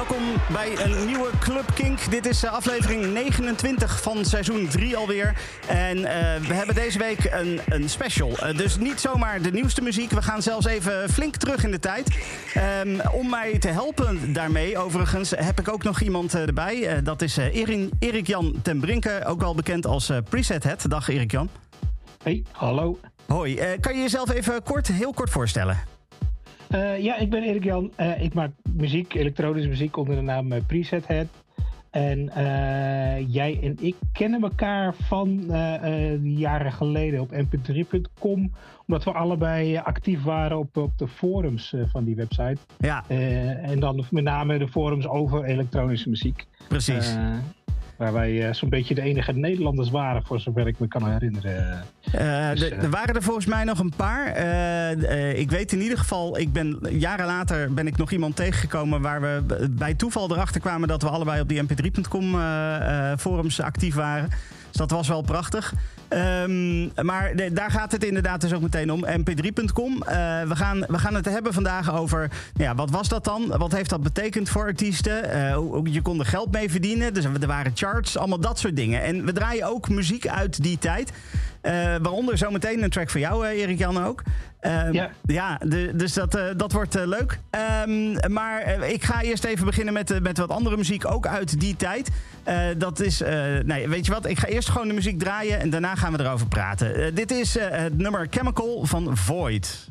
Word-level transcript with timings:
Welkom 0.00 0.34
bij 0.52 0.84
een 0.84 1.06
nieuwe 1.06 1.30
Club 1.38 1.74
Kink. 1.74 2.10
Dit 2.10 2.26
is 2.26 2.42
eh, 2.42 2.52
aflevering 2.52 3.12
29 3.12 4.02
van 4.02 4.24
seizoen 4.24 4.68
3 4.68 4.96
alweer. 4.96 5.34
En 5.68 5.96
eh, 5.96 6.40
we 6.40 6.54
hebben 6.54 6.74
deze 6.74 6.98
week 6.98 7.24
een, 7.24 7.60
een 7.68 7.88
special. 7.88 8.38
Eh, 8.38 8.56
dus 8.56 8.78
niet 8.78 9.00
zomaar 9.00 9.42
de 9.42 9.50
nieuwste 9.50 9.82
muziek. 9.82 10.10
We 10.10 10.22
gaan 10.22 10.42
zelfs 10.42 10.66
even 10.66 11.10
flink 11.10 11.36
terug 11.36 11.64
in 11.64 11.70
de 11.70 11.78
tijd. 11.78 12.18
Ehm, 12.54 12.98
om 13.12 13.28
mij 13.28 13.58
te 13.58 13.68
helpen 13.68 14.32
daarmee, 14.32 14.78
overigens, 14.78 15.30
heb 15.30 15.60
ik 15.60 15.68
ook 15.68 15.82
nog 15.82 16.00
iemand 16.00 16.34
erbij. 16.34 17.02
dat 17.02 17.22
is 17.22 17.36
Erik, 17.36 17.90
Erik 17.98 18.26
Jan 18.26 18.54
ten 18.62 18.80
Brinke, 18.80 19.22
ook 19.26 19.40
wel 19.40 19.54
bekend 19.54 19.86
als 19.86 20.12
Preset 20.28 20.64
Head. 20.64 20.90
Dag 20.90 21.08
Erik 21.08 21.30
Jan. 21.30 21.48
Hey, 22.22 22.44
hallo. 22.52 22.98
Hoi. 23.26 23.78
kan 23.80 23.94
je 23.94 24.00
jezelf 24.00 24.30
even 24.30 24.62
kort, 24.62 24.86
heel 24.86 25.12
kort 25.12 25.30
voorstellen? 25.30 25.89
Uh, 26.74 26.98
ja, 26.98 27.16
ik 27.16 27.30
ben 27.30 27.42
Erik 27.42 27.64
Jan. 27.64 27.92
Uh, 27.96 28.22
ik 28.22 28.34
maak 28.34 28.50
muziek, 28.74 29.14
elektronische 29.14 29.68
muziek 29.68 29.96
onder 29.96 30.14
de 30.14 30.22
naam 30.22 30.52
uh, 30.52 30.58
Preset 30.66 31.06
Head. 31.06 31.26
En 31.90 32.30
jij 33.26 33.58
en 33.62 33.76
ik 33.80 33.96
kennen 34.12 34.42
elkaar 34.42 34.94
van 34.94 35.44
jaren 36.22 36.72
geleden 36.72 37.20
op 37.20 37.32
mp3.com. 37.32 38.52
Omdat 38.86 39.04
we 39.04 39.12
allebei 39.12 39.76
actief 39.76 40.22
waren 40.22 40.58
op, 40.58 40.76
op 40.76 40.98
de 40.98 41.08
forums 41.08 41.74
van 41.92 42.04
die 42.04 42.16
website. 42.16 42.58
Ja. 42.78 43.04
en 43.08 43.80
dan 43.80 44.04
met 44.10 44.24
name 44.24 44.58
de 44.58 44.68
forums 44.68 45.08
over 45.08 45.44
elektronische 45.44 46.08
muziek. 46.08 46.46
Precies. 46.68 47.16
Waar 48.00 48.12
wij 48.12 48.48
uh, 48.48 48.52
zo'n 48.52 48.68
beetje 48.68 48.94
de 48.94 49.00
enige 49.00 49.32
Nederlanders 49.32 49.90
waren, 49.90 50.22
voor 50.22 50.40
zover 50.40 50.66
ik 50.66 50.78
me 50.78 50.88
kan 50.88 51.10
herinneren. 51.10 51.84
Uh, 52.14 52.50
dus, 52.50 52.70
er 52.70 52.90
waren 52.90 53.14
er 53.14 53.22
volgens 53.22 53.46
mij 53.46 53.64
nog 53.64 53.78
een 53.78 53.92
paar. 53.96 54.36
Ik 55.34 55.50
weet 55.50 55.72
in 55.72 55.80
ieder 55.80 55.98
geval, 55.98 56.38
ik 56.38 56.52
ben, 56.52 56.78
jaren 56.90 57.26
later 57.26 57.74
ben 57.74 57.86
ik 57.86 57.96
nog 57.96 58.10
iemand 58.10 58.36
tegengekomen 58.36 59.00
waar 59.00 59.20
we 59.20 59.66
bij 59.70 59.94
toeval 59.94 60.30
erachter 60.30 60.60
kwamen 60.60 60.88
dat 60.88 61.02
we 61.02 61.08
allebei 61.08 61.40
op 61.40 61.48
die 61.48 61.62
mp3.com 61.62 62.32
forums 63.18 63.60
actief 63.60 63.94
waren. 63.94 64.28
Dus 64.68 64.76
dat 64.76 64.90
was 64.90 65.08
wel 65.08 65.22
prachtig. 65.22 65.74
Um, 66.12 66.92
maar 67.02 67.36
de, 67.36 67.52
daar 67.52 67.70
gaat 67.70 67.92
het 67.92 68.04
inderdaad 68.04 68.40
dus 68.40 68.52
ook 68.52 68.60
meteen 68.60 68.92
om. 68.92 69.04
mp3.com. 69.04 69.92
Uh, 69.92 70.42
we, 70.42 70.56
gaan, 70.56 70.84
we 70.88 70.98
gaan 70.98 71.14
het 71.14 71.24
hebben 71.24 71.52
vandaag 71.52 71.94
over. 71.94 72.18
Nou 72.54 72.68
ja, 72.70 72.74
wat 72.74 72.90
was 72.90 73.08
dat 73.08 73.24
dan? 73.24 73.46
Wat 73.58 73.72
heeft 73.72 73.90
dat 73.90 74.02
betekend 74.02 74.48
voor 74.48 74.62
artiesten? 74.62 75.24
Uh, 75.24 75.92
je 75.92 76.02
kon 76.02 76.18
er 76.18 76.26
geld 76.26 76.52
mee 76.52 76.70
verdienen. 76.70 77.14
Dus 77.14 77.24
er 77.24 77.46
waren 77.46 77.72
charts, 77.74 78.16
allemaal 78.16 78.40
dat 78.40 78.58
soort 78.58 78.76
dingen. 78.76 79.02
En 79.02 79.24
we 79.24 79.32
draaien 79.32 79.68
ook 79.68 79.88
muziek 79.88 80.28
uit 80.28 80.62
die 80.62 80.78
tijd. 80.78 81.12
Uh, 81.62 81.72
waaronder 82.02 82.38
zometeen 82.38 82.82
een 82.82 82.90
track 82.90 83.10
van 83.10 83.20
jou, 83.20 83.46
Erik 83.46 83.78
Jan 83.78 84.04
ook. 84.04 84.22
Um, 84.60 84.92
ja, 84.92 85.10
ja 85.22 85.60
de, 85.64 85.90
dus 85.94 86.12
dat, 86.12 86.36
uh, 86.36 86.44
dat 86.56 86.72
wordt 86.72 86.96
uh, 86.96 87.06
leuk. 87.06 87.38
Um, 87.86 88.32
maar 88.32 88.88
ik 88.88 89.04
ga 89.04 89.22
eerst 89.22 89.44
even 89.44 89.66
beginnen 89.66 89.94
met, 89.94 90.22
met 90.22 90.38
wat 90.38 90.50
andere 90.50 90.76
muziek, 90.76 91.10
ook 91.10 91.26
uit 91.26 91.60
die 91.60 91.76
tijd. 91.76 92.10
Dat 92.78 93.00
is, 93.00 93.22
nee, 93.64 93.88
weet 93.88 94.06
je 94.06 94.12
wat, 94.12 94.26
ik 94.26 94.38
ga 94.38 94.46
eerst 94.46 94.68
gewoon 94.68 94.88
de 94.88 94.94
muziek 94.94 95.18
draaien 95.18 95.60
en 95.60 95.70
daarna 95.70 95.94
gaan 95.94 96.12
we 96.12 96.20
erover 96.24 96.46
praten. 96.46 97.14
dit 97.14 97.30
is 97.30 97.54
het 97.58 97.98
nummer 97.98 98.26
Chemical 98.30 98.86
van 98.86 99.16
Void. 99.16 99.88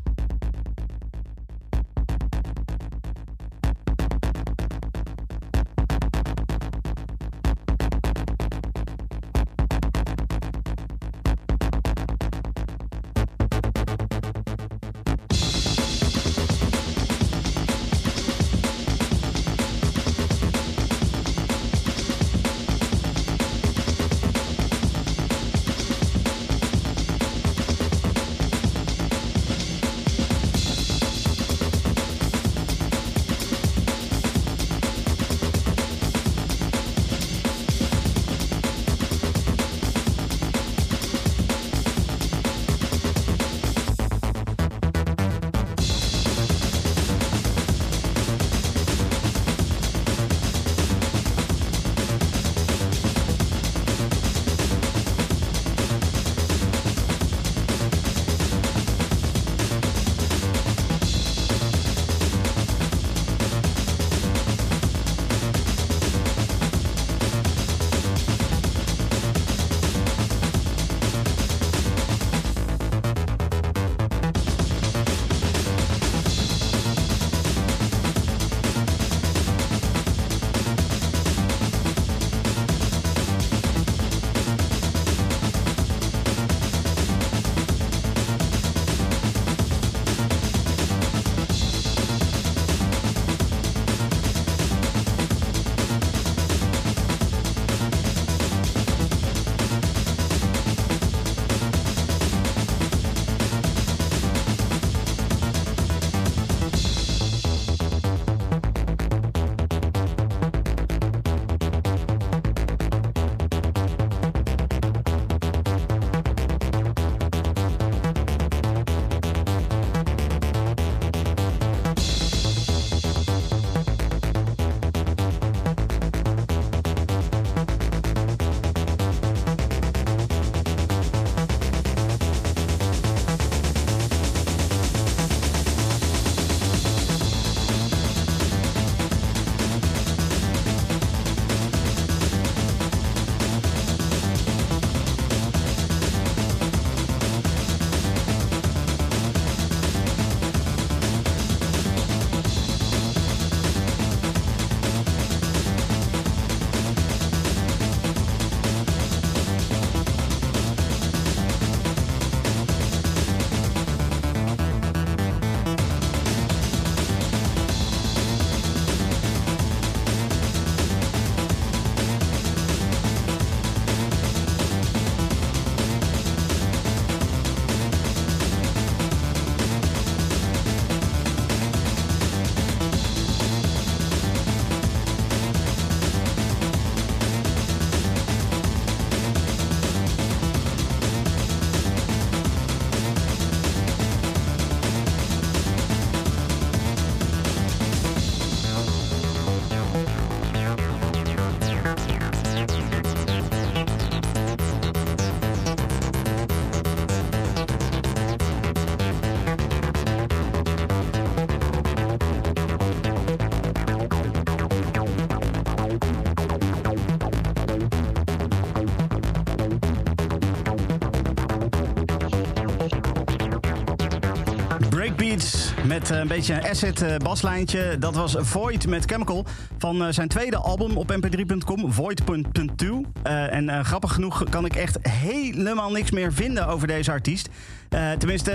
Met 226.09 226.19
een 226.19 226.27
beetje 226.27 226.53
een 226.53 226.67
acid 226.67 227.23
baslijntje. 227.23 227.97
Dat 227.99 228.15
was 228.15 228.35
Void 228.37 228.87
met 228.87 229.05
Chemical 229.05 229.45
van 229.77 230.13
zijn 230.13 230.27
tweede 230.27 230.57
album 230.57 230.97
op 230.97 231.11
mp3.com, 231.11 231.93
Void.2. 231.93 232.85
en 233.23 233.85
grappig 233.85 234.13
genoeg 234.13 234.43
kan 234.49 234.65
ik 234.65 234.75
echt 234.75 234.97
helemaal 235.09 235.91
niks 235.91 236.11
meer 236.11 236.33
vinden 236.33 236.67
over 236.67 236.87
deze 236.87 237.11
artiest. 237.11 237.49
Uh, 237.95 238.11
tenminste, 238.11 238.51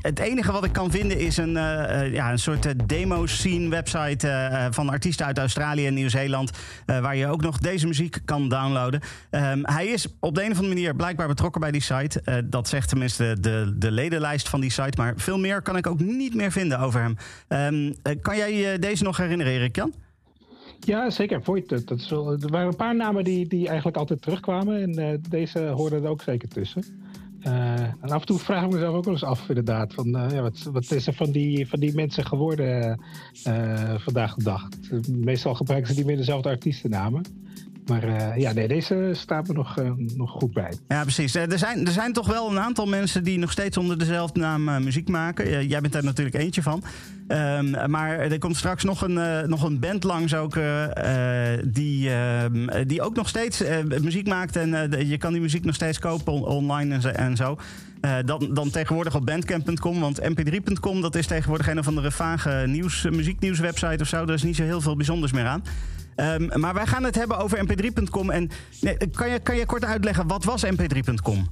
het 0.00 0.18
enige 0.18 0.52
wat 0.52 0.64
ik 0.64 0.72
kan 0.72 0.90
vinden 0.90 1.18
is 1.18 1.36
een, 1.36 1.48
uh, 1.48 2.12
ja, 2.12 2.30
een 2.30 2.38
soort 2.38 2.88
demo-scene 2.88 3.68
website 3.68 4.68
van 4.70 4.88
artiesten 4.88 5.26
uit 5.26 5.38
Australië 5.38 5.86
en 5.86 5.94
Nieuw-Zeeland. 5.94 6.50
waar 6.86 7.16
je 7.16 7.26
ook 7.26 7.42
nog 7.42 7.58
deze 7.58 7.86
muziek 7.86 8.18
kan 8.24 8.48
downloaden. 8.48 9.00
Um, 9.30 9.66
hij 9.66 9.86
is 9.86 10.06
op 10.20 10.34
de 10.34 10.44
een 10.44 10.50
of 10.50 10.56
andere 10.56 10.74
manier 10.74 10.94
blijkbaar 10.94 11.28
betrokken 11.28 11.60
bij 11.60 11.70
die 11.70 11.82
site. 11.82 12.44
dat 12.44 12.68
zegt 12.68 12.88
tenminste 12.88 13.36
de, 13.40 13.74
de 13.76 13.90
ledenlijst 13.90 14.48
van 14.48 14.60
die 14.60 14.70
site. 14.70 14.96
Maar 14.96 15.12
veel 15.16 15.38
meer 15.38 15.62
kan 15.62 15.76
ik 15.76 15.86
ook 15.86 16.00
niet 16.00 16.34
meer 16.34 16.52
vinden 16.52 16.78
over 16.78 17.00
hem. 17.00 17.16
Um, 17.74 17.94
kan 18.22 18.36
jij 18.36 18.78
deze 18.78 19.02
nog 19.02 19.16
herinneren, 19.16 19.52
Erik 19.52 19.76
Jan? 19.76 19.92
Ja, 20.80 21.10
zeker. 21.10 21.42
Voigt, 21.42 21.68
dat 21.68 21.98
is 21.98 22.10
wel, 22.10 22.32
er 22.32 22.50
waren 22.50 22.68
een 22.68 22.76
paar 22.76 22.96
namen 22.96 23.24
die, 23.24 23.46
die 23.48 23.68
eigenlijk 23.68 23.96
altijd 23.96 24.22
terugkwamen. 24.22 24.82
En 24.82 25.20
deze 25.28 25.60
hoorden 25.60 26.02
er 26.02 26.08
ook 26.08 26.22
zeker 26.22 26.48
tussen. 26.48 27.01
Uh, 27.46 27.80
en 27.80 28.10
af 28.10 28.20
en 28.20 28.26
toe 28.26 28.38
vraag 28.38 28.64
ik 28.64 28.70
mezelf 28.70 28.94
ook 28.94 29.04
wel 29.04 29.12
eens 29.12 29.24
af, 29.24 29.48
inderdaad. 29.48 29.94
Van, 29.94 30.06
uh, 30.16 30.30
ja, 30.30 30.42
wat, 30.42 30.62
wat, 30.72 30.90
is 30.90 31.06
er 31.06 31.14
van 31.14 31.30
die, 31.30 31.68
van 31.68 31.80
die 31.80 31.94
mensen 31.94 32.26
geworden 32.26 33.00
uh, 33.46 33.94
vandaag 33.98 34.34
de 34.34 34.44
dag? 34.44 34.68
Meestal 35.08 35.54
gebruiken 35.54 35.92
ze 35.92 35.98
niet 35.98 36.06
meer 36.06 36.16
dezelfde 36.16 36.48
artiestennamen. 36.48 37.22
Maar 37.86 38.04
uh, 38.04 38.36
ja, 38.36 38.52
nee, 38.52 38.68
deze 38.68 39.10
staat 39.12 39.48
me 39.48 39.54
nog, 39.54 39.78
uh, 39.78 39.90
nog 40.16 40.30
goed 40.30 40.52
bij. 40.52 40.72
Ja, 40.88 41.02
precies. 41.02 41.34
Er 41.34 41.58
zijn, 41.58 41.86
er 41.86 41.92
zijn 41.92 42.12
toch 42.12 42.26
wel 42.26 42.50
een 42.50 42.58
aantal 42.58 42.86
mensen 42.86 43.24
die 43.24 43.38
nog 43.38 43.50
steeds 43.50 43.76
onder 43.76 43.98
dezelfde 43.98 44.40
naam 44.40 44.64
muziek 44.64 45.08
maken. 45.08 45.66
jij 45.66 45.80
bent 45.80 45.92
daar 45.92 46.04
natuurlijk 46.04 46.36
eentje 46.36 46.62
van. 46.62 46.82
Um, 47.28 47.90
maar 47.90 48.18
er 48.18 48.38
komt 48.38 48.56
straks 48.56 48.84
nog 48.84 49.02
een, 49.02 49.48
nog 49.48 49.62
een 49.62 49.80
band 49.80 50.04
langs 50.04 50.34
ook, 50.34 50.58
die, 51.64 52.10
ehm, 52.10 52.86
die 52.86 53.02
ook 53.02 53.16
nog 53.16 53.28
steeds 53.28 53.62
muziek 54.00 54.26
maakt. 54.26 54.56
En 54.56 54.90
je 55.08 55.18
kan 55.18 55.32
die 55.32 55.40
muziek 55.40 55.64
nog 55.64 55.74
steeds 55.74 55.98
kopen 55.98 56.32
on 56.32 56.44
online 56.44 56.94
en, 56.94 57.16
en 57.16 57.36
zo. 57.36 57.56
dan, 58.24 58.50
dan 58.54 58.70
tegenwoordig 58.70 59.14
op 59.14 59.26
bandcamp.com. 59.26 60.00
Want 60.00 60.20
mp3.com 60.20 61.00
dat 61.00 61.14
is 61.14 61.26
tegenwoordig 61.26 61.68
een 61.68 61.78
of 61.78 61.88
andere 61.88 62.10
vage 62.10 62.64
nieuws, 62.66 63.02
muzieknieuwswebsite 63.10 64.02
of 64.02 64.08
zo. 64.08 64.24
Daar 64.24 64.34
is 64.34 64.42
niet 64.42 64.56
zo 64.56 64.62
heel 64.62 64.80
veel 64.80 64.96
bijzonders 64.96 65.32
meer 65.32 65.46
aan. 65.46 65.62
Um, 66.16 66.60
maar 66.60 66.74
wij 66.74 66.86
gaan 66.86 67.04
het 67.04 67.14
hebben 67.14 67.38
over 67.38 67.58
mp3.com. 67.58 68.30
En 68.30 68.50
kan, 69.12 69.30
je, 69.30 69.38
kan 69.42 69.56
je 69.56 69.66
kort 69.66 69.84
uitleggen, 69.84 70.26
wat 70.26 70.44
was 70.44 70.64
mp3.com? 70.64 71.46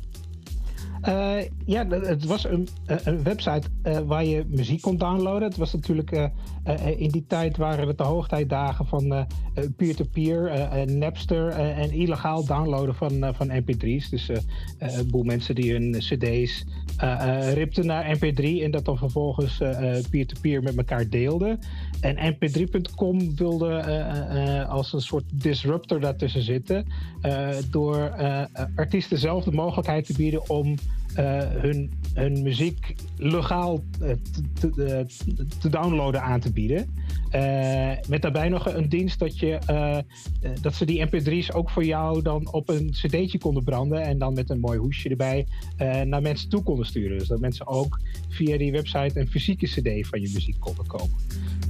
Uh, 1.09 1.37
ja, 1.65 1.87
het 1.89 2.25
was 2.25 2.45
een, 2.45 2.69
een 2.87 3.23
website 3.23 3.69
uh, 3.85 3.99
waar 3.99 4.25
je 4.25 4.45
muziek 4.49 4.81
kon 4.81 4.97
downloaden. 4.97 5.49
Het 5.49 5.57
was 5.57 5.73
natuurlijk 5.73 6.13
uh, 6.13 6.27
in 6.97 7.11
die 7.11 7.25
tijd 7.27 7.57
waren 7.57 7.89
het 7.89 7.99
de 7.99 8.05
hoogtijdagen 8.05 8.87
van 8.87 9.27
peer-to-peer, 9.77 10.53
Napster 10.87 11.49
en 11.49 11.91
illegaal 11.91 12.45
downloaden 12.45 12.95
van, 12.95 13.35
van 13.35 13.51
MP3's. 13.51 14.09
Dus 14.09 14.29
een 14.79 15.11
boel 15.11 15.23
mensen 15.23 15.55
die 15.55 15.73
hun 15.73 15.97
CD's 15.99 16.65
ripten 17.55 17.87
naar 17.87 18.17
MP3 18.17 18.63
en 18.63 18.71
dat 18.71 18.85
dan 18.85 18.99
vervolgens 18.99 19.63
peer-to-peer 20.11 20.63
met 20.63 20.77
elkaar 20.77 21.09
deelden. 21.09 21.59
En 22.01 22.35
mp3.com 22.35 23.37
wilde 23.37 23.85
als 24.69 24.93
een 24.93 25.01
soort 25.01 25.25
disruptor 25.33 26.01
daartussen 26.01 26.43
zitten 26.43 26.87
door 27.71 28.11
artiesten 28.75 29.19
zelf 29.19 29.45
de 29.45 29.53
mogelijkheid 29.53 30.07
te 30.07 30.15
bieden 30.17 30.49
om 30.49 30.67
uh, 30.69 30.77
hun, 31.23 31.91
hun 32.15 32.43
muziek 32.43 32.95
legaal 33.17 33.85
uh, 34.03 34.09
te, 34.61 34.71
te, 34.71 35.07
te, 35.59 35.69
downloaden 35.69 36.23
aan 36.23 36.41
te 36.41 36.53
bieden. 36.53 36.87
Uh, 37.35 37.93
met 38.09 38.23
daarbij 38.23 38.49
nog 38.49 38.75
een 38.75 38.89
dienst 38.89 39.19
dat, 39.19 39.39
je, 39.39 39.59
dat 40.61 40.75
ze 40.75 40.85
die 40.85 41.07
mp3's 41.07 41.53
ook 41.53 41.71
voor 41.71 41.85
jou 41.85 42.23
dan 42.23 42.53
op 42.53 42.69
een 42.69 42.91
cd'tje 42.91 43.39
konden 43.39 43.65
branden 43.65 44.03
en 44.03 44.19
dan 44.19 44.35
met 44.35 44.51
een 44.51 44.61
mooi 44.61 44.79
hoesje 44.79 45.09
erbij 45.09 45.47
naar 46.05 46.23
mensen 46.23 46.49
toe 46.49 46.63
konden 46.63 46.87
sturen. 46.87 47.19
Dus 47.19 47.29
dat 47.29 47.41
mensen 47.41 47.67
ook 47.67 48.01
via 48.29 48.59
die 48.59 48.73
website 48.73 49.21
een 49.21 49.29
fysieke 49.29 49.67
cd 49.67 50.09
van 50.09 50.21
je 50.21 50.31
muziek 50.33 50.57
konden 50.59 50.87
kopen. 50.87 51.17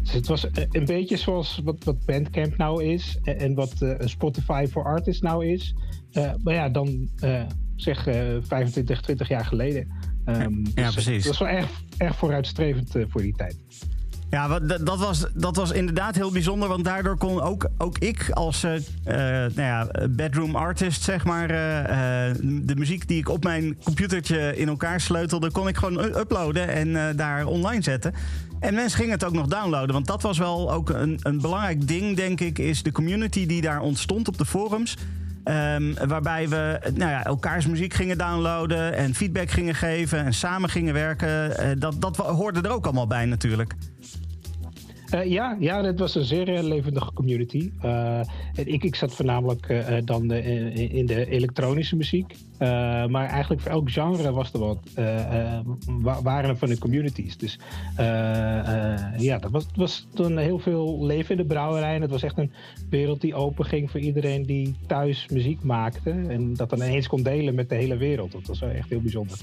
Dus 0.03 0.13
het 0.13 0.27
was 0.27 0.47
een 0.71 0.85
beetje 0.85 1.17
zoals 1.17 1.61
wat, 1.65 1.85
wat 1.85 2.05
Bandcamp 2.05 2.57
nou 2.57 2.85
is 2.85 3.19
en 3.23 3.55
wat 3.55 3.75
Spotify 3.99 4.67
for 4.71 4.85
Artists 4.85 5.23
nou 5.23 5.47
is. 5.47 5.75
maar 6.43 6.55
ja, 6.55 6.69
dan 6.69 7.09
zeg 7.83 8.03
25, 8.03 8.97
eh, 8.97 9.03
20 9.03 9.29
jaar 9.29 9.45
geleden. 9.45 9.89
Um, 10.27 10.63
ja, 10.75 10.85
dus 10.85 10.93
precies. 10.93 11.25
Dat 11.25 11.39
was 11.39 11.49
wel 11.49 11.59
erg, 11.59 11.69
erg 11.97 12.17
vooruitstrevend 12.17 12.97
uh, 12.97 13.05
voor 13.09 13.23
die 13.23 13.35
tijd. 13.37 13.57
Ja, 14.31 14.59
dat 14.59 14.99
was, 14.99 15.27
dat 15.35 15.57
was 15.57 15.73
inderdaad 15.73 16.15
heel 16.15 16.31
bijzonder. 16.31 16.69
Want 16.69 16.85
daardoor 16.85 17.17
kon 17.17 17.41
ook, 17.41 17.69
ook 17.79 17.99
ik 17.99 18.31
als 18.31 18.65
uh, 18.65 18.73
nou 19.05 19.51
ja, 19.55 19.91
bedroom 20.11 20.57
artist, 20.57 21.03
zeg 21.03 21.25
maar... 21.25 21.49
de 22.43 22.75
muziek 22.77 23.09
die 23.09 23.19
ik 23.19 23.29
op 23.29 23.45
mijn 23.45 23.77
computertje 23.83 24.57
in 24.57 24.69
elkaar 24.69 25.01
sleutelde... 25.01 25.51
kon 25.51 25.69
ik 25.69 25.77
gewoon 25.77 25.99
uploaden 25.99 26.69
en 26.69 27.17
daar 27.17 27.47
online 27.47 27.83
zetten. 27.83 28.15
En 28.61 28.75
mensen 28.75 28.99
gingen 28.99 29.13
het 29.13 29.25
ook 29.25 29.33
nog 29.33 29.47
downloaden. 29.47 29.95
Want 29.95 30.07
dat 30.07 30.23
was 30.23 30.39
wel 30.39 30.73
ook 30.73 30.91
een, 30.91 31.19
een 31.23 31.41
belangrijk 31.41 31.89
ding, 31.89 32.17
denk 32.17 32.41
ik... 32.41 32.59
is 32.59 32.83
de 32.83 32.93
community 32.93 33.47
die 33.47 33.61
daar 33.61 33.81
ontstond 33.81 34.29
op 34.29 34.39
de 34.39 34.47
forums... 34.47 34.97
Um, 35.51 35.95
waarbij 36.09 36.49
we 36.49 36.81
nou 36.95 37.11
ja, 37.11 37.25
elkaars 37.25 37.67
muziek 37.67 37.95
gingen 37.95 38.19
downloaden 38.19 38.95
en 38.95 39.15
feedback 39.15 39.51
gingen 39.51 39.75
geven 39.75 40.25
en 40.25 40.35
samen 40.35 40.69
gingen 40.69 40.95
werken. 40.95 41.51
Uh, 41.51 41.67
dat, 41.79 42.01
dat 42.01 42.17
hoorde 42.17 42.61
er 42.61 42.71
ook 42.71 42.85
allemaal 42.85 43.07
bij 43.07 43.27
natuurlijk. 43.27 43.75
Uh, 45.15 45.25
ja, 45.25 45.57
ja, 45.59 45.85
het 45.85 45.99
was 45.99 46.15
een 46.15 46.25
zeer 46.25 46.49
uh, 46.49 46.63
levendige 46.63 47.13
community. 47.13 47.71
Uh, 47.85 48.21
ik, 48.55 48.85
ik 48.85 48.95
zat 48.95 49.15
voornamelijk 49.15 49.85
dan 50.05 50.33
in 50.33 51.07
de 51.07 51.31
elektronische 51.31 51.97
muziek. 51.97 52.35
maar 53.09 53.27
eigenlijk 53.27 53.63
voor 53.63 53.71
elk 53.71 53.91
genre 53.91 54.33
was 54.33 54.53
er 54.53 54.59
wat, 54.59 54.79
waren 56.23 56.51
er 56.51 56.57
van 56.57 56.69
de 56.69 56.79
communities. 56.79 57.37
Dus 57.37 57.59
ja, 59.17 59.39
dat 59.39 59.51
was, 59.51 59.67
was 59.75 60.07
toen 60.15 60.39
heel 60.39 60.59
veel 60.59 61.07
leven 61.07 61.31
in 61.31 61.37
de 61.37 61.55
brouwerij. 61.55 61.95
En 61.95 62.03
het 62.03 62.11
was 62.11 62.23
echt 62.23 62.39
een 62.39 62.53
wereld 62.91 63.21
die 63.21 63.35
open 63.35 63.65
ging 63.65 63.91
voor 63.91 64.01
iedereen 64.01 64.43
die 64.43 64.75
thuis 64.87 65.29
muziek 65.29 65.63
maakte. 65.63 66.11
En 66.11 66.55
dat 66.55 66.71
dan 66.71 66.83
ineens 66.83 67.07
kon 67.07 67.23
delen 67.23 67.55
met 67.55 67.69
de 67.69 67.75
hele 67.75 67.97
wereld. 67.97 68.33
Dat 68.33 68.47
was 68.47 68.61
echt 68.61 68.89
heel 68.89 69.01
bijzonder. 69.01 69.39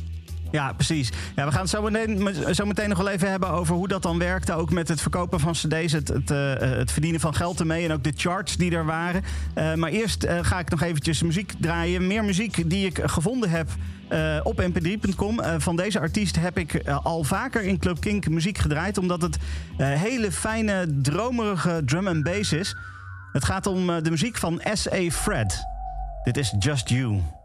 Ja, 0.52 0.74
precies. 0.74 1.12
Ja, 1.36 1.46
we 1.46 1.52
gaan 1.52 1.62
het 1.62 1.70
zo 1.70 1.82
meteen, 1.82 2.36
zo 2.56 2.66
meteen 2.66 2.90
nog 2.90 2.98
wel 2.98 3.10
even 3.10 3.30
hebben 3.30 3.50
over 3.50 3.76
hoe 3.76 3.88
dat 3.88 4.02
dan 4.02 4.20
werkte. 4.20 4.54
Ook 4.54 4.72
met 4.72 4.88
het 4.88 5.02
verkopen 5.02 5.40
van 5.40 5.54
cd's, 5.54 5.92
het, 5.92 6.08
het, 6.08 6.32
uh, 6.32 6.54
het 6.58 6.92
verdienen 6.92 7.20
van 7.20 7.36
geld 7.36 7.60
ermee 7.60 7.86
en 7.86 7.92
ook 7.92 8.04
de 8.04 8.14
charts 8.16 8.58
die 8.58 8.72
er 8.72 8.86
waren. 8.86 9.24
Uh, 9.56 9.74
maar 9.74 9.90
eerst 9.90 10.24
uh, 10.24 10.40
ga 10.42 10.60
ik 10.60 10.70
nog 10.70 10.82
eventjes 10.82 11.22
muziek 11.22 11.54
draaien. 11.60 12.08
Meer 12.08 12.24
muziek 12.24 12.70
die 12.70 12.86
ik 12.86 13.00
gevonden 13.04 13.50
heb 13.50 13.70
op 14.44 14.62
mp3.com. 14.62 15.42
van 15.58 15.76
deze 15.76 16.00
artiest 16.00 16.36
heb 16.40 16.58
ik 16.58 16.82
al 17.04 17.24
vaker 17.24 17.62
in 17.62 17.80
Club 17.80 18.00
Kink 18.00 18.30
muziek 18.30 18.58
gedraaid. 18.58 18.98
Omdat 18.98 19.22
het 19.22 19.38
hele 19.78 20.32
fijne, 20.32 21.02
dromerige 21.02 21.82
drum 21.86 22.08
en 22.08 22.24
bass 22.24 22.54
is. 22.54 22.76
Het 23.32 23.46
gaat 23.46 23.66
om 23.66 24.04
de 24.04 24.10
muziek 24.10 24.38
van 24.38 24.62
S.A. 24.74 25.10
Fred. 25.10 25.66
Dit 26.24 26.38
is 26.38 26.54
Just 26.60 26.90
You. 26.90 27.37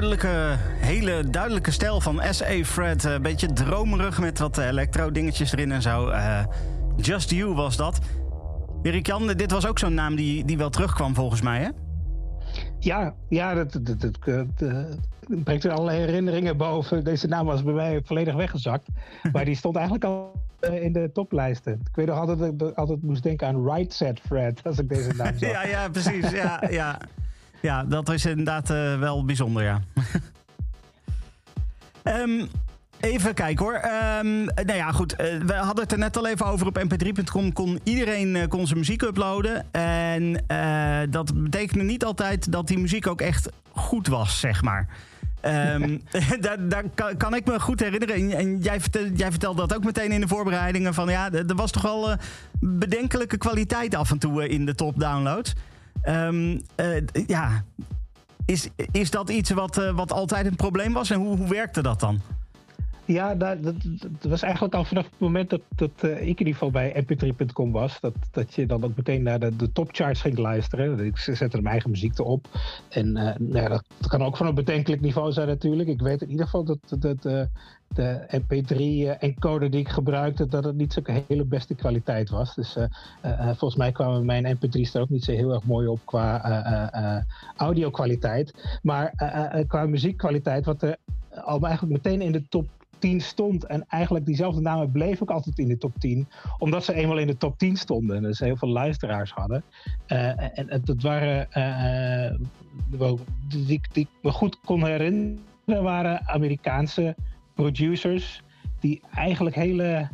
Duidelijke, 0.00 0.56
hele 0.76 1.30
duidelijke 1.30 1.70
stijl 1.70 2.00
van 2.00 2.20
S.A. 2.30 2.64
Fred. 2.64 3.04
Een 3.04 3.22
beetje 3.22 3.52
dromerig 3.52 4.20
met 4.20 4.38
wat 4.38 4.58
elektro-dingetjes 4.58 5.52
erin 5.52 5.72
en 5.72 5.82
zo. 5.82 6.08
Uh, 6.08 6.44
Just 6.96 7.30
You 7.30 7.54
was 7.54 7.76
dat. 7.76 7.98
Erik 8.82 9.06
Jan, 9.06 9.26
dit 9.26 9.50
was 9.50 9.66
ook 9.66 9.78
zo'n 9.78 9.94
naam 9.94 10.16
die, 10.16 10.44
die 10.44 10.58
wel 10.58 10.70
terugkwam 10.70 11.14
volgens 11.14 11.42
mij, 11.42 11.60
hè? 11.60 11.68
Ja, 12.78 13.14
ja 13.28 13.54
dat, 13.54 13.72
dat, 13.72 14.00
dat, 14.00 14.18
dat 14.58 15.44
brengt 15.44 15.64
er 15.64 15.70
allerlei 15.70 15.98
herinneringen 15.98 16.56
boven. 16.56 17.04
Deze 17.04 17.26
naam 17.26 17.46
was 17.46 17.62
bij 17.62 17.74
mij 17.74 18.00
volledig 18.04 18.34
weggezakt. 18.34 18.88
maar 19.32 19.44
die 19.44 19.56
stond 19.56 19.74
eigenlijk 19.76 20.04
al 20.04 20.42
in 20.60 20.92
de 20.92 21.10
toplijsten. 21.12 21.72
Ik 21.72 21.96
weet 21.96 22.06
nog 22.06 22.18
altijd 22.18 22.58
dat 22.58 22.70
ik 22.70 22.76
altijd 22.76 23.02
moest 23.02 23.22
denken 23.22 23.46
aan 23.46 23.70
Right 23.70 23.92
Set 23.92 24.20
Fred, 24.20 24.60
als 24.64 24.78
ik 24.78 24.88
deze 24.88 25.12
naam 25.16 25.38
zag. 25.38 25.50
ja, 25.50 25.66
ja, 25.66 25.88
precies. 25.88 26.30
Ja, 26.30 26.62
ja. 26.70 26.98
Ja, 27.64 27.84
dat 27.84 28.08
is 28.08 28.24
inderdaad 28.24 28.70
uh, 28.70 28.98
wel 28.98 29.24
bijzonder, 29.24 29.62
ja. 29.62 29.80
um, 32.04 32.48
Even 33.00 33.34
kijken 33.34 33.64
hoor. 33.64 33.74
Um, 33.74 34.44
nou 34.44 34.74
ja, 34.74 34.92
goed. 34.92 35.12
Uh, 35.12 35.40
we 35.46 35.52
hadden 35.52 35.82
het 35.82 35.92
er 35.92 35.98
net 35.98 36.16
al 36.16 36.26
even 36.26 36.46
over. 36.46 36.66
Op 36.66 36.78
mp3.com 36.78 37.52
kon 37.52 37.80
iedereen 37.82 38.34
uh, 38.34 38.46
kon 38.48 38.66
zijn 38.66 38.78
muziek 38.78 39.02
uploaden. 39.02 39.66
En 39.72 40.44
dat 41.10 41.42
betekende 41.42 41.84
niet 41.84 42.04
altijd 42.04 42.52
dat 42.52 42.66
die 42.66 42.78
muziek 42.78 43.06
ook 43.06 43.20
echt 43.20 43.48
goed 43.70 44.06
was, 44.06 44.40
zeg 44.40 44.62
maar. 44.62 44.88
Um, 45.42 46.02
daar, 46.40 46.68
daar 46.68 46.84
kan, 46.94 47.16
kan, 47.16 47.34
ik 47.34 47.46
me 47.46 47.60
goed 47.60 47.80
herinneren. 47.80 48.38
En 48.38 48.58
jij, 48.58 48.80
vertel, 48.80 49.06
jij 49.06 49.30
vertelde 49.30 49.60
dat 49.60 49.76
ook 49.76 49.84
meteen 49.84 50.12
in 50.12 50.20
de 50.20 50.28
voorbereidingen. 50.28 50.94
Van 50.94 51.08
ja, 51.08 51.32
er 51.32 51.54
was 51.54 51.70
toch 51.70 51.82
wel 51.82 52.16
bedenkelijke 52.60 53.36
kwaliteit 53.36 53.94
af 53.94 54.10
en 54.10 54.18
toe 54.18 54.48
in 54.48 54.66
de 54.66 54.74
top 54.74 55.00
downloads. 55.00 55.54
Um, 56.08 56.60
uh, 56.76 57.02
ja, 57.26 57.64
is, 58.46 58.68
is 58.92 59.10
dat 59.10 59.30
iets 59.30 59.50
wat, 59.50 59.78
uh, 59.78 59.90
wat 59.90 60.12
altijd 60.12 60.46
een 60.46 60.56
probleem 60.56 60.92
was 60.92 61.10
en 61.10 61.18
hoe, 61.18 61.36
hoe 61.36 61.48
werkte 61.48 61.82
dat 61.82 62.00
dan? 62.00 62.20
Ja, 63.06 63.34
dat, 63.34 63.62
dat, 63.62 63.74
was 64.20 64.42
eigenlijk 64.42 64.74
al 64.74 64.84
vanaf 64.84 65.04
het 65.04 65.18
moment 65.18 65.50
dat, 65.50 65.60
dat 65.76 65.90
uh, 66.04 66.10
ik 66.10 66.20
in 66.20 66.28
ieder 66.28 66.52
geval 66.52 66.70
bij 66.70 67.04
mp3.com 67.04 67.72
was. 67.72 68.00
Dat, 68.00 68.14
dat 68.30 68.54
je 68.54 68.66
dan 68.66 68.84
ook 68.84 68.96
meteen 68.96 69.22
naar 69.22 69.38
de, 69.38 69.72
topcharts 69.72 70.20
ging 70.20 70.38
luisteren. 70.38 70.98
Ik 70.98 71.18
zette 71.18 71.56
mijn 71.56 71.66
eigen 71.66 71.90
muziek 71.90 72.18
erop. 72.18 72.46
En 72.88 73.16
uh, 73.16 73.34
nou, 73.38 73.68
dat, 73.68 73.84
dat, 73.98 74.08
kan 74.08 74.22
ook 74.22 74.36
van 74.36 74.46
een 74.46 74.54
bedenkelijk 74.54 75.02
niveau 75.02 75.32
zijn 75.32 75.48
natuurlijk. 75.48 75.88
Ik 75.88 76.00
weet 76.00 76.22
in 76.22 76.30
ieder 76.30 76.44
geval 76.44 76.64
dat, 76.64 76.78
dat 76.98 77.24
uh, 77.24 77.42
de 77.88 78.26
mp3-encoder 78.30 79.70
die 79.70 79.80
ik 79.80 79.88
gebruikte, 79.88 80.46
dat 80.46 80.64
het 80.64 80.76
niet 80.76 80.92
zo'n 80.92 81.24
hele 81.28 81.44
beste 81.44 81.74
kwaliteit 81.74 82.30
was. 82.30 82.54
Dus 82.54 82.76
volgens 83.44 83.76
mij 83.76 83.92
kwamen 83.92 84.24
mijn 84.24 84.56
mp3's 84.56 84.94
er 84.94 85.00
ook 85.00 85.08
niet 85.08 85.24
zo 85.24 85.32
heel 85.32 85.52
erg 85.52 85.64
mooi 85.64 85.86
op 85.86 86.00
qua 86.04 87.24
audio 87.56 87.90
kwaliteit. 87.90 88.78
Maar 88.82 89.12
qua 89.66 89.86
muziekkwaliteit, 89.86 90.64
wat 90.64 90.82
er 90.82 90.96
al 91.30 91.60
eigenlijk 91.60 91.92
meteen 91.92 92.22
in 92.22 92.32
de 92.32 92.48
top 92.48 92.66
10 93.04 93.20
stond. 93.20 93.66
En 93.66 93.84
eigenlijk 93.88 94.26
diezelfde 94.26 94.60
namen 94.60 94.90
bleef 94.90 95.22
ook 95.22 95.30
altijd 95.30 95.58
in 95.58 95.68
de 95.68 95.78
top 95.78 95.98
10. 95.98 96.28
Omdat 96.58 96.84
ze 96.84 96.94
eenmaal 96.94 97.18
in 97.18 97.26
de 97.26 97.36
top 97.36 97.58
10 97.58 97.76
stonden. 97.76 98.16
En 98.16 98.22
dus 98.22 98.38
heel 98.38 98.56
veel 98.56 98.68
luisteraars 98.68 99.30
hadden. 99.30 99.64
Uh, 100.08 100.58
en, 100.58 100.80
dat 100.84 101.02
waren. 101.02 101.48
Uh, 102.90 103.10
die, 103.48 103.80
die 103.92 104.02
ik 104.02 104.08
me 104.22 104.30
goed 104.30 104.60
kon 104.60 104.84
herinneren. 104.84 105.38
waren 105.64 106.28
Amerikaanse 106.28 107.16
producers. 107.54 108.42
Die 108.80 109.00
eigenlijk 109.14 109.56
hele 109.56 110.08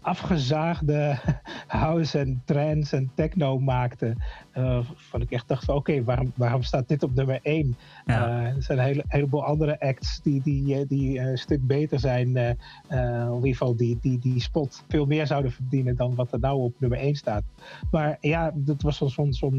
afgezaagde 0.00 1.18
house 1.66 2.18
en 2.18 2.42
trance 2.44 2.96
en 2.96 3.10
techno 3.14 3.58
maakte. 3.58 4.14
Uh, 4.54 4.78
van 4.94 5.20
ik 5.20 5.30
echt 5.30 5.48
dacht 5.48 5.64
van 5.64 5.74
oké, 5.74 6.04
waarom, 6.04 6.32
waarom 6.34 6.62
staat 6.62 6.88
dit 6.88 7.02
op 7.02 7.14
nummer 7.14 7.38
1? 7.42 7.76
Ja. 8.06 8.28
Uh, 8.28 8.56
er 8.56 8.62
zijn 8.62 8.78
een 8.78 8.84
hele, 8.84 9.04
heleboel 9.08 9.44
andere 9.44 9.80
acts 9.80 10.20
die, 10.22 10.42
die, 10.42 10.74
eh, 10.74 10.88
die 10.88 11.18
een 11.18 11.38
stuk 11.38 11.66
beter 11.66 11.98
zijn. 11.98 12.28
Uh, 12.36 12.48
in 12.48 13.34
ieder 13.34 13.50
geval 13.50 13.76
die, 13.76 13.98
die, 14.00 14.18
die 14.18 14.40
spot 14.40 14.84
veel 14.88 15.06
meer 15.06 15.26
zouden 15.26 15.52
verdienen 15.52 15.96
dan 15.96 16.14
wat 16.14 16.32
er 16.32 16.40
nou 16.40 16.60
op 16.60 16.74
nummer 16.78 16.98
1 16.98 17.14
staat. 17.14 17.42
Maar 17.90 18.16
ja, 18.20 18.52
dat 18.54 18.82
was 18.82 18.98
zo'n 18.98 19.32
zo 19.32 19.52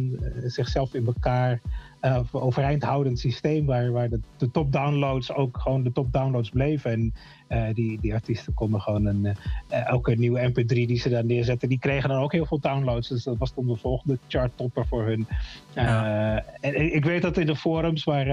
zichzelf 0.46 0.94
in 0.94 1.06
elkaar 1.06 1.62
uh, 2.06 2.20
overeind 2.32 2.84
houdend 2.84 3.20
systeem 3.20 3.66
waar, 3.66 3.92
waar 3.92 4.10
de, 4.10 4.20
de 4.38 4.52
top 4.52 4.72
downloads 4.72 5.34
ook 5.34 5.58
gewoon 5.58 5.84
de 5.84 5.92
top 5.92 6.14
downloads 6.14 6.50
bleven. 6.50 6.92
En 6.92 7.14
uh, 7.50 7.74
die, 7.74 8.00
die 8.02 8.14
artiesten 8.14 8.54
konden 8.54 8.82
gewoon 8.82 9.06
een, 9.06 9.26
uh, 9.26 9.88
elke 9.88 10.16
nieuwe 10.16 10.50
MP3 10.50 10.66
die 10.66 11.00
ze 11.00 11.10
daar 11.10 11.26
neerzetten, 11.26 11.70
die 11.70 11.80
kregen 11.80 12.10
dan 12.10 12.18
ook 12.22 12.32
heel 12.32 12.46
veel 12.46 12.60
downloads. 12.60 13.10
Dus 13.10 13.24
dat 13.24 13.38
was 13.38 13.54
dan 13.54 13.68
de 13.68 13.76
volgende 13.76 14.18
chart 14.28 14.52
topper 14.56 14.88
voor 14.88 15.04
hun. 15.04 15.28
Ja. 15.74 16.44
en 16.62 16.94
ik 16.96 17.06
weet 17.06 17.22
dat 17.22 17.38
in 17.38 17.46
de 17.46 17.56
forums 17.56 18.04
waar 18.04 18.26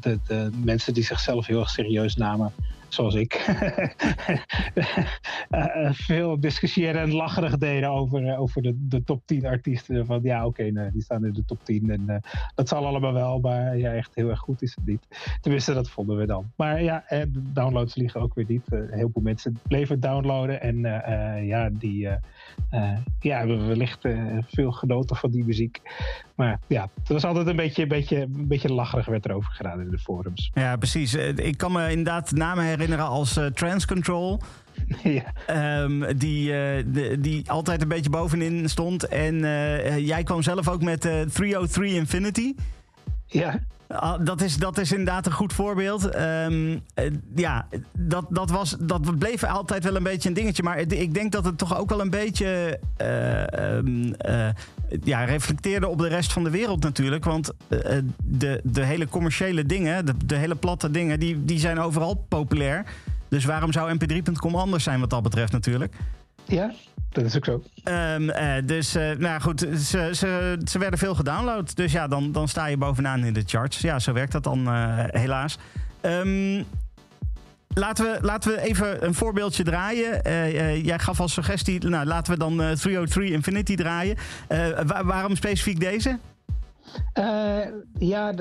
de, 0.00 0.18
de 0.26 0.50
mensen 0.64 0.94
die 0.94 1.04
zichzelf 1.04 1.46
heel 1.46 1.60
erg 1.60 1.70
serieus 1.70 2.16
namen, 2.16 2.52
zoals 2.92 3.14
ik, 3.14 3.46
uh, 5.50 5.90
veel 6.08 6.40
discussiëren 6.40 7.00
en 7.00 7.12
lacherig 7.12 7.58
deden 7.58 7.90
over, 7.90 8.22
uh, 8.22 8.40
over 8.40 8.62
de, 8.62 8.74
de 8.76 9.04
top 9.04 9.22
10 9.26 9.46
artiesten. 9.46 10.06
Van 10.06 10.20
ja, 10.22 10.46
oké, 10.46 10.90
die 10.92 11.02
staan 11.02 11.24
in 11.24 11.32
de 11.32 11.44
top 11.44 11.64
10 11.64 11.90
en 11.90 12.22
dat 12.54 12.68
zal 12.68 12.86
allemaal 12.86 13.12
wel, 13.12 13.38
maar 13.38 13.76
ja, 13.76 13.92
echt 13.92 14.14
heel 14.14 14.28
erg 14.28 14.38
goed 14.40 14.62
is 14.62 14.74
het 14.74 14.86
niet. 14.86 15.06
Tenminste, 15.40 15.74
dat 15.74 15.90
vonden 15.90 16.16
we 16.16 16.26
dan. 16.26 16.52
Maar 16.56 16.82
ja, 16.82 17.04
de 17.08 17.52
downloads 17.52 17.94
liegen 17.94 18.20
ook 18.20 18.34
weer 18.34 18.44
niet. 18.48 18.66
heel 18.70 19.10
veel 19.12 19.22
mensen 19.22 19.58
bleven 19.68 20.00
downloaden 20.00 20.60
en 20.60 20.80
ja, 21.46 21.70
die 21.72 22.08
ja, 23.20 23.38
hebben 23.38 23.66
wellicht 23.66 24.08
veel 24.46 24.72
genoten 24.72 25.16
van 25.16 25.30
die 25.30 25.44
muziek. 25.44 25.80
Maar 26.34 26.60
ja, 26.66 26.88
het 26.98 27.08
was 27.08 27.24
altijd 27.24 27.46
een 27.46 27.56
beetje, 27.56 27.82
een 27.82 27.88
beetje, 27.88 28.20
een 28.20 28.48
beetje 28.48 28.72
lacherig 28.72 29.06
werd 29.06 29.24
erover 29.24 29.52
gedaan 29.52 29.80
in 29.80 29.90
de 29.90 29.98
forums. 29.98 30.50
Ja, 30.54 30.76
precies. 30.76 31.14
Ik 31.14 31.56
kan 31.56 31.72
me 31.72 31.90
inderdaad 31.90 32.32
namen 32.32 32.64
herinneren 32.64 33.04
als 33.04 33.36
uh, 33.36 33.46
Trans 33.46 33.86
Control. 33.86 34.40
Ja. 35.02 35.82
Um, 35.82 36.18
die, 36.18 36.44
uh, 36.46 36.52
de, 36.86 37.16
die 37.20 37.50
altijd 37.50 37.82
een 37.82 37.88
beetje 37.88 38.10
bovenin 38.10 38.68
stond. 38.68 39.08
En 39.08 39.34
uh, 39.34 39.98
jij 39.98 40.22
kwam 40.22 40.42
zelf 40.42 40.68
ook 40.68 40.82
met 40.82 41.00
303 41.00 41.94
Infinity. 41.94 42.54
Ja. 43.30 43.60
Ah, 43.88 44.24
dat, 44.24 44.40
is, 44.40 44.56
dat 44.56 44.78
is 44.78 44.90
inderdaad 44.90 45.26
een 45.26 45.32
goed 45.32 45.52
voorbeeld. 45.52 46.16
Um, 46.16 46.82
ja, 47.34 47.66
dat, 47.92 48.26
dat, 48.28 48.50
was, 48.50 48.76
dat 48.80 49.18
bleef 49.18 49.44
altijd 49.44 49.84
wel 49.84 49.96
een 49.96 50.02
beetje 50.02 50.28
een 50.28 50.34
dingetje. 50.34 50.62
Maar 50.62 50.78
ik 50.78 51.14
denk 51.14 51.32
dat 51.32 51.44
het 51.44 51.58
toch 51.58 51.78
ook 51.78 51.88
wel 51.88 52.00
een 52.00 52.10
beetje 52.10 52.78
uh, 53.00 53.76
um, 53.76 54.14
uh, 54.28 54.48
ja, 55.04 55.24
reflecteerde 55.24 55.88
op 55.88 55.98
de 55.98 56.08
rest 56.08 56.32
van 56.32 56.44
de 56.44 56.50
wereld 56.50 56.82
natuurlijk. 56.82 57.24
Want 57.24 57.52
de, 58.24 58.60
de 58.64 58.84
hele 58.84 59.08
commerciële 59.08 59.66
dingen, 59.66 60.06
de, 60.06 60.14
de 60.24 60.36
hele 60.36 60.54
platte 60.54 60.90
dingen, 60.90 61.20
die, 61.20 61.44
die 61.44 61.58
zijn 61.58 61.78
overal 61.78 62.24
populair. 62.28 62.84
Dus 63.28 63.44
waarom 63.44 63.72
zou 63.72 63.98
mp3.com 63.98 64.54
anders 64.54 64.84
zijn 64.84 65.00
wat 65.00 65.10
dat 65.10 65.22
betreft 65.22 65.52
natuurlijk? 65.52 65.94
Ja, 66.50 66.72
dat 67.10 67.24
is 67.24 67.36
ook 67.36 67.44
zo. 67.44 67.62
Um, 67.84 68.28
uh, 68.28 68.54
dus, 68.64 68.96
uh, 68.96 69.10
nou 69.10 69.40
goed, 69.40 69.60
ze, 69.60 70.10
ze, 70.12 70.58
ze 70.64 70.78
werden 70.78 70.98
veel 70.98 71.14
gedownload. 71.14 71.76
Dus 71.76 71.92
ja, 71.92 72.08
dan, 72.08 72.32
dan 72.32 72.48
sta 72.48 72.66
je 72.66 72.76
bovenaan 72.76 73.24
in 73.24 73.32
de 73.32 73.42
charts. 73.46 73.80
Ja, 73.80 73.98
zo 73.98 74.12
werkt 74.12 74.32
dat 74.32 74.44
dan 74.44 74.60
uh, 74.60 75.04
helaas. 75.06 75.58
Um, 76.02 76.64
laten, 77.74 78.04
we, 78.04 78.18
laten 78.22 78.50
we 78.50 78.60
even 78.60 79.04
een 79.04 79.14
voorbeeldje 79.14 79.64
draaien. 79.64 80.20
jij 80.82 80.98
gaf 80.98 81.20
als 81.20 81.32
suggestie, 81.32 81.88
nou, 81.88 82.06
laten 82.06 82.32
we 82.32 82.38
dan 82.38 82.56
303 82.56 83.30
Infinity 83.30 83.74
draaien. 83.74 84.16
Waar, 84.86 85.04
waarom 85.04 85.36
specifiek 85.36 85.80
deze? 85.80 86.18
ja, 87.98 88.34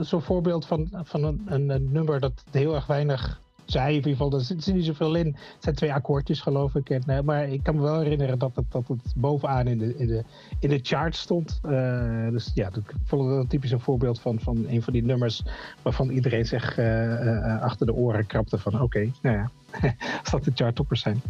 zo'n 0.00 0.22
voorbeeld 0.22 0.66
van, 0.66 0.88
van 1.04 1.24
een, 1.24 1.70
een, 1.70 1.92
nummer 1.92 2.20
dat 2.20 2.44
heel 2.50 2.74
erg 2.74 2.86
weinig 2.86 3.40
zij 3.66 3.88
in 3.88 3.94
ieder 3.94 4.10
geval, 4.10 4.32
er 4.32 4.40
zit 4.40 4.66
niet 4.66 4.84
zoveel 4.84 5.14
in. 5.14 5.26
Het 5.26 5.36
zijn 5.58 5.74
twee 5.74 5.92
akkoordjes, 5.92 6.40
geloof 6.40 6.74
ik. 6.74 6.90
En, 6.90 7.02
uh, 7.06 7.20
maar 7.20 7.48
ik 7.48 7.62
kan 7.62 7.74
me 7.74 7.82
wel 7.82 8.00
herinneren 8.00 8.38
dat 8.38 8.56
het, 8.56 8.64
dat 8.72 8.88
het 8.88 9.14
bovenaan 9.16 9.66
in 9.66 9.78
de, 9.78 9.96
in 9.96 10.06
de, 10.06 10.24
in 10.58 10.68
de 10.68 10.80
chart 10.82 11.16
stond. 11.16 11.60
Uh, 11.64 12.30
dus 12.30 12.50
ja, 12.54 12.70
dat 12.70 12.82
vond 13.04 13.30
ik 13.30 13.38
een 13.38 13.46
typisch 13.46 13.70
een 13.70 13.80
voorbeeld 13.80 14.20
van, 14.20 14.40
van 14.40 14.64
een 14.68 14.82
van 14.82 14.92
die 14.92 15.04
nummers 15.04 15.42
waarvan 15.82 16.10
iedereen 16.10 16.46
zich 16.46 16.78
uh, 16.78 17.62
achter 17.62 17.86
de 17.86 17.94
oren 17.94 18.26
krapte 18.26 18.58
van 18.58 18.80
oké, 18.82 19.10
nou 19.22 19.36
ja, 19.36 19.50
als 20.20 20.30
dat 20.30 20.44
de 20.44 20.52
charttoppers 20.54 21.00
zijn. 21.00 21.22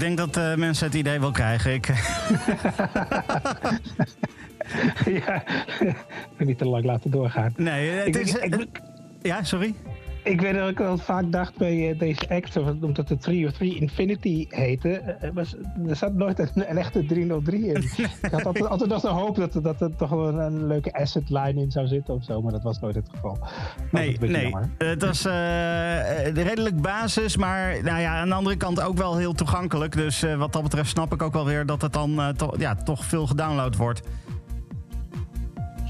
Ik 0.00 0.06
denk 0.06 0.32
dat 0.32 0.36
uh, 0.36 0.54
mensen 0.54 0.86
het 0.86 0.94
idee 0.94 1.20
wel 1.20 1.30
krijgen. 1.30 1.72
Ik... 1.72 1.86
ja, 5.24 5.42
niet 6.38 6.58
te 6.58 6.64
lang 6.64 6.84
laten 6.84 7.10
doorgaan. 7.10 7.52
Nee, 7.56 7.90
het 7.90 8.16
is... 8.16 8.36
ja, 9.22 9.44
sorry? 9.44 9.74
Ik 10.22 10.40
weet 10.40 10.54
dat 10.54 10.68
ik 10.68 10.78
wel 10.78 10.98
vaak 10.98 11.32
dacht 11.32 11.56
bij 11.56 11.90
uh, 11.90 11.98
deze 11.98 12.28
act, 12.28 12.56
omdat 12.56 13.08
het 13.08 13.22
303 13.22 13.80
Infinity 13.80 14.46
heette, 14.48 15.16
uh, 15.24 15.30
was, 15.34 15.54
er 15.88 15.96
zat 15.96 16.14
nooit 16.14 16.38
een, 16.38 16.48
een, 16.54 16.76
echte 16.76 17.06
303 17.06 17.66
in. 17.66 17.82
ik 18.22 18.30
had 18.30 18.44
altijd, 18.44 18.68
altijd 18.68 18.90
nog 18.90 19.00
de 19.00 19.08
hoop 19.08 19.36
dat, 19.36 19.52
dat 19.62 19.80
er 19.80 19.96
toch 19.96 20.10
wel 20.10 20.38
een, 20.38 20.66
leuke 20.66 20.92
asset 20.92 21.30
line 21.30 21.60
in 21.60 21.70
zou 21.70 21.86
zitten 21.86 22.14
of 22.14 22.24
zo, 22.24 22.42
maar 22.42 22.52
dat 22.52 22.62
was 22.62 22.80
nooit 22.80 22.94
het 22.94 23.08
geval. 23.10 23.38
Nee, 23.90 24.18
nee. 24.20 24.54
het 24.78 25.02
was 25.02 25.26
uh, 25.26 26.24
redelijk 26.24 26.80
basis, 26.80 27.36
maar 27.36 27.82
nou 27.82 28.00
ja, 28.00 28.20
aan 28.20 28.28
de 28.28 28.34
andere 28.34 28.56
kant 28.56 28.80
ook 28.80 28.96
wel 28.96 29.16
heel 29.16 29.32
toegankelijk. 29.32 29.96
Dus 29.96 30.24
wat 30.36 30.52
dat 30.52 30.62
betreft 30.62 30.90
snap 30.90 31.12
ik 31.12 31.22
ook 31.22 31.32
wel 31.32 31.44
weer 31.44 31.66
dat 31.66 31.82
het 31.82 31.92
dan 31.92 32.34
to 32.36 32.54
ja, 32.58 32.74
toch 32.74 33.04
veel 33.04 33.26
gedownload 33.26 33.76
wordt. 33.76 34.02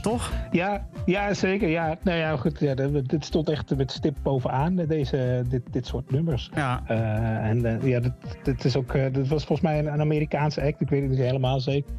Toch? 0.00 0.32
Ja, 0.50 0.86
ja 1.06 1.34
zeker. 1.34 1.68
Ja. 1.68 1.98
Nou 2.02 2.18
ja, 2.18 2.36
goed. 2.36 2.60
Ja, 2.60 2.74
dit 2.74 3.24
stond 3.24 3.48
echt 3.48 3.76
met 3.76 3.92
stip 3.92 4.16
bovenaan, 4.22 4.76
deze, 4.76 5.44
dit, 5.48 5.62
dit 5.70 5.86
soort 5.86 6.10
nummers. 6.10 6.50
Ja. 6.54 6.82
Uh, 6.90 7.48
en 7.48 7.58
uh, 7.58 7.82
ja, 7.82 8.00
dit, 8.00 8.12
dit, 8.42 8.64
is 8.64 8.76
ook, 8.76 8.94
uh, 8.94 9.02
dit 9.12 9.28
was 9.28 9.44
volgens 9.44 9.60
mij 9.60 9.78
een, 9.78 9.86
een, 9.86 10.00
Amerikaanse 10.00 10.62
act. 10.62 10.80
Ik 10.80 10.88
weet 10.88 11.00
het 11.00 11.10
niet 11.10 11.18
helemaal 11.18 11.60
zeker. 11.60 11.92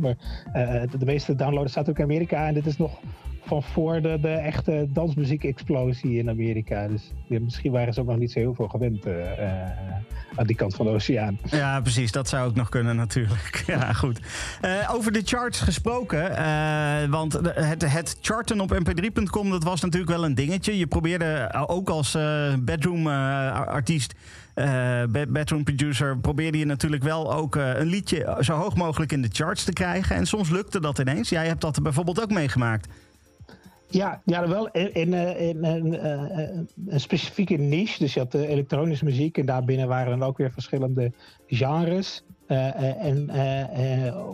Maar 0.00 0.16
de, 0.90 0.98
de 0.98 1.04
meeste 1.04 1.34
downloaders 1.34 1.72
staat 1.72 1.88
ook 1.88 1.98
in 1.98 2.04
Amerika. 2.04 2.46
En 2.46 2.54
dit 2.54 2.66
is 2.66 2.76
nog 2.76 3.00
van 3.48 3.62
voor 3.62 4.02
de, 4.02 4.18
de 4.20 4.28
echte 4.28 4.88
dansmuziek-explosie 4.92 6.18
in 6.18 6.28
Amerika. 6.28 6.88
Dus 6.88 7.12
misschien 7.26 7.72
waren 7.72 7.94
ze 7.94 8.00
ook 8.00 8.06
nog 8.06 8.18
niet 8.18 8.32
zo 8.32 8.38
heel 8.38 8.54
veel 8.54 8.68
gewend 8.68 9.06
aan 10.36 10.46
die 10.46 10.56
kant 10.56 10.74
van 10.74 10.86
de 10.86 10.92
oceaan. 10.92 11.38
Ja, 11.44 11.80
precies. 11.80 12.12
Dat 12.12 12.28
zou 12.28 12.48
ook 12.48 12.54
nog 12.54 12.68
kunnen 12.68 12.96
natuurlijk. 12.96 13.62
ja, 13.66 13.92
goed. 13.92 14.20
Uh, 14.64 14.90
over 14.94 15.12
de 15.12 15.22
charts 15.24 15.60
gesproken. 15.60 16.20
Want 17.10 17.32
het, 17.32 17.92
het 17.92 18.18
charten 18.20 18.60
op 18.60 18.72
mp3.com, 18.72 19.50
dat 19.50 19.64
was 19.64 19.80
natuurlijk 19.80 20.10
wel 20.10 20.24
een 20.24 20.34
dingetje. 20.34 20.78
Je 20.78 20.86
probeerde 20.86 21.54
ook 21.66 21.88
als 21.88 22.18
bedroom 22.58 23.06
artiest... 23.06 24.14
bedroom 25.28 25.64
producer 25.64 26.18
probeerde 26.18 26.58
je 26.58 26.64
natuurlijk 26.64 27.02
wel 27.02 27.34
ook 27.34 27.54
een 27.54 27.86
liedje 27.86 28.36
zo 28.40 28.52
hoog 28.52 28.76
mogelijk 28.76 29.12
in 29.12 29.22
de 29.22 29.30
charts 29.32 29.64
te 29.64 29.72
krijgen. 29.72 30.16
En 30.16 30.26
soms 30.26 30.50
lukte 30.50 30.80
dat 30.80 30.98
ineens. 30.98 31.28
Jij 31.28 31.46
hebt 31.46 31.60
dat 31.60 31.82
bijvoorbeeld 31.82 32.22
ook 32.22 32.30
meegemaakt. 32.30 32.88
Ja, 33.90 34.22
ja 34.24 34.48
wel 34.48 34.68
in, 34.68 34.94
in, 34.94 35.14
eh, 35.14 35.48
in 35.48 35.64
uh, 35.64 36.48
een 36.86 37.00
specifieke 37.00 37.56
niche. 37.56 37.98
Dus 37.98 38.14
je 38.14 38.20
had 38.20 38.34
uh, 38.34 38.48
elektronische 38.48 39.04
muziek 39.04 39.38
en 39.38 39.46
daarbinnen 39.46 39.88
waren 39.88 40.18
dan 40.18 40.28
ook 40.28 40.36
weer 40.36 40.52
verschillende 40.52 41.12
genres. 41.46 42.22
en 42.46 43.30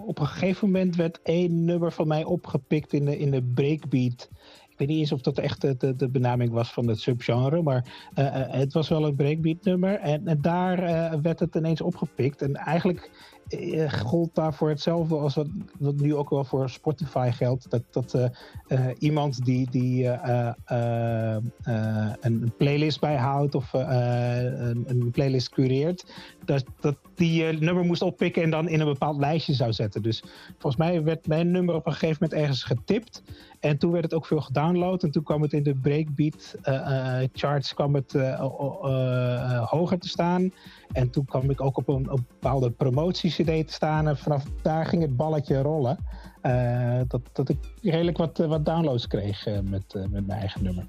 op 0.06 0.18
een 0.18 0.26
gegeven 0.26 0.70
moment 0.70 0.96
werd 0.96 1.20
één 1.22 1.64
nummer 1.64 1.92
van 1.92 2.08
mij 2.08 2.24
opgepikt 2.24 2.92
in 2.92 3.04
de, 3.04 3.18
in 3.18 3.30
de 3.30 3.42
breakbeat. 3.42 4.28
Ik 4.68 4.80
weet 4.80 4.88
niet 4.88 4.98
eens 4.98 5.12
of 5.12 5.20
dat 5.20 5.38
echt 5.38 5.60
de, 5.60 5.96
de 5.96 6.08
benaming 6.08 6.52
was 6.52 6.72
van 6.72 6.88
het 6.88 7.00
subgenre, 7.00 7.62
maar 7.62 8.10
het 8.50 8.72
was 8.72 8.88
wel 8.88 9.04
een 9.04 9.14
breakbeat 9.14 9.64
nummer. 9.64 9.98
En, 9.98 10.38
daar 10.40 10.80
werd 11.22 11.40
het 11.40 11.54
ineens 11.54 11.80
opgepikt. 11.80 12.42
En 12.42 12.54
eigenlijk 12.54 13.10
gold 13.88 14.34
daarvoor 14.34 14.68
hetzelfde 14.68 15.16
als 15.16 15.34
wat, 15.34 15.46
wat, 15.78 15.94
nu 15.94 16.14
ook 16.14 16.30
wel 16.30 16.44
voor 16.44 16.70
Spotify 16.70 17.30
geldt. 17.32 17.70
Dat, 17.70 17.82
dat 17.90 18.14
uh, 18.14 18.24
uh, 18.68 18.86
iemand 18.98 19.44
die, 19.44 19.70
die 19.70 20.08
een 22.20 22.52
playlist 22.56 23.00
bijhoudt 23.00 23.54
of 23.54 23.72
een, 23.72 24.84
een, 24.86 25.10
playlist 25.10 25.48
cureert, 25.48 26.12
dat, 26.44 26.64
dat 26.80 26.96
die 27.14 27.44
nummer 27.44 27.84
moest 27.84 28.02
oppikken 28.02 28.42
en 28.42 28.50
dan 28.50 28.68
in 28.68 28.80
een 28.80 28.86
bepaald 28.86 29.16
lijstje 29.16 29.54
zou 29.54 29.72
zetten. 29.72 30.02
Dus 30.02 30.22
volgens 30.58 30.76
mij 30.76 31.02
werd 31.02 31.26
mijn 31.26 31.50
nummer 31.50 31.74
op 31.74 31.86
een 31.86 31.92
gegeven 31.92 32.16
moment 32.20 32.40
ergens 32.40 32.62
getipt. 32.62 33.22
En 33.60 33.78
toen 33.78 33.90
werd 33.90 34.04
het 34.04 34.14
ook 34.14 34.26
veel 34.26 34.40
gedownload. 34.40 35.02
En 35.02 35.10
toen 35.10 35.22
kwam 35.22 35.42
het 35.42 35.52
in 35.52 35.62
de 35.62 35.74
breakbeat 35.74 36.54
charts 37.32 37.74
kwam 37.74 37.94
het, 37.94 38.12
hoger 39.64 39.98
te 39.98 40.08
staan. 40.08 40.52
En 40.92 41.10
toen 41.10 41.24
kwam 41.24 41.50
ik 41.50 41.60
ook 41.60 41.76
op 41.76 41.88
een, 41.88 42.10
op 42.10 42.20
bepaalde 42.28 42.70
promotie-cd 42.70 43.46
te 43.66 43.72
staan. 43.72 44.08
En 44.08 44.16
vanaf 44.16 44.44
daar 44.62 44.86
ging 44.86 45.02
het 45.02 45.16
balletje 45.16 45.62
rollen. 45.62 45.98
Dat, 47.08 47.20
dat 47.32 47.48
ik 47.48 47.58
redelijk 47.82 48.16
wat, 48.16 48.38
eh, 48.40 48.46
wat 48.46 48.64
downloads 48.64 49.06
kreeg 49.06 49.46
met, 49.62 49.94
met 50.10 50.26
mijn 50.26 50.40
eigen 50.40 50.62
nummer. 50.62 50.86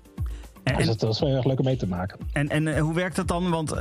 En, 0.65 0.77
dus 0.77 0.85
dat 0.85 1.01
was 1.01 1.19
wel 1.19 1.29
erg 1.29 1.45
leuk 1.45 1.59
om 1.59 1.65
mee 1.65 1.77
te 1.77 1.87
maken. 1.87 2.19
En, 2.33 2.49
en 2.49 2.77
hoe 2.77 2.93
werkt 2.93 3.15
dat 3.15 3.27
dan? 3.27 3.49
Want 3.49 3.73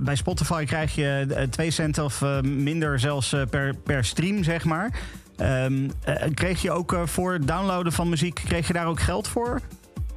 bij 0.00 0.14
Spotify 0.14 0.64
krijg 0.64 0.94
je 0.94 1.46
2 1.50 1.70
cent 1.70 1.98
of 1.98 2.24
minder 2.42 2.98
zelfs 2.98 3.34
per, 3.50 3.76
per 3.76 4.04
stream, 4.04 4.42
zeg 4.42 4.64
maar. 4.64 5.00
Um, 5.40 5.90
kreeg 6.34 6.62
je 6.62 6.70
ook 6.70 6.96
voor 7.04 7.46
downloaden 7.46 7.92
van 7.92 8.08
muziek, 8.08 8.34
kreeg 8.34 8.66
je 8.66 8.72
daar 8.72 8.86
ook 8.86 9.00
geld 9.00 9.28
voor? 9.28 9.60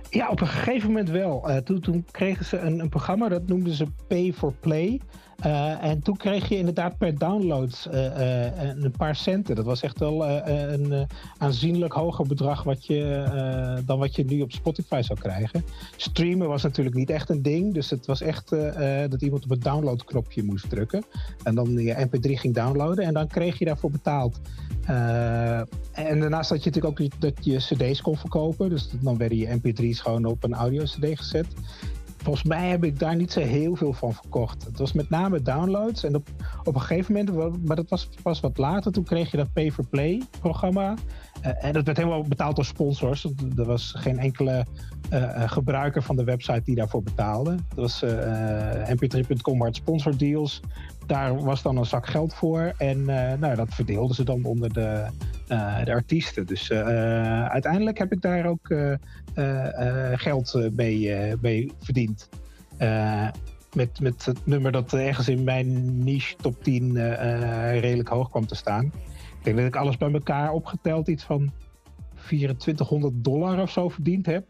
Ja, 0.10 0.30
op 0.30 0.42
een 0.42 0.48
gegeven 0.48 0.88
moment 0.88 1.10
wel. 1.10 1.62
toen, 1.64 1.80
toen 1.80 2.06
kregen 2.12 2.46
ze 2.46 2.58
een, 2.58 2.80
een 2.80 2.90
programma, 2.90 3.30
dat 3.30 3.48
noemden 3.48 3.74
ze 3.74 3.86
Pay 4.08 4.34
for 4.34 4.54
Play. 4.60 5.00
Uh, 5.46 5.84
en 5.84 6.02
toen 6.02 6.18
kreeg 6.18 6.50
je 6.50 6.58
inderdaad 6.58 6.98
per 6.98 7.18
download 7.18 7.88
uh, 7.92 8.06
uh, 8.06 8.84
een 8.84 8.94
paar 8.98 9.16
centen. 9.16 9.56
Dat 9.56 9.66
was 9.66 9.82
echt 9.82 10.00
wel 10.00 10.28
een 10.28 11.08
aanzienlijk 11.38 11.94
hoger 11.94 12.28
bedrag 12.28 12.64
wat 12.64 12.86
je, 12.86 13.82
dan 13.86 14.00
wat 14.00 14.16
je 14.16 14.26
nu 14.26 14.42
op 14.42 14.52
Spotify 14.52 15.02
zou 15.02 15.20
krijgen. 15.20 15.66
Streamen 15.96 16.48
was 16.48 16.64
natuurlijk 16.64 16.96
niet 16.96 17.10
echt 17.10 17.30
een 17.30 17.42
ding. 17.42 17.74
Dus 17.74 17.90
het 17.90 18.06
was 18.06 18.22
echt 18.22 18.50
dat 19.10 19.22
iemand 19.22 19.44
op 19.44 19.50
het 19.50 19.64
downloadknopje 19.64 20.44
moest 20.44 20.70
drukken. 20.70 21.04
En 21.44 21.56
dan 21.56 21.72
je 21.72 22.08
mp3 22.08 22.32
ging 22.32 22.54
downloaden. 22.54 23.06
En 23.06 23.14
dan 23.14 23.28
kreeg 23.28 23.60
je 23.60 23.66
daarvoor 23.66 23.92
betaald. 23.92 24.40
en 25.92 26.20
daarnaast 26.20 26.50
had 26.50 26.64
je 26.64 26.70
natuurlijk 26.70 27.00
ook 27.02 27.20
dat 27.20 27.46
je 27.46 27.58
cd's 27.58 28.02
kon 28.02 28.18
verkopen. 28.18 28.70
Dus 28.70 28.90
dan 29.02 29.18
werden 29.18 29.38
je 29.38 29.60
mp3's 29.60 30.00
gewoon 30.00 30.26
op 30.26 30.44
een 30.44 30.54
audio 30.54 30.84
cd 30.84 31.18
gezet 31.18 31.48
volgens 32.24 32.44
mij 32.44 32.70
heb 32.70 32.84
ik 32.84 33.00
daar 33.00 33.16
niet 33.16 33.32
zo 33.32 33.40
heel 33.40 33.76
veel 33.76 33.94
van 33.94 34.14
verkocht. 34.14 34.64
Het 34.64 34.80
was 34.80 34.94
met 34.94 35.10
name 35.10 35.42
downloads. 35.42 36.04
En 36.04 36.16
op, 36.16 36.28
op 36.64 36.76
een 36.76 36.82
gegeven 36.82 37.14
moment, 37.14 37.66
maar 37.66 37.76
dat 37.76 37.90
was 37.90 38.10
pas 38.22 38.40
wat 38.40 38.58
later, 38.58 38.92
toen 38.92 39.04
kreeg 39.04 39.32
je 39.32 39.38
dat 39.38 39.54
pay-for-play 39.54 40.22
programma. 40.40 40.94
Uh, 41.46 41.64
en 41.64 41.74
dat 41.74 41.86
werd 41.86 41.98
helemaal 41.98 42.24
betaald 42.24 42.56
door 42.56 42.66
sponsors. 42.66 43.28
Er 43.58 43.66
was 43.66 43.94
geen 43.98 44.20
enkele 44.20 44.66
uh, 45.14 45.50
gebruiker 45.52 46.04
van 46.04 46.16
de 46.16 46.24
website 46.24 46.62
die 46.64 46.76
daarvoor 46.76 47.04
betaalde. 47.04 47.56
Dat 47.56 47.76
was 47.76 48.04
mp3.com 48.96 49.62
had 49.62 49.76
sponsordeals. 49.76 50.62
Daar 51.06 51.44
was 51.44 51.62
dan 51.62 51.78
een 51.78 51.86
zak 51.86 52.08
geld 52.08 52.34
voor. 52.34 52.74
En 52.78 53.06
nou, 53.40 53.56
dat 53.56 53.74
verdeelden 53.74 54.16
ze 54.16 54.24
dan 54.24 54.44
onder 54.44 54.74
de, 54.74 55.06
de 55.84 55.94
artiesten. 55.94 56.46
Dus 56.46 56.72
uiteindelijk 56.72 57.98
heb 57.98 58.12
ik 58.12 58.22
daar 58.22 58.46
ook 58.46 58.76
geld 60.16 60.70
mee, 60.76 61.34
mee 61.42 61.72
verdiend. 61.80 62.30
met, 63.74 64.00
met 64.00 64.26
het 64.26 64.46
nummer 64.46 64.72
dat 64.72 64.94
ergens 64.94 65.28
in 65.28 65.44
mijn 65.44 66.04
niche 66.04 66.36
top 66.36 66.64
10 66.64 66.94
redelijk 67.80 68.10
hoog 68.10 68.30
kwam 68.30 68.46
te 68.46 68.56
staan. 68.56 68.92
Ik 69.44 69.50
denk 69.54 69.58
dat 69.58 69.76
ik 69.76 69.82
alles 69.82 69.98
bij 69.98 70.12
elkaar 70.12 70.52
opgeteld 70.52 71.08
iets 71.08 71.24
van 71.24 71.52
2400 72.26 73.24
dollar 73.24 73.62
of 73.62 73.72
zo 73.72 73.90
verdiend 73.90 74.26
heb. 74.26 74.50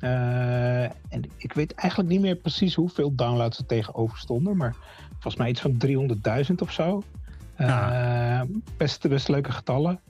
Uh, 0.00 0.82
en 0.82 1.24
ik 1.36 1.52
weet 1.52 1.74
eigenlijk 1.74 2.10
niet 2.10 2.20
meer 2.20 2.36
precies 2.36 2.74
hoeveel 2.74 3.14
downloads 3.14 3.58
er 3.58 3.66
tegenover 3.66 4.18
stonden, 4.18 4.56
maar 4.56 4.76
volgens 5.10 5.36
mij 5.36 5.48
iets 5.48 5.60
van 5.60 5.76
300.000 6.48 6.54
of 6.58 6.72
zo. 6.72 7.02
Uh, 7.58 8.40
best, 8.76 9.08
best 9.08 9.28
leuke 9.28 9.52
getallen. 9.52 10.00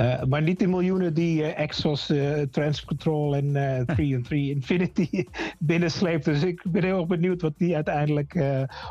Uh, 0.00 0.22
maar 0.24 0.42
niet 0.42 0.58
de 0.58 0.66
miljoenen 0.66 1.14
die 1.14 1.40
uh, 1.40 1.58
Exos, 1.58 2.10
uh, 2.10 2.72
Control 2.86 3.36
en 3.36 3.52
3 3.86 4.16
and 4.16 4.24
3 4.24 4.50
Infinity 4.50 5.24
binnensleept. 5.58 6.24
Dus 6.24 6.42
ik 6.42 6.64
ben 6.68 6.84
heel 6.84 6.98
erg 6.98 7.06
benieuwd 7.06 7.42
wat 7.42 7.58
die 7.58 7.74
uiteindelijk 7.74 8.44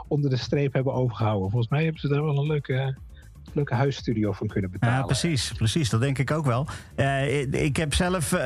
onder 0.07 0.29
de 0.29 0.37
streep 0.37 0.73
hebben 0.73 0.93
overgehouden. 0.93 1.49
Volgens 1.49 1.71
mij 1.71 1.83
hebben 1.83 2.01
ze 2.01 2.07
daar 2.07 2.23
wel 2.23 2.37
een 2.37 2.47
leuke 2.47 2.95
leuke 3.53 3.73
huisstudio 3.73 4.31
van 4.31 4.47
kunnen 4.47 4.71
betalen. 4.71 4.97
Ja, 4.97 5.03
precies, 5.03 5.51
precies. 5.51 5.89
Dat 5.89 6.01
denk 6.01 6.17
ik 6.17 6.31
ook 6.31 6.45
wel. 6.45 6.67
Uh, 6.95 7.41
ik 7.53 7.77
heb 7.77 7.93
zelf 7.93 8.31
uh, 8.31 8.41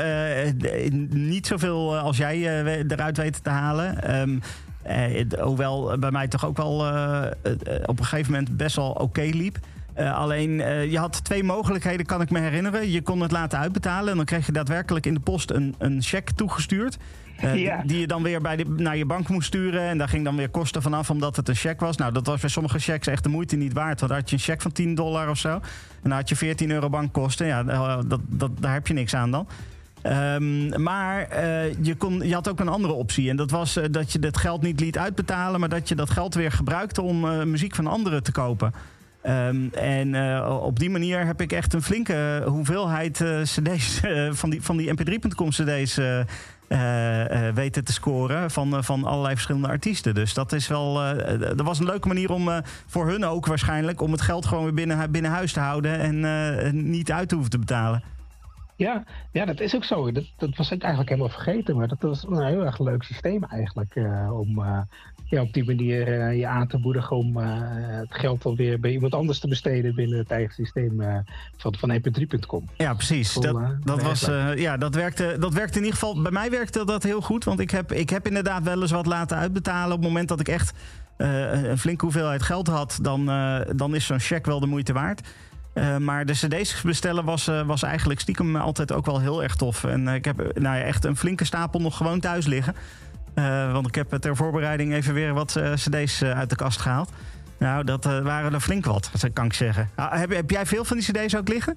niet 1.09 1.47
zoveel 1.47 1.97
als 1.97 2.17
jij 2.17 2.63
eruit 2.87 3.17
weten 3.17 3.43
te 3.43 3.49
halen. 3.49 4.19
Um, 4.21 4.41
hoewel 5.39 5.97
bij 5.99 6.11
mij 6.11 6.27
toch 6.27 6.45
ook 6.45 6.57
wel 6.57 6.75
op 7.85 7.99
een 7.99 8.05
gegeven 8.05 8.31
moment 8.31 8.57
best 8.57 8.75
wel 8.75 8.91
oké 8.91 9.21
liep. 9.21 9.57
alleen 9.95 10.51
je 10.89 10.97
had 10.97 11.23
twee 11.23 11.43
mogelijkheden, 11.43 12.05
kan 12.05 12.21
ik 12.21 12.29
me 12.29 12.39
herinneren. 12.39 12.91
Je 12.91 13.01
kon 13.01 13.21
het 13.21 13.31
laten 13.31 13.59
uitbetalen 13.59 14.09
en 14.09 14.15
dan 14.15 14.25
kreeg 14.25 14.45
je 14.45 14.51
daadwerkelijk 14.51 15.05
in 15.05 15.13
de 15.13 15.19
post 15.19 15.51
een, 15.51 15.75
een 15.77 16.01
cheque 16.01 16.35
toegestuurd. 16.35 16.97
Uh, 17.41 17.79
die, 17.85 17.99
je 17.99 18.07
dan 18.07 18.23
weer 18.23 18.41
bij 18.41 18.55
de, 18.55 18.65
naar 18.69 18.97
je 18.97 19.05
bank 19.05 19.29
moest 19.29 19.47
sturen. 19.47 19.81
En 19.81 19.97
daar 19.97 20.09
ging 20.09 20.23
dan 20.23 20.35
weer 20.35 20.49
kosten 20.49 20.81
vanaf 20.81 21.09
omdat 21.09 21.35
het 21.35 21.49
een 21.49 21.55
cheque 21.55 21.85
was. 21.85 21.97
Nou, 21.97 22.11
dat 22.13 22.27
was 22.27 22.41
bij 22.41 22.49
sommige 22.49 22.79
checks 22.79 23.07
echt 23.07 23.23
de 23.23 23.29
moeite 23.29 23.55
niet 23.55 23.73
waard. 23.73 23.99
Want 23.99 24.11
dan 24.11 24.19
had 24.19 24.29
je 24.29 24.35
een 24.35 24.41
cheque 24.41 24.61
van 24.61 24.71
10 24.71 24.95
dollar 24.95 25.29
of 25.29 25.37
zo. 25.37 25.49
En 25.49 25.61
dan 26.09 26.11
had 26.11 26.29
je 26.29 26.35
14 26.35 26.71
euro 26.71 26.89
bankkosten. 26.89 27.45
Ja, 27.47 27.65
eh, 27.65 27.97
dat, 28.07 28.19
dat, 28.27 28.51
daar 28.59 28.73
heb 28.73 28.87
je 28.87 28.93
niks 28.93 29.15
aan 29.15 29.31
dan. 29.31 29.47
Ehm, 30.01 30.81
maar 30.81 31.27
uh, 31.31 31.83
je, 31.83 31.95
kon, 31.95 32.27
je 32.27 32.33
had 32.33 32.49
ook 32.49 32.59
een 32.59 32.67
andere 32.67 32.93
optie. 32.93 33.29
En 33.29 33.35
dat 33.35 33.51
was 33.51 33.77
uh, 33.77 33.83
dat 33.91 34.11
je 34.11 34.19
dat 34.19 34.37
geld 34.37 34.61
niet 34.61 34.79
liet 34.79 34.97
uitbetalen, 34.97 35.59
maar 35.59 35.69
dat 35.69 35.89
je 35.89 35.95
dat 35.95 36.09
geld 36.09 36.33
weer 36.33 36.51
gebruikte 36.51 37.01
om 37.01 37.25
uh, 37.25 37.43
muziek 37.43 37.75
van 37.75 37.87
anderen 37.87 38.23
te 38.23 38.31
kopen. 38.31 38.73
Um, 39.27 39.69
en 39.73 40.43
op 40.47 40.79
die 40.79 40.89
manier 40.89 41.25
heb 41.25 41.41
ik 41.41 41.51
echt 41.51 41.73
een 41.73 41.81
flinke 41.81 42.43
hoeveelheid 42.45 43.23
CD's 43.43 44.01
van 44.39 44.49
die, 44.49 44.61
van 44.61 44.77
die 44.77 44.93
mp3.com 44.93 45.49
CD's 45.49 45.99
weten 47.53 47.83
te 47.83 47.93
scoren 47.93 48.51
van, 48.51 48.83
van 48.83 49.03
allerlei 49.03 49.33
verschillende 49.33 49.67
artiesten. 49.67 50.13
Dus 50.13 50.33
dat 50.33 50.51
is 50.51 50.67
wel. 50.67 50.93
dat 51.39 51.61
was 51.61 51.79
een 51.79 51.85
leuke 51.85 52.07
manier 52.07 52.31
om 52.31 52.49
voor 52.87 53.07
hun 53.07 53.25
ook 53.25 53.45
waarschijnlijk 53.45 54.01
om 54.01 54.11
het 54.11 54.21
geld 54.21 54.45
gewoon 54.45 54.63
weer 54.63 54.73
binnen, 54.73 55.11
binnen 55.11 55.31
huis 55.31 55.53
te 55.53 55.59
houden 55.59 55.99
en 55.99 56.89
niet 56.89 57.11
uit 57.11 57.29
te 57.29 57.35
hoeven 57.35 57.51
te 57.51 57.59
betalen. 57.59 58.12
Ja, 58.75 59.03
ja, 59.31 59.45
dat 59.45 59.59
is 59.59 59.75
ook 59.75 59.83
zo. 59.83 60.11
Dat, 60.11 60.23
dat 60.37 60.55
was 60.55 60.71
ik 60.71 60.81
eigenlijk 60.81 61.09
helemaal 61.09 61.31
vergeten. 61.31 61.75
Maar 61.75 61.87
dat 61.87 62.01
was 62.01 62.23
een 62.23 62.45
heel 62.45 62.65
erg 62.65 62.79
leuk 62.79 63.03
systeem 63.03 63.43
eigenlijk. 63.43 63.95
Uh, 63.95 64.39
om 64.39 64.59
uh, 64.59 64.79
ja, 65.25 65.41
op 65.41 65.53
die 65.53 65.65
manier 65.65 66.07
uh, 66.07 66.37
je 66.39 66.47
aan 66.47 66.67
te 66.67 66.77
moedigen 66.77 67.17
om 67.17 67.37
het 67.37 68.15
geld 68.15 68.45
alweer 68.45 68.79
bij 68.79 68.91
iemand 68.91 69.13
anders 69.13 69.39
te 69.39 69.47
besteden 69.47 69.95
binnen 69.95 70.17
het 70.17 70.31
eigen 70.31 70.53
systeem 70.53 71.23
van, 71.57 71.75
van 71.77 71.99
ep3.com. 71.99 72.69
Ja, 72.77 72.93
precies. 72.93 73.33
dat, 73.33 73.57
dat, 73.83 74.01
was, 74.01 74.29
ja, 74.55 74.77
dat, 74.77 74.95
werkte, 74.95 75.35
dat 75.39 75.53
werkte 75.53 75.77
in 75.77 75.83
ieder 75.83 75.99
geval. 75.99 76.21
Bij 76.21 76.31
mij 76.31 76.49
werkte 76.49 76.85
dat 76.85 77.03
heel 77.03 77.21
goed. 77.21 77.43
Want 77.43 77.59
ik 77.59 77.71
heb, 77.71 77.91
ik 77.91 78.09
heb 78.09 78.27
inderdaad 78.27 78.63
wel 78.63 78.81
eens 78.81 78.91
wat 78.91 79.05
laten 79.05 79.37
uitbetalen. 79.37 79.95
Op 79.95 79.99
het 79.99 80.07
moment 80.07 80.27
dat 80.27 80.39
ik 80.39 80.47
echt 80.47 80.73
een 81.17 81.77
flinke 81.77 82.05
hoeveelheid 82.05 82.43
geld 82.43 82.67
had, 82.67 82.99
dan, 83.01 83.25
dan 83.75 83.95
is 83.95 84.05
zo'n 84.05 84.19
check 84.19 84.45
wel 84.45 84.59
de 84.59 84.67
moeite 84.67 84.93
waard. 84.93 85.21
Uh, 85.73 85.97
maar 85.97 86.25
de 86.25 86.33
cd's 86.33 86.81
bestellen 86.81 87.25
was, 87.25 87.47
uh, 87.47 87.61
was 87.61 87.83
eigenlijk 87.83 88.19
stiekem 88.19 88.55
altijd 88.55 88.91
ook 88.91 89.05
wel 89.05 89.19
heel 89.19 89.43
erg 89.43 89.55
tof. 89.55 89.83
En 89.83 90.07
uh, 90.07 90.13
ik 90.13 90.25
heb 90.25 90.37
nou 90.37 90.77
ja, 90.77 90.83
echt 90.83 91.05
een 91.05 91.15
flinke 91.15 91.45
stapel 91.45 91.79
nog 91.79 91.97
gewoon 91.97 92.19
thuis 92.19 92.45
liggen. 92.45 92.75
want 93.71 93.87
ik 93.87 93.95
heb 93.95 94.09
ter 94.09 94.35
voorbereiding 94.35 94.93
even 94.93 95.13
weer 95.13 95.33
wat 95.33 95.59
cd's 95.73 96.23
uit 96.23 96.49
de 96.49 96.55
kast 96.55 96.81
gehaald. 96.81 97.11
Nou, 97.57 97.83
dat 97.83 98.03
waren 98.03 98.53
er 98.53 98.59
flink 98.59 98.85
wat, 98.85 99.11
kan 99.33 99.45
ik 99.45 99.53
zeggen. 99.53 99.89
Ah, 99.95 100.19
heb, 100.19 100.29
heb, 100.29 100.49
jij 100.49 100.65
veel 100.65 100.85
van 100.85 100.97
die 100.97 101.11
cd's 101.11 101.35
ook 101.35 101.47
liggen? 101.47 101.75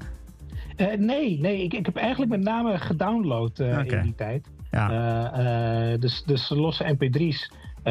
nee, 0.98 1.40
nee 1.40 1.62
ik, 1.62 1.74
ik 1.74 1.86
heb 1.86 1.96
eigenlijk 1.96 2.30
met 2.30 2.40
name 2.40 2.78
gedownload 2.78 3.60
okay. 3.60 3.86
in 3.86 4.02
die 4.02 4.14
tijd. 4.14 4.46
Ja. 4.70 5.96
dus, 5.96 6.22
dus 6.26 6.48
losse 6.48 6.96
mp3's. 6.96 7.50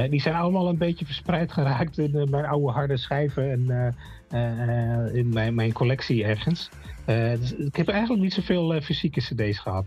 Die 0.09 0.21
zijn 0.21 0.35
allemaal 0.35 0.69
een 0.69 0.77
beetje 0.77 1.05
verspreid 1.05 1.51
geraakt 1.51 1.97
in 1.97 2.29
mijn 2.29 2.45
oude 2.45 2.71
harde 2.71 2.97
schijven. 2.97 3.51
En 3.51 3.93
uh, 4.33 5.15
in 5.15 5.29
mijn, 5.29 5.55
mijn 5.55 5.73
collectie 5.73 6.23
ergens. 6.23 6.69
Dus 7.05 7.53
ik 7.55 7.75
heb 7.75 7.87
eigenlijk 7.87 8.21
niet 8.21 8.33
zoveel 8.33 8.81
fysieke 8.81 9.19
cd's 9.19 9.59
gehad. 9.59 9.85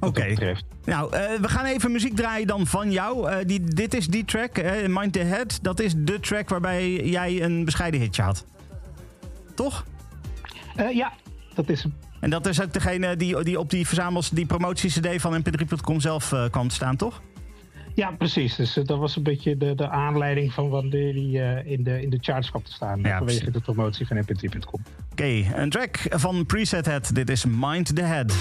Oké. 0.00 0.06
Okay. 0.06 0.56
Nou, 0.84 1.10
we 1.40 1.48
gaan 1.48 1.64
even 1.64 1.92
muziek 1.92 2.16
draaien 2.16 2.46
dan 2.46 2.66
van 2.66 2.90
jou. 2.90 3.44
die, 3.44 3.60
dit 3.60 3.94
is 3.94 4.06
die 4.06 4.24
track, 4.24 4.62
Mind 4.86 5.12
the 5.12 5.18
Head. 5.18 5.58
Dat 5.62 5.80
is 5.80 5.94
de 5.96 6.20
track 6.20 6.48
waarbij 6.48 7.04
jij 7.04 7.42
een 7.42 7.64
bescheiden 7.64 8.00
hitje 8.00 8.22
had. 8.22 8.44
Toch? 9.54 9.84
ja, 10.92 11.12
dat 11.54 11.68
is 11.68 11.82
hem. 11.82 11.94
En 12.20 12.30
dat 12.30 12.46
is 12.46 12.62
ook 12.62 12.72
degene 12.72 13.16
die, 13.16 13.44
die 13.44 13.58
op 13.58 13.70
die 13.70 13.86
verzamels, 13.86 14.30
die 14.30 14.46
promotie-cd 14.46 15.20
van 15.20 15.42
mp3.com 15.42 16.00
zelf 16.00 16.34
kwam 16.50 16.70
staan, 16.70 16.96
toch? 16.96 17.20
Ja, 17.94 18.10
precies. 18.10 18.56
Dus 18.56 18.76
uh, 18.76 18.84
dat 18.84 18.98
was 18.98 19.16
een 19.16 19.22
beetje 19.22 19.56
de, 19.56 19.74
de 19.74 19.88
aanleiding 19.88 20.52
van 20.52 20.68
wanneer 20.68 21.12
die 21.12 21.38
uh, 21.38 21.66
in, 21.66 21.82
de, 21.82 22.02
in 22.02 22.10
de 22.10 22.18
charts 22.20 22.50
kwam 22.50 22.62
te 22.62 22.72
staan. 22.72 23.00
Ja, 23.00 23.16
vanwege 23.16 23.38
precies. 23.38 23.52
de 23.52 23.60
promotie 23.60 24.06
van 24.06 24.16
mp3.com. 24.16 24.80
Oké, 25.10 25.22
okay, 25.22 25.50
een 25.54 25.70
track 25.70 25.98
van 26.08 26.46
Preset 26.46 26.86
Head. 26.86 27.14
Dit 27.14 27.30
is 27.30 27.44
Mind 27.44 27.96
the 27.96 28.02
Head. 28.02 28.34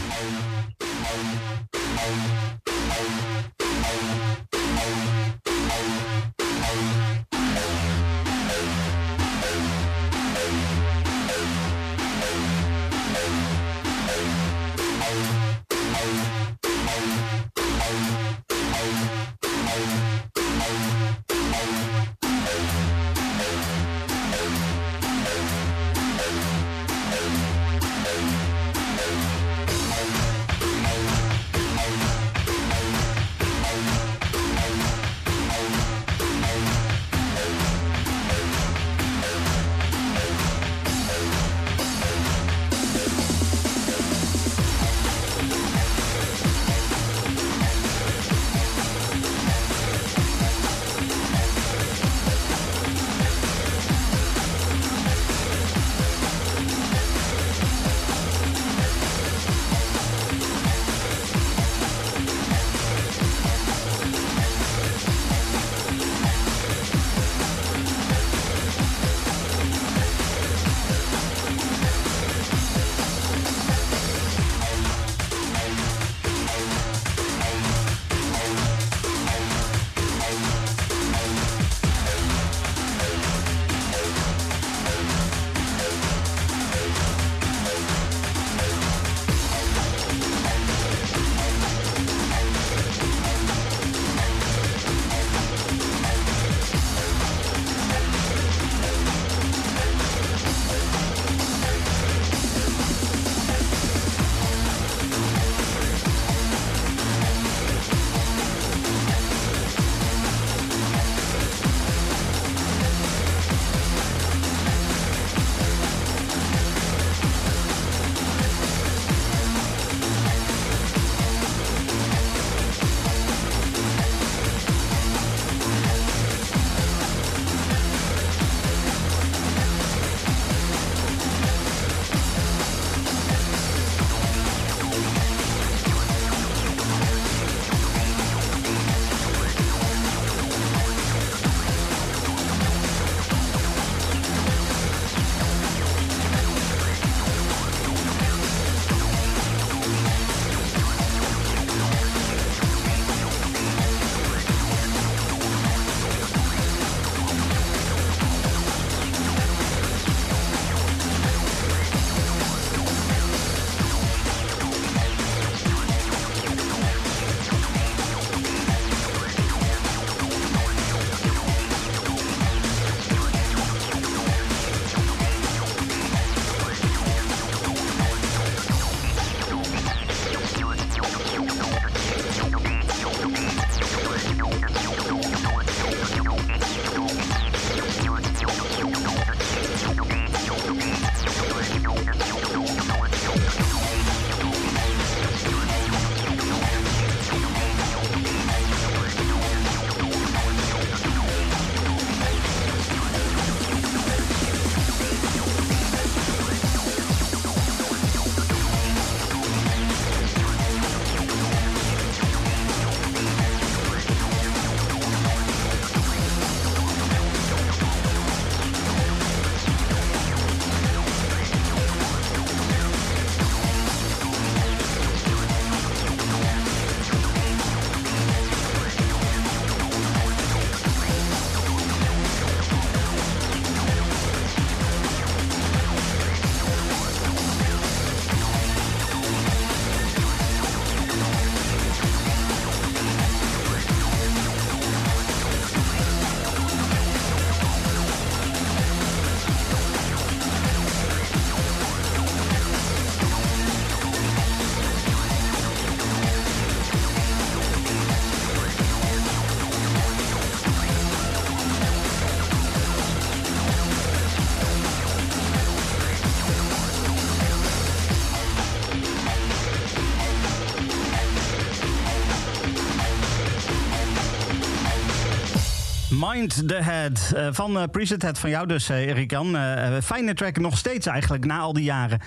Mind 276.34 276.68
the 276.68 276.76
Head 276.76 277.34
van 277.52 277.78
uh, 277.78 277.84
Preset 277.92 278.22
Head 278.22 278.40
van 278.40 278.50
jou 278.50 278.68
dus, 278.68 278.90
Erik 278.90 279.32
Jan. 279.32 279.58
fijne 280.04 280.34
track 280.34 280.58
nog 280.58 280.78
steeds 280.78 281.06
eigenlijk, 281.06 281.46
na 281.46 281.60
al 281.60 281.74
die 281.74 281.84
jaren. 281.84 282.20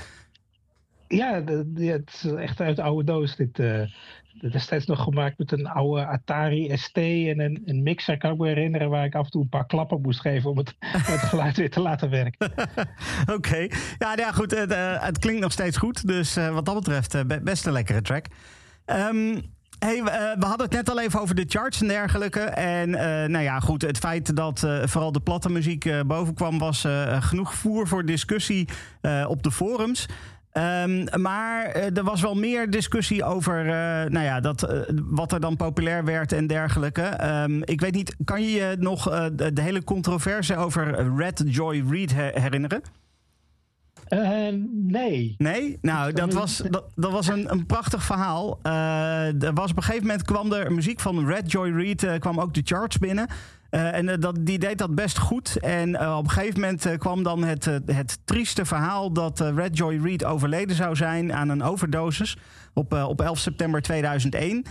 Ja, 1.09 1.43
het 1.75 2.11
is 2.13 2.33
echt 2.33 2.61
uit 2.61 2.77
de 2.77 2.83
oude 2.83 3.05
doos. 3.05 3.37
Dit, 3.37 3.57
destijds 4.41 4.87
nog 4.87 5.03
gemaakt 5.03 5.39
met 5.39 5.53
een 5.53 5.67
oude 5.67 6.07
Atari 6.07 6.77
ST 6.77 6.97
en 6.97 7.41
een, 7.41 7.63
een 7.65 7.83
mixer, 7.83 8.19
kan 8.19 8.33
ik 8.33 8.39
me 8.39 8.47
herinneren, 8.47 8.91
waar 8.91 9.05
ik 9.05 9.15
af 9.15 9.25
en 9.25 9.31
toe 9.31 9.43
een 9.43 9.49
paar 9.49 9.67
klappen 9.67 10.01
moest 10.01 10.21
geven 10.21 10.51
om 10.51 10.59
het, 10.59 10.75
het 10.81 11.21
geluid 11.21 11.57
weer 11.57 11.71
te 11.71 11.81
laten 11.81 12.11
werken. 12.11 12.53
Oké, 13.37 13.57
ja, 13.57 13.69
nou 13.99 14.19
ja, 14.19 14.33
goed, 14.33 14.51
het, 14.51 14.75
het, 15.01 15.19
klinkt 15.19 15.41
nog 15.41 15.53
steeds 15.53 15.77
goed, 15.77 16.07
dus 16.07 16.35
wat 16.35 16.65
dat 16.65 16.75
betreft 16.75 17.43
best 17.45 17.67
een 17.67 17.73
lekkere 17.73 18.03
track. 18.03 18.27
Um, 18.87 19.52
Hey, 19.85 19.99
uh, 19.99 20.05
we 20.39 20.47
hadden 20.47 20.67
het 20.67 20.75
net 20.75 20.91
al 20.91 21.01
even 21.01 21.21
over 21.21 21.35
de 21.35 21.45
charts 21.49 21.81
en 21.81 21.89
dergelijke. 21.89 22.41
En 22.41 22.89
uh, 22.89 23.01
nou 23.03 23.39
ja, 23.39 23.61
goed, 23.61 23.83
het 23.83 23.99
feit 23.99 24.37
dat 24.37 24.63
uh, 24.65 24.83
vooral 24.85 25.13
de 25.13 25.21
platte 25.21 25.51
muziek 25.51 26.07
boven 26.07 26.35
kwam... 26.35 26.59
was 26.59 26.87
genoeg 27.21 27.55
voer 27.55 27.89
voor 27.89 28.05
discussie 28.05 28.69
op 29.27 29.43
de 29.43 29.51
forums. 29.51 30.07
Um, 30.53 31.21
maar 31.21 31.65
er 31.67 32.05
was 32.05 32.21
wel 32.21 32.35
meer 32.35 32.71
discussie 32.71 33.25
over 33.25 33.65
nou 34.11 34.25
ja, 34.25 34.41
dat, 34.41 34.85
wat 35.05 35.33
er 35.33 35.41
dan 35.41 35.57
populair 35.57 36.05
werd 36.05 36.33
en 36.33 36.47
dergelijke. 36.47 37.29
Um, 37.43 37.63
ik 37.65 37.81
weet 37.81 37.95
niet, 37.95 38.17
kan 38.25 38.43
je 38.43 38.51
je 38.51 38.77
nog 38.79 39.31
de, 39.33 39.63
hele 39.63 39.85
controverse 39.85 40.57
over 40.57 41.17
Red 41.17 41.43
Joy 41.47 41.85
Reid 41.89 42.15
herinneren? 42.15 42.83
Uh, 44.13 44.49
nee. 44.73 45.35
Nee? 45.39 45.79
Nou, 45.81 46.13
dat 46.13 46.33
was, 46.33 46.63
dat, 46.71 46.85
dat 46.95 47.13
was 47.13 47.29
een, 47.29 47.53
een 47.53 47.67
prachtig 47.67 48.03
verhaal. 48.03 48.59
Uh, 48.63 49.43
er 49.43 49.55
was 49.55 49.71
op 49.71 49.77
een 49.77 49.83
gegeven 49.83 50.07
moment 50.07 50.25
kwam 50.25 50.53
er 50.53 50.73
muziek 50.73 51.01
van 51.01 51.27
Red 51.27 51.53
Joy 51.53 51.71
Reid, 51.71 52.03
uh, 52.03 52.19
kwam 52.19 52.41
ook 52.41 52.55
de 52.55 52.61
charts 52.65 52.99
binnen. 52.99 53.27
en 53.71 54.21
dat, 54.21 54.37
die 54.41 54.59
deed 54.59 54.79
dat 54.79 54.95
best 54.95 55.19
goed. 55.19 55.57
En 55.57 56.01
op 56.17 56.25
een 56.25 56.31
gegeven 56.31 56.61
moment 56.61 56.97
kwam 56.99 57.23
dan 57.23 57.45
het, 57.45 57.65
het 57.87 58.19
trieste 58.25 58.65
verhaal 58.65 59.13
dat 59.13 59.41
Red 59.41 59.77
Joy 59.77 60.01
Reid 60.03 60.25
overleden 60.25 60.77
zou 60.77 60.97
zijn 60.97 61.33
aan 61.33 61.49
een 61.49 61.63
overdosis 61.63 62.37
op, 62.73 62.93
op 62.93 63.21
11 63.21 63.39
september 63.39 63.83
2001. 63.83 64.65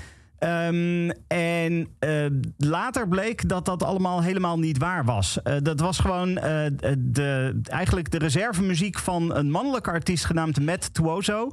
Um, 0.43 1.11
en 1.27 1.87
uh, 1.99 2.25
later 2.57 3.07
bleek 3.07 3.49
dat 3.49 3.65
dat 3.65 3.83
allemaal 3.83 4.21
helemaal 4.21 4.59
niet 4.59 4.77
waar 4.77 5.05
was. 5.05 5.39
Uh, 5.43 5.53
dat 5.61 5.79
was 5.79 5.99
gewoon 5.99 6.29
uh, 6.29 6.65
de, 6.97 7.59
eigenlijk 7.63 8.11
de 8.11 8.17
reservemuziek 8.17 8.99
van 8.99 9.35
een 9.35 9.51
mannelijke 9.51 9.91
artiest 9.91 10.25
genaamd 10.25 10.61
Matt 10.61 10.93
Tuoso. 10.93 11.49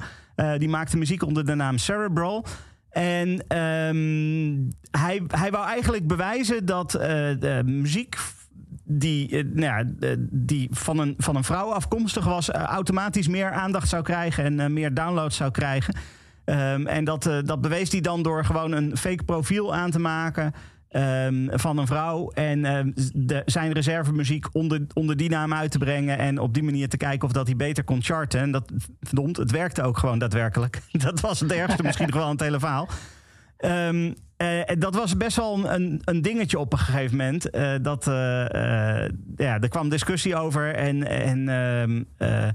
die 0.59 0.69
maakte 0.69 0.97
muziek 0.97 1.23
onder 1.23 1.47
de 1.47 1.55
naam 1.55 1.79
Cerebral. 1.79 2.47
En 2.91 3.29
um, 3.59 4.69
hij, 4.91 5.23
hij 5.29 5.51
wou 5.51 5.67
eigenlijk 5.67 6.07
bewijzen 6.07 6.67
dat 6.67 6.99
muziek 7.65 8.17
die, 8.85 9.45
nou 9.45 9.95
die 10.31 10.69
van, 10.71 10.99
een, 10.99 11.15
van 11.19 11.37
een 11.37 11.45
vrouw 11.45 11.73
afkomstig 11.73 12.25
was, 12.25 12.51
automatisch 12.51 13.29
meer 13.29 13.51
aandacht 13.51 13.89
zou 13.89 14.03
krijgen 14.03 14.61
en 14.61 14.73
meer 14.73 14.95
downloads 14.95 15.37
zou 15.37 15.51
krijgen. 15.51 15.95
Um, 16.49 16.87
en 16.87 17.05
dat, 17.05 17.27
uh, 17.27 17.39
dat 17.45 17.61
bewees 17.61 17.93
hij 17.93 18.01
dan 18.01 18.23
door 18.23 18.45
gewoon 18.45 18.73
een 18.73 18.97
fake 18.97 19.25
profiel 19.25 19.75
aan 19.75 19.91
te 19.91 19.99
maken. 19.99 20.55
Um, 20.91 21.49
van 21.53 21.79
een 21.79 21.87
vrouw 21.87 22.31
en 22.31 22.59
uh, 22.59 22.81
de, 23.15 23.43
zijn 23.47 23.73
reservemuziek 23.73 24.47
onder, 24.53 24.87
onder 24.95 25.17
die 25.17 25.31
naam 25.31 25.55
uit 25.55 25.71
te 25.71 25.79
brengen. 25.79 26.19
En 26.19 26.39
op 26.39 26.55
die 26.55 26.63
manier 26.63 26.89
te 26.89 26.97
kijken 26.97 27.29
of 27.29 27.33
dat 27.33 27.47
hij 27.47 27.57
beter 27.57 27.85
kon 27.85 28.03
charten. 28.03 28.41
En 28.41 28.51
dat, 28.51 28.73
verdomd, 29.01 29.37
het 29.37 29.51
werkte 29.51 29.83
ook 29.83 29.99
gewoon 29.99 30.19
daadwerkelijk. 30.19 30.81
dat 31.07 31.21
was 31.21 31.41
het 31.41 31.53
ergste 31.53 31.83
misschien 31.83 32.13
gewoon 32.13 32.31
het 32.31 32.41
hele 32.41 32.59
verhaal. 32.59 32.89
Uh, 33.65 34.13
dat 34.79 34.95
was 34.95 35.17
best 35.17 35.37
wel 35.37 35.71
een, 35.71 36.01
een 36.05 36.23
dingetje 36.23 36.59
op 36.59 36.73
een 36.73 36.79
gegeven 36.79 37.17
moment. 37.17 37.55
Uh, 37.55 37.75
dat, 37.83 38.05
ja, 39.37 39.61
er 39.61 39.69
kwam 39.69 39.89
discussie 39.89 40.37
over 40.37 40.75
en, 40.75 41.07
en 41.07 41.49
eh, 42.17 42.49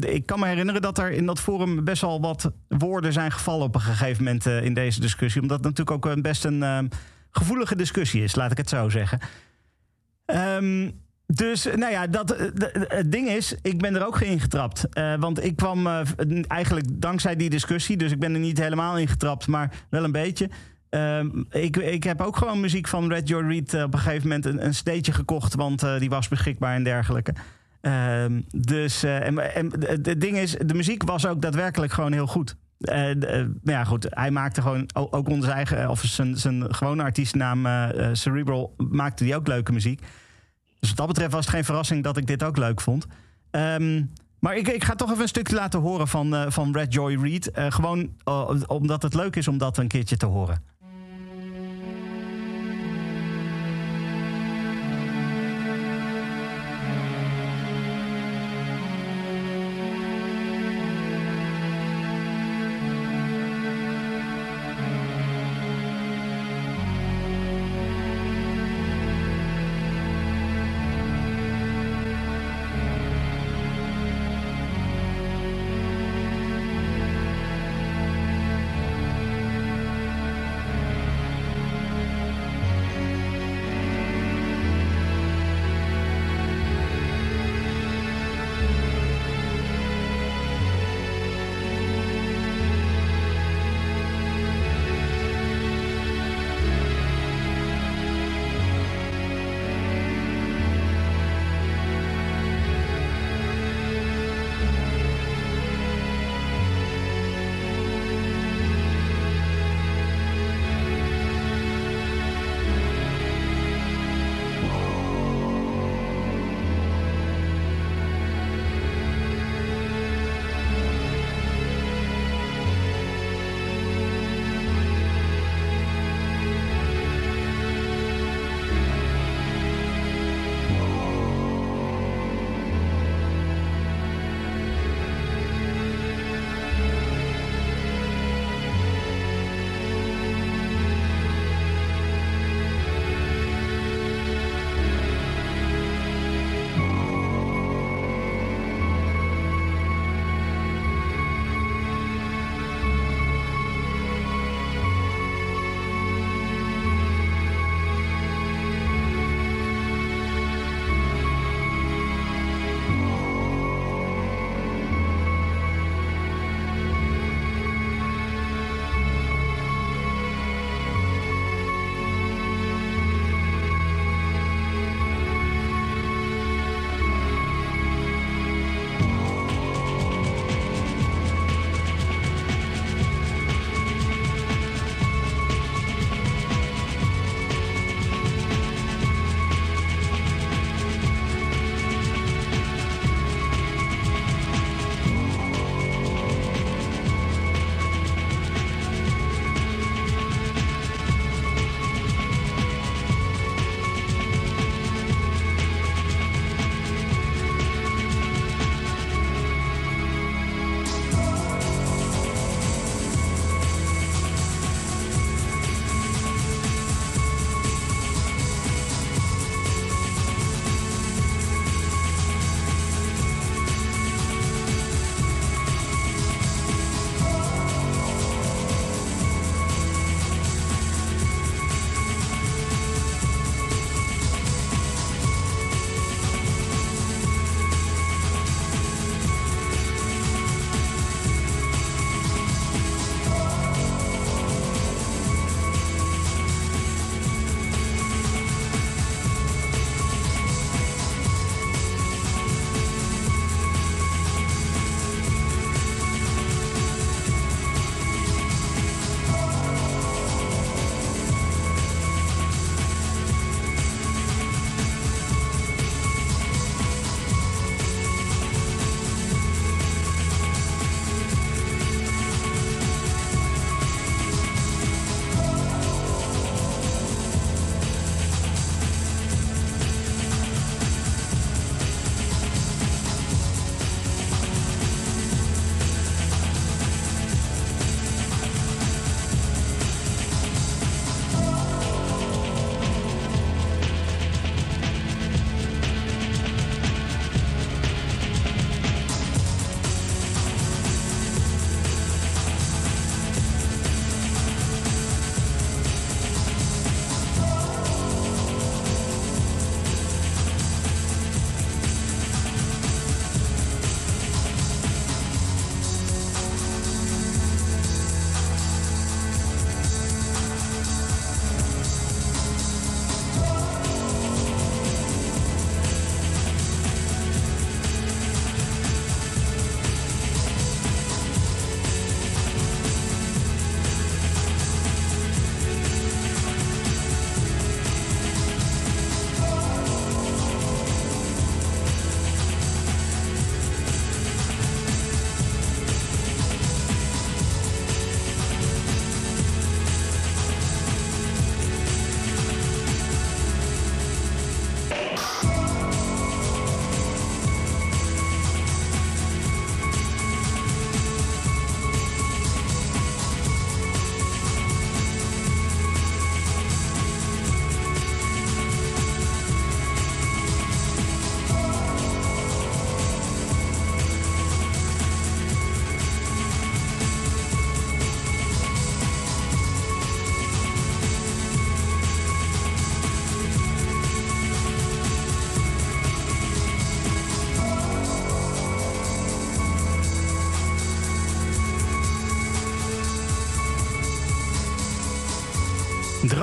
ik 0.00 0.26
kan 0.26 0.40
me 0.40 0.46
herinneren 0.46 0.82
dat 0.82 0.98
er 0.98 1.10
in 1.10 1.26
dat 1.26 1.40
forum 1.40 1.84
best 1.84 2.02
wel 2.02 2.20
wat 2.20 2.52
woorden 2.68 3.12
zijn 3.12 3.32
gevallen 3.32 3.66
op 3.66 3.74
een 3.74 3.80
gegeven 3.80 4.24
moment 4.24 4.46
eh, 4.46 4.64
in 4.64 4.74
deze 4.74 5.00
discussie. 5.00 5.42
Omdat 5.42 5.56
het 5.56 5.66
natuurlijk 5.66 6.06
ook 6.06 6.22
best 6.22 6.44
een 6.44 6.60
uh, 6.60 6.78
gevoelige 7.30 7.76
discussie 7.76 8.22
is, 8.22 8.34
laat 8.34 8.50
ik 8.50 8.56
het 8.56 8.68
zo 8.68 8.88
zeggen. 8.88 9.18
Um, 10.26 10.92
dus 11.26 11.64
nou 11.64 11.92
ja, 11.92 12.06
dat, 12.06 12.36
het 12.88 13.12
ding 13.12 13.28
is, 13.28 13.54
ik 13.62 13.78
ben 13.78 13.94
er 13.94 14.06
ook 14.06 14.16
geen 14.16 14.40
getrapt. 14.40 14.88
Want 15.18 15.44
ik 15.44 15.56
kwam 15.56 15.86
eigenlijk 16.46 16.86
dankzij 16.92 17.36
die 17.36 17.50
discussie, 17.50 17.96
dus 17.96 18.12
ik 18.12 18.18
ben 18.18 18.34
er 18.34 18.40
niet 18.40 18.58
helemaal 18.58 18.98
in 18.98 19.08
getrapt, 19.08 19.46
maar 19.46 19.72
wel 19.90 20.04
een 20.04 20.12
beetje. 20.12 20.50
Uh, 20.90 21.24
ik, 21.50 21.76
ik 21.76 22.04
heb 22.04 22.20
ook 22.20 22.36
gewoon 22.36 22.60
muziek 22.60 22.88
van 22.88 23.08
Red 23.08 23.28
Joy 23.28 23.42
Reed 23.42 23.74
op 23.74 23.94
een 23.94 23.98
gegeven 23.98 24.28
moment 24.28 24.44
een, 24.44 24.66
een 24.66 25.04
gekocht, 25.04 25.54
want 25.54 25.84
die 25.98 26.08
was 26.08 26.28
beschikbaar 26.28 26.74
en 26.74 26.84
dergelijke. 26.84 27.34
Uh, 27.82 28.24
dus, 28.56 29.04
uh, 29.04 29.26
en, 29.26 29.54
en 29.54 29.72
het 29.86 30.20
ding 30.20 30.36
is, 30.36 30.56
de 30.66 30.74
muziek 30.74 31.02
was 31.02 31.26
ook 31.26 31.42
daadwerkelijk 31.42 31.92
gewoon 31.92 32.12
heel 32.12 32.26
goed. 32.26 32.56
Uh, 32.78 33.10
ja, 33.62 33.84
goed, 33.84 34.06
hij 34.10 34.30
maakte 34.30 34.62
gewoon 34.62 34.88
ook 34.92 35.28
onze 35.28 35.50
eigen, 35.50 35.90
of 35.90 36.02
zijn, 36.04 36.36
zijn 36.36 36.74
gewone 36.74 37.02
artiestennaam 37.02 37.66
Cerebral, 38.12 38.74
maakte 38.76 39.24
die 39.24 39.36
ook 39.36 39.46
leuke 39.46 39.72
muziek. 39.72 40.00
Dus 40.80 40.88
wat 40.88 40.98
dat 40.98 41.06
betreft 41.06 41.32
was 41.32 41.44
het 41.44 41.54
geen 41.54 41.64
verrassing 41.64 42.04
dat 42.04 42.16
ik 42.16 42.26
dit 42.26 42.44
ook 42.44 42.56
leuk 42.56 42.80
vond. 42.80 43.06
Um, 43.50 44.12
maar 44.38 44.56
ik, 44.56 44.68
ik 44.68 44.84
ga 44.84 44.94
toch 44.94 45.10
even 45.10 45.22
een 45.22 45.28
stukje 45.28 45.54
laten 45.54 45.80
horen 45.80 46.08
van, 46.08 46.52
van 46.52 46.72
Red 46.72 46.92
Joy 46.92 47.18
Reid. 47.22 47.50
gewoon 47.54 48.10
omdat 48.66 49.02
het 49.02 49.14
leuk 49.14 49.36
is 49.36 49.48
om 49.48 49.58
dat 49.58 49.78
een 49.78 49.88
keertje 49.88 50.16
te 50.16 50.26
horen. 50.26 50.62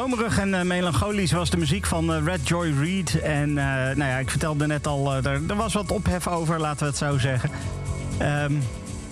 Dromerig 0.05 0.37
en 0.37 0.49
uh, 0.49 0.61
melancholisch 0.61 1.31
was 1.31 1.49
de 1.49 1.57
muziek 1.57 1.85
van 1.85 2.15
uh, 2.15 2.25
Red 2.25 2.47
Joy 2.47 2.73
Reid. 2.79 3.19
En 3.21 3.49
uh, 3.49 3.55
nou 3.55 3.97
ja, 3.97 4.17
ik 4.17 4.29
vertelde 4.29 4.67
net 4.67 4.87
al, 4.87 5.13
er, 5.13 5.41
er, 5.47 5.55
was 5.55 5.73
wat 5.73 5.91
ophef 5.91 6.27
over, 6.27 6.59
laten 6.59 6.79
we 6.79 6.85
het 6.85 6.97
zo 6.97 7.17
zeggen. 7.17 7.49
Um, 8.21 8.61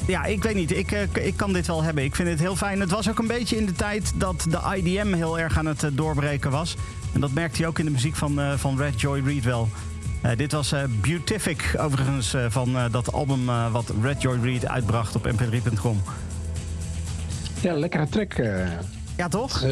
ja, 0.08 0.24
ik 0.26 0.44
weet 0.44 0.56
niet. 0.56 0.72
Ik, 0.72 0.92
ik 1.14 1.38
kan 1.38 1.54
dit 1.54 1.68
wel 1.68 1.84
hebben. 1.84 2.04
Ik 2.04 2.16
vind 2.16 2.30
het 2.30 2.40
heel 2.40 2.56
fijn. 2.56 2.80
Het 2.80 2.92
was 2.92 3.10
ook 3.10 3.20
een 3.20 3.28
beetje 3.28 3.58
in 3.58 3.66
de 3.66 3.72
tijd 3.72 4.12
dat 4.16 4.46
de 4.50 4.60
IDM 4.76 5.14
heel 5.14 5.40
erg 5.40 5.58
aan 5.58 5.66
het 5.66 5.90
doorbreken 5.94 6.52
was. 6.52 6.76
En 7.14 7.20
dat 7.20 7.32
merkte 7.32 7.62
je 7.62 7.68
ook 7.68 7.80
in 7.80 7.86
de 7.86 7.92
muziek 7.92 8.16
van, 8.16 8.40
van 8.58 8.78
Red 8.78 9.02
Joy 9.02 9.22
Reid 9.26 9.44
wel. 9.44 9.70
dit 10.36 10.52
was 10.52 10.74
Beautific, 11.02 11.76
overigens, 11.78 12.36
van 12.50 12.78
dat 12.92 13.14
album 13.14 13.46
wat 13.72 13.94
Red 14.02 14.22
Joy 14.22 14.40
Reid 14.42 14.68
uitbracht 14.68 15.16
op 15.16 15.32
mp3.com. 15.32 16.02
Ja, 17.62 17.74
lekkere 17.74 18.10
track. 18.10 18.34
ja, 19.18 19.28
toch? 19.28 19.64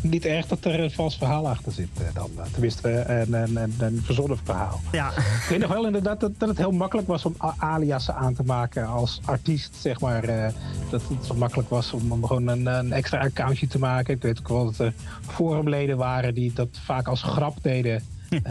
Niet 0.00 0.24
erg 0.24 0.46
dat 0.46 0.64
er 0.64 0.80
een 0.80 0.90
vals 0.90 1.16
verhaal 1.16 1.48
achter 1.48 1.72
zit 1.72 1.88
eh, 1.98 2.14
dan. 2.14 2.30
Eh, 2.36 2.44
tenminste, 2.52 2.88
een, 2.90 3.32
een, 3.32 3.56
een, 3.56 3.74
een 3.78 4.02
verzonnen 4.04 4.38
verhaal. 4.44 4.80
Ja. 4.92 5.10
Ik 5.10 5.46
weet 5.48 5.58
nog 5.58 5.72
wel 5.72 5.86
inderdaad 5.86 6.20
dat, 6.20 6.32
dat 6.38 6.48
het 6.48 6.58
heel 6.58 6.72
makkelijk 6.72 7.08
was 7.08 7.24
om 7.24 7.34
aliasen 7.56 8.14
aan 8.14 8.34
te 8.34 8.42
maken 8.42 8.86
als 8.86 9.20
artiest, 9.24 9.74
zeg 9.74 10.00
maar. 10.00 10.26
Dat 10.90 11.02
het 11.08 11.26
zo 11.26 11.34
makkelijk 11.34 11.68
was 11.68 11.92
om, 11.92 12.12
om 12.12 12.26
gewoon 12.26 12.48
een, 12.48 12.66
een, 12.66 12.92
extra 12.92 13.18
accountje 13.18 13.66
te 13.66 13.78
maken. 13.78 14.14
Ik 14.14 14.22
weet 14.22 14.38
ook 14.38 14.48
wel 14.48 14.64
dat 14.64 14.78
er 14.78 14.92
forumleden 15.26 15.96
waren 15.96 16.34
die 16.34 16.52
dat 16.52 16.68
vaak 16.84 17.08
als 17.08 17.22
grap 17.22 17.56
deden. 17.62 18.02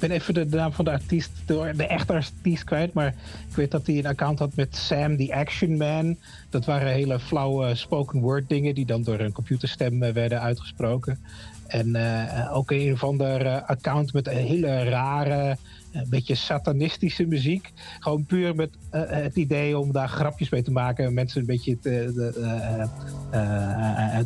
ben 0.00 0.10
even 0.10 0.34
de 0.34 0.44
naam 0.44 0.72
van 0.72 0.84
de 0.84 0.90
artiest, 0.90 1.30
de, 1.46 1.72
de 1.76 1.86
echte 1.86 2.12
artiest 2.12 2.64
kwijt. 2.64 2.92
Maar 2.92 3.14
ik 3.48 3.56
weet 3.56 3.70
dat 3.70 3.86
hij 3.86 3.98
een 3.98 4.06
account 4.06 4.38
had 4.38 4.54
met 4.54 4.76
Sam 4.76 5.16
the 5.16 5.34
Action 5.34 5.76
Man. 5.76 6.16
Dat 6.50 6.64
waren 6.64 6.92
hele 6.92 7.20
flauwe 7.20 7.74
spoken 7.74 8.20
word 8.20 8.48
dingen 8.48 8.74
die 8.74 8.86
dan 8.86 9.02
door 9.02 9.20
een 9.20 9.32
computerstem 9.32 10.02
eh, 10.02 10.12
werden 10.12 10.40
uitgesproken. 10.40 11.18
En 11.66 11.88
uh, 11.88 12.50
ook 12.52 12.70
een 12.70 12.92
of 12.92 13.04
ander 13.04 13.62
account 13.62 14.12
met 14.12 14.26
een 14.26 14.36
hele 14.36 14.82
rare, 14.84 15.56
een 15.92 16.06
beetje 16.08 16.34
satanistische 16.34 17.26
muziek. 17.26 17.72
Gewoon 18.00 18.24
puur 18.24 18.54
met 18.54 18.70
het 18.90 19.36
idee 19.36 19.78
om 19.78 19.92
daar 19.92 20.08
grapjes 20.08 20.50
mee 20.50 20.62
te 20.62 20.70
maken. 20.70 21.04
En 21.04 21.14
mensen 21.14 21.40
een 21.40 21.46
beetje 21.46 21.78
de, 21.82 22.12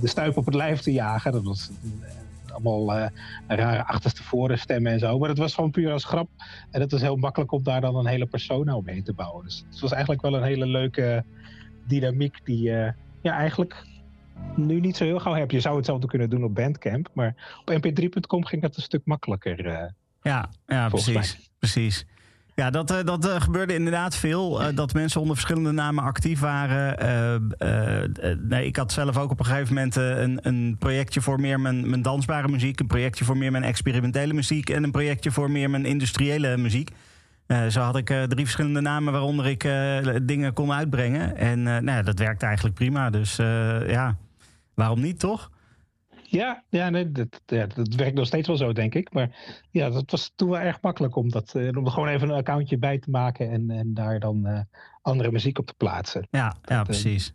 de 0.01 0.09
stuip 0.09 0.37
op 0.37 0.47
het 0.47 0.55
lijf 0.55 0.81
te 0.81 0.93
jagen. 0.93 1.33
Dat 1.33 1.45
was 1.45 1.71
allemaal 2.55 2.99
uh, 2.99 3.07
rare 3.47 3.85
achterstevoren 3.85 4.59
stemmen 4.59 4.93
en 4.93 4.99
zo. 4.99 5.19
Maar 5.19 5.29
het 5.29 5.39
was 5.39 5.55
gewoon 5.55 5.71
puur 5.71 5.93
als 5.93 6.05
grap. 6.05 6.29
En 6.71 6.81
het 6.81 6.91
was 6.91 7.01
heel 7.01 7.17
makkelijk 7.17 7.53
om 7.53 7.63
daar 7.63 7.81
dan 7.81 7.97
een 7.97 8.07
hele 8.07 8.27
persona 8.27 8.77
omheen 8.77 9.05
te 9.05 9.13
bouwen. 9.13 9.45
Dus 9.45 9.65
het 9.71 9.81
was 9.81 9.93
eigenlijk 9.93 10.23
wel 10.23 10.35
een 10.35 10.43
hele 10.43 10.67
leuke 10.67 11.25
dynamiek 11.87 12.41
die 12.45 12.71
uh, 12.71 12.89
ja, 13.23 13.33
eigenlijk 13.33 13.87
nu 14.57 14.81
niet 14.81 14.97
zo 14.97 15.05
heel 15.05 15.19
gauw 15.19 15.35
heb. 15.35 15.51
Je 15.51 15.61
zou 15.61 15.77
hetzelfde 15.77 16.07
kunnen 16.07 16.31
doen 16.31 16.45
op 16.45 16.55
Bandcamp. 16.55 17.09
Maar 17.13 17.61
op 17.65 17.73
mp3.com 17.73 18.45
ging 18.45 18.63
dat 18.63 18.77
een 18.77 18.83
stuk 18.83 19.03
makkelijker. 19.05 19.67
Uh, 19.67 19.85
ja, 20.23 20.49
ja 20.67 20.89
precies. 20.89 21.51
precies. 21.59 22.07
Ja, 22.55 22.71
dat, 22.71 22.91
uh, 22.91 22.99
dat 23.05 23.27
uh, 23.27 23.41
gebeurde 23.41 23.75
inderdaad 23.75 24.17
veel. 24.17 24.63
Uh, 24.63 24.77
dat 24.77 24.93
mensen 24.93 25.21
onder 25.21 25.37
verschillende 25.37 25.73
namen 25.73 26.05
actief 26.05 26.41
waren. 26.41 27.57
nee, 28.49 28.67
ik 28.67 28.77
had 28.77 28.93
zelf 28.93 29.19
ook 29.19 29.31
op 29.31 29.39
een 29.39 29.45
gegeven 29.45 29.75
moment 29.75 29.97
een, 29.97 30.39
een 30.43 30.77
projectje 30.79 31.21
voor 31.21 31.41
meer 31.41 31.61
mijn, 31.61 31.89
mijn 31.91 32.03
dansbare 32.03 32.49
muziek. 32.49 32.81
Een 32.81 32.87
projectje 32.87 33.25
voor 33.25 33.37
meer 33.37 33.51
mijn 33.51 33.65
experimentele 33.65 34.33
muziek. 34.33 34.71
En 34.71 34.83
een 34.83 34.91
projectje 34.91 35.31
voor 35.31 35.51
meer 35.51 35.71
mijn 35.71 35.85
industriële 35.85 36.57
muziek. 36.57 36.91
zo 37.69 37.81
had 37.81 37.97
ik 37.97 38.07
drie 38.07 38.45
verschillende 38.45 38.81
namen 38.81 39.13
waaronder 39.13 39.47
ik 39.47 39.69
dingen 40.27 40.53
kon 40.53 40.73
uitbrengen. 40.73 41.37
En 41.37 41.63
nou 41.63 41.85
ja, 41.85 42.03
dat 42.03 42.19
werkte 42.19 42.47
eigenlijk 42.47 42.75
prima. 42.75 43.11
Dus 43.11 43.37
ja, 43.87 44.17
waarom 44.75 45.01
niet, 45.01 45.21
toch? 45.21 45.51
Ja, 46.35 46.65
ja, 46.69 46.91
nee, 46.91 47.13
dat, 47.13 47.41
ja, 47.47 47.67
dat 47.67 47.95
werkt 47.95 48.17
nog 48.17 48.27
steeds 48.27 48.47
wel 48.47 48.57
zo, 48.57 48.73
denk 48.73 48.95
ik. 48.95 49.13
Maar 49.13 49.37
ja, 49.71 49.91
dat 49.91 50.11
was 50.11 50.33
toen 50.37 50.51
wel 50.51 50.61
erg 50.61 50.81
makkelijk 50.81 51.17
om, 51.17 51.31
dat, 51.31 51.55
uh, 51.57 51.77
om 51.77 51.85
er 51.85 51.91
gewoon 51.91 52.09
even 52.09 52.29
een 52.29 52.37
accountje 52.37 52.79
bij 52.79 52.99
te 52.99 53.11
maken 53.11 53.51
en, 53.51 53.71
en 53.71 53.95
daar 53.95 54.21
dan 54.21 54.47
uh, 54.47 54.61
andere 55.03 55.33
muziek 55.33 55.59
op 55.59 55.67
te 55.67 55.75
plaatsen. 55.77 56.27
Ja, 56.31 56.57
ja 56.63 56.79
eh, 56.79 56.85
precies. 56.85 57.33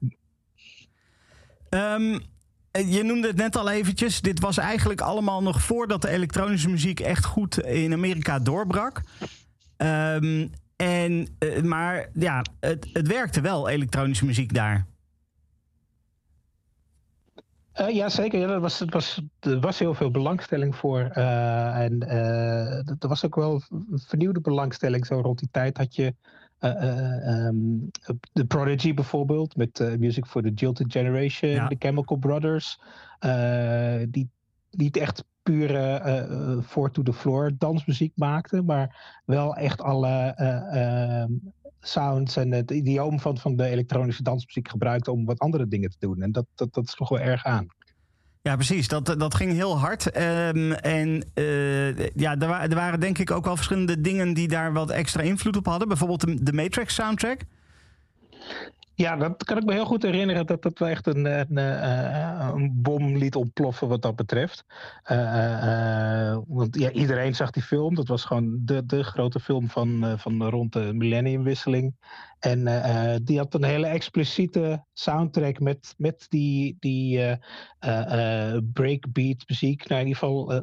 Um, 1.70 2.20
je 2.72 3.04
noemde 3.04 3.28
het 3.28 3.38
net 3.38 3.56
al 3.56 3.70
eventjes. 3.70 4.22
Dit 4.22 4.40
was 4.40 4.58
eigenlijk 4.58 5.02
allemaal 5.02 5.42
nog 5.42 5.62
voordat 5.62 6.02
de 6.02 6.10
elektronische 6.10 6.70
muziek 6.70 7.00
echt 7.00 7.26
goed 7.26 7.60
in 7.60 7.94
Amerika 7.94 8.40
doorbrak. 8.40 9.02
Um, 9.78 10.52
en, 10.76 11.28
maar 11.64 12.10
ja, 12.14 12.44
het, 12.60 12.90
het 12.94 13.08
werkte 13.08 13.42
wel, 13.42 13.70
elektronische 13.70 14.26
muziek 14.26 14.54
daar. 14.54 14.86
Uh, 17.80 17.90
ja, 17.90 18.10
zeker. 18.10 18.40
Ja, 18.40 18.48
er, 18.48 18.60
was, 18.60 18.84
was, 18.86 19.22
er 19.40 19.60
was 19.60 19.80
heel 19.80 19.94
veel 19.94 20.12
belangstelling 20.12 20.76
voor. 20.76 21.12
Uh, 21.14 21.80
en 21.80 22.04
uh, 22.04 22.78
er 22.78 23.08
was 23.08 23.26
ook 23.26 23.36
wel 23.36 23.62
vernieuwde 23.94 24.42
belangstelling. 24.42 25.06
Zo 25.06 25.20
rond 25.20 25.40
die 25.40 25.50
tijd 25.52 25.78
had 25.78 25.96
je 25.96 26.14
um, 26.60 27.92
The 28.34 28.46
Prodigy 28.46 28.94
bijvoorbeeld. 28.94 29.56
Met 29.56 29.98
Music 30.00 30.26
for 30.26 30.42
the 30.42 30.54
Jilted 30.54 30.92
Generation. 30.92 31.52
Ja. 31.52 31.68
The 31.68 31.76
Chemical 31.80 32.18
Brothers. 32.18 32.80
die 34.10 34.30
niet 34.72 34.98
echt 34.98 35.24
pure 35.44 36.62
voor 36.62 36.92
to 36.92 37.04
the 37.04 37.14
floor 37.14 37.52
dansmuziek 37.58 38.12
maakten. 38.16 38.66
Maar 38.66 39.22
wel 39.26 39.56
echt 39.56 39.82
alle 39.82 40.34
ehm, 40.36 41.32
sounds 41.80 42.36
en 42.36 42.52
het 42.52 42.72
idioom 42.72 43.20
van, 43.20 43.38
van 43.38 43.56
de 43.56 43.66
elektronische 43.66 44.24
dansmuziek 44.24 44.70
gebruikt 44.70 45.08
om 45.08 45.26
wat 45.26 45.40
andere 45.40 45.68
dingen 45.68 45.90
te 45.90 45.98
doen. 46.00 46.22
En 46.22 46.32
dat, 46.32 46.46
dat, 46.56 46.74
dat 46.74 46.90
sloeg 46.90 47.10
wel 47.10 47.20
erg 47.20 47.44
aan. 47.44 47.68
Ja, 48.42 48.56
precies. 48.56 48.88
Dat, 48.88 49.06
dat 49.06 49.36
ging 49.36 49.52
heel 49.52 49.78
hard. 49.78 50.18
Um, 50.18 50.72
en 50.72 51.26
uh, 51.36 52.08
ja, 52.10 52.38
er, 52.38 52.52
er, 52.52 52.76
waren 52.76 53.00
denk 53.00 53.18
ik 53.18 53.32
ook 53.32 53.46
wel 53.46 53.56
verschillende 53.56 54.02
dingen 54.02 54.34
die 54.34 54.48
daar 54.48 54.74
wat 54.74 54.90
extra 54.90 55.22
invloed 55.22 55.58
op 55.58 55.66
hadden. 55.66 55.88
Bijvoorbeeld 55.88 56.46
de 56.46 56.54
Matrix 56.54 56.94
soundtrack. 56.94 57.42
Ja, 59.00 59.16
dat 59.16 59.44
kan 59.44 59.58
ik 59.58 59.66
me 59.66 59.74
heel 59.74 59.86
goed 59.86 60.04
herinneren 60.04 60.46
dat 60.46 60.62
dat 60.62 60.82
echt 60.82 61.08
een, 61.08 61.26
een, 61.26 61.58
eh, 61.58 62.50
een 62.54 62.82
bom 62.82 63.18
liet 63.18 63.36
ontploffen 63.36 63.88
wat 63.88 64.02
dat 64.02 64.16
betreft. 64.16 64.66
Uh, 65.12 66.38
want 66.48 66.76
ja, 66.80 66.92
iedereen 66.92 67.36
zag 67.36 67.52
die 67.52 67.64
film. 67.64 67.96
Dat 67.96 68.08
was 68.08 68.26
gewoon 68.26 68.60
de, 68.66 68.86
de 68.86 69.04
grote 69.04 69.40
film 69.40 69.70
van, 69.70 70.20
van 70.20 70.44
rond 70.44 70.74
de 70.74 70.94
millenniumwisseling. 70.94 71.96
En 72.40 72.60
uh, 72.68 73.16
die 73.24 73.38
had 73.38 73.54
een 73.54 73.64
hele 73.64 73.88
expliciete 73.88 74.86
soundtrack 74.94 75.60
met, 75.60 75.94
met 75.98 76.26
die, 76.30 76.78
die 76.80 77.18
uh, 77.18 78.58
breakbeat 78.74 79.44
muziek. 79.48 79.88
Nou, 79.88 80.02
in 80.02 80.08
ieder 80.08 80.20
geval 80.22 80.62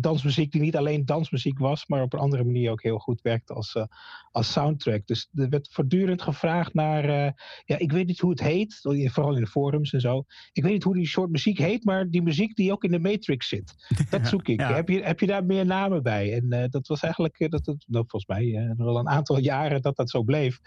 dansmuziek 0.00 0.52
die 0.52 0.60
niet 0.60 0.76
alleen 0.76 1.04
dansmuziek 1.04 1.58
was, 1.58 1.86
maar 1.86 2.02
op 2.02 2.12
een 2.12 2.18
andere 2.18 2.44
manier 2.44 2.70
ook 2.70 2.82
heel 2.82 2.98
goed 2.98 3.20
werkte 3.20 3.54
als, 3.54 3.76
als 4.30 4.52
soundtrack. 4.52 5.06
Dus 5.06 5.28
er 5.34 5.48
werd 5.48 5.68
voortdurend 5.72 6.22
gevraagd 6.22 6.74
naar, 6.74 7.06
ja, 7.64 7.78
ik 7.78 7.92
weet 7.92 8.06
niet 8.06 8.20
hoe 8.20 8.30
het 8.30 8.40
heet, 8.40 8.78
vooral 8.82 9.34
in 9.34 9.40
de 9.40 9.46
forums 9.46 9.92
en 9.92 10.00
zo. 10.00 10.24
Ik 10.52 10.62
weet 10.62 10.72
niet 10.72 10.84
hoe 10.84 10.94
die 10.94 11.06
soort 11.06 11.30
muziek 11.30 11.58
heet, 11.58 11.84
maar 11.84 12.10
die 12.10 12.22
muziek 12.22 12.56
die 12.56 12.72
ook 12.72 12.84
in 12.84 12.90
de 12.90 12.98
Matrix 12.98 13.48
zit. 13.48 13.74
Dat 14.10 14.26
zoek 14.26 14.48
ik. 14.48 14.60
Heb, 14.60 14.88
je, 14.88 15.02
heb 15.02 15.20
je 15.20 15.26
daar 15.26 15.44
meer 15.44 15.66
namen 15.66 16.02
bij? 16.02 16.32
En 16.32 16.68
dat 16.70 16.86
was 16.86 17.02
eigenlijk, 17.02 17.50
dat, 17.50 17.64
dat, 17.64 17.84
nou, 17.86 18.04
volgens 18.08 18.26
mij, 18.26 18.74
wel 18.76 18.98
een 18.98 19.08
aantal 19.08 19.38
jaren 19.52 19.82
dat 19.82 19.96
dat 19.96 20.10
zo 20.10 20.22
bleef 20.22 20.60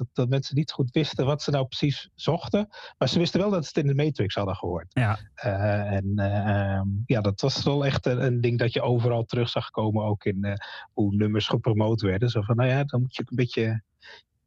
dat, 0.00 0.08
dat 0.12 0.28
mensen 0.28 0.56
niet 0.56 0.72
goed 0.72 0.90
wisten 0.90 1.26
wat 1.26 1.42
ze 1.42 1.50
nou 1.50 1.66
precies 1.66 2.10
zochten. 2.14 2.68
Maar 2.98 3.08
ze 3.08 3.18
wisten 3.18 3.40
wel 3.40 3.50
dat 3.50 3.62
ze 3.62 3.70
het 3.74 3.84
in 3.84 3.96
de 3.96 4.04
Matrix 4.04 4.34
hadden 4.34 4.56
gehoord. 4.56 4.86
Ja. 4.88 5.18
Uh, 5.44 5.92
en 5.92 6.12
uh, 6.14 6.80
ja, 7.06 7.20
dat 7.20 7.40
was 7.40 7.62
wel 7.62 7.86
echt 7.86 8.06
een, 8.06 8.24
een, 8.24 8.40
ding 8.40 8.58
dat 8.58 8.72
je 8.72 8.82
overal 8.82 9.24
terug 9.24 9.48
zag 9.48 9.70
komen. 9.70 10.04
Ook 10.04 10.24
in 10.24 10.46
uh, 10.46 10.52
hoe 10.92 11.14
nummers 11.14 11.46
gepromoot 11.46 12.00
werden. 12.00 12.28
Zo 12.28 12.42
van, 12.42 12.56
nou 12.56 12.68
ja, 12.68 12.84
dan 12.84 13.00
moet 13.00 13.16
je 13.16 13.22
een 13.26 13.36
beetje 13.36 13.82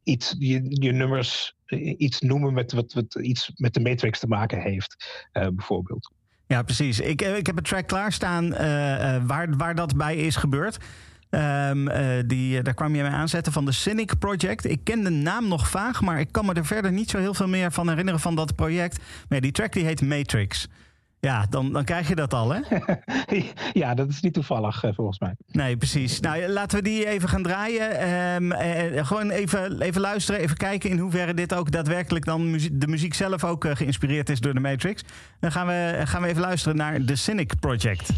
iets, 0.03 0.35
je, 0.39 0.61
je 0.67 0.91
nummers 0.91 1.55
iets 1.97 2.21
noemen 2.21 2.53
met 2.53 2.71
wat, 2.71 2.93
wat 2.93 3.15
iets 3.15 3.51
met 3.55 3.73
de 3.73 3.79
Matrix 3.79 4.19
te 4.19 4.27
maken 4.27 4.61
heeft, 4.61 5.21
bijvoorbeeld. 5.31 6.11
Ja, 6.47 6.63
precies. 6.63 6.99
Ik, 6.99 7.21
ik 7.21 7.45
heb 7.45 7.57
een 7.57 7.63
track 7.63 7.87
klaarstaan 7.87 8.49
waar, 9.27 9.57
waar 9.57 9.75
dat 9.75 9.97
bij 9.97 10.15
is 10.15 10.35
gebeurd. 10.35 10.77
Um, 11.35 11.89
uh, 11.89 11.95
die, 12.25 12.61
daar 12.61 12.73
kwam 12.73 12.95
je 12.95 13.01
mee 13.01 13.11
aanzetten 13.11 13.53
van 13.53 13.65
de 13.65 13.71
Cynic 13.71 14.19
Project. 14.19 14.65
Ik 14.69 14.83
ken 14.83 15.03
de 15.03 15.09
naam 15.09 15.47
nog 15.47 15.69
vaag, 15.69 16.01
maar 16.01 16.19
ik 16.19 16.31
kan 16.31 16.45
me 16.45 16.53
er 16.53 16.65
verder 16.65 16.91
niet 16.91 17.09
zo 17.09 17.17
heel 17.17 17.33
veel 17.33 17.47
meer 17.47 17.71
van 17.71 17.89
herinneren 17.89 18.19
van 18.19 18.35
dat 18.35 18.55
project. 18.55 19.03
Maar 19.29 19.41
die 19.41 19.51
track 19.51 19.71
die 19.71 19.85
heet 19.85 20.01
Matrix. 20.01 20.67
Ja, 21.19 21.45
dan, 21.49 21.73
dan 21.73 21.83
krijg 21.83 22.07
je 22.07 22.15
dat 22.15 22.33
al, 22.33 22.53
hè? 22.53 22.59
ja, 23.81 23.93
dat 23.93 24.09
is 24.09 24.21
niet 24.21 24.33
toevallig, 24.33 24.83
volgens 24.95 25.19
mij. 25.19 25.35
Nee, 25.47 25.77
precies. 25.77 26.19
Nou, 26.19 26.47
laten 26.47 26.77
we 26.77 26.83
die 26.83 27.07
even 27.07 27.29
gaan 27.29 27.43
draaien. 27.43 28.09
Um, 28.35 28.51
eh, 28.51 29.05
gewoon 29.05 29.29
even, 29.29 29.81
even 29.81 30.01
luisteren, 30.01 30.41
even 30.41 30.57
kijken 30.57 30.89
in 30.89 30.97
hoeverre 30.97 31.33
dit 31.33 31.53
ook 31.53 31.71
daadwerkelijk 31.71 32.25
dan 32.25 32.51
muziek, 32.51 32.81
de 32.81 32.87
muziek 32.87 33.13
zelf 33.13 33.43
ook 33.43 33.65
uh, 33.65 33.75
geïnspireerd 33.75 34.29
is 34.29 34.39
door 34.39 34.53
de 34.53 34.59
Matrix. 34.59 35.01
Dan 35.39 35.51
gaan 35.51 35.67
we, 35.67 36.01
gaan 36.03 36.21
we 36.21 36.27
even 36.27 36.41
luisteren 36.41 36.77
naar 36.77 37.03
The 37.03 37.15
Cynic 37.15 37.59
Project. 37.59 38.09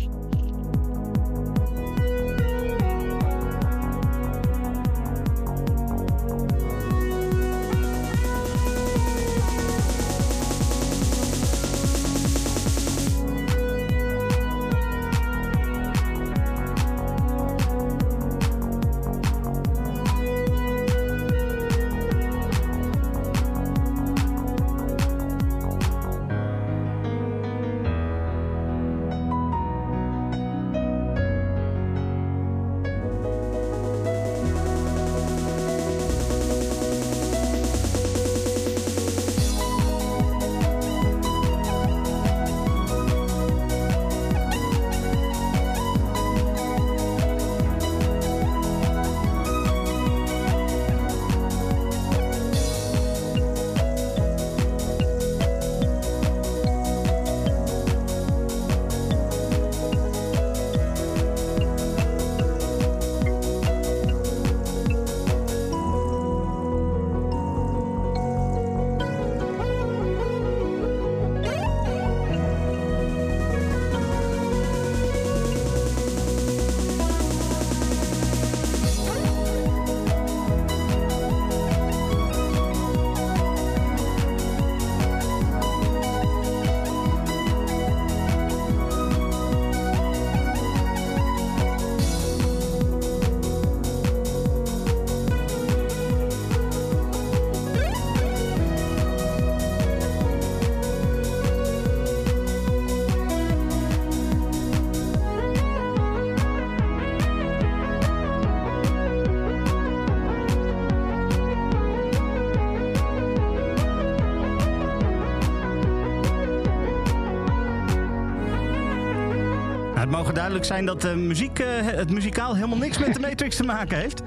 Mogen 120.26 120.40
duidelijk 120.42 120.66
zijn 120.66 120.86
dat 120.86 121.02
de 121.02 121.16
muziek, 121.16 121.60
eh, 121.60 121.68
het 121.82 122.12
muzikaal 122.12 122.56
helemaal 122.56 122.78
niks 122.78 122.98
met 122.98 123.14
de 123.14 123.20
Matrix 123.20 123.56
te 123.56 123.64
maken 123.64 123.98
heeft. 123.98 124.22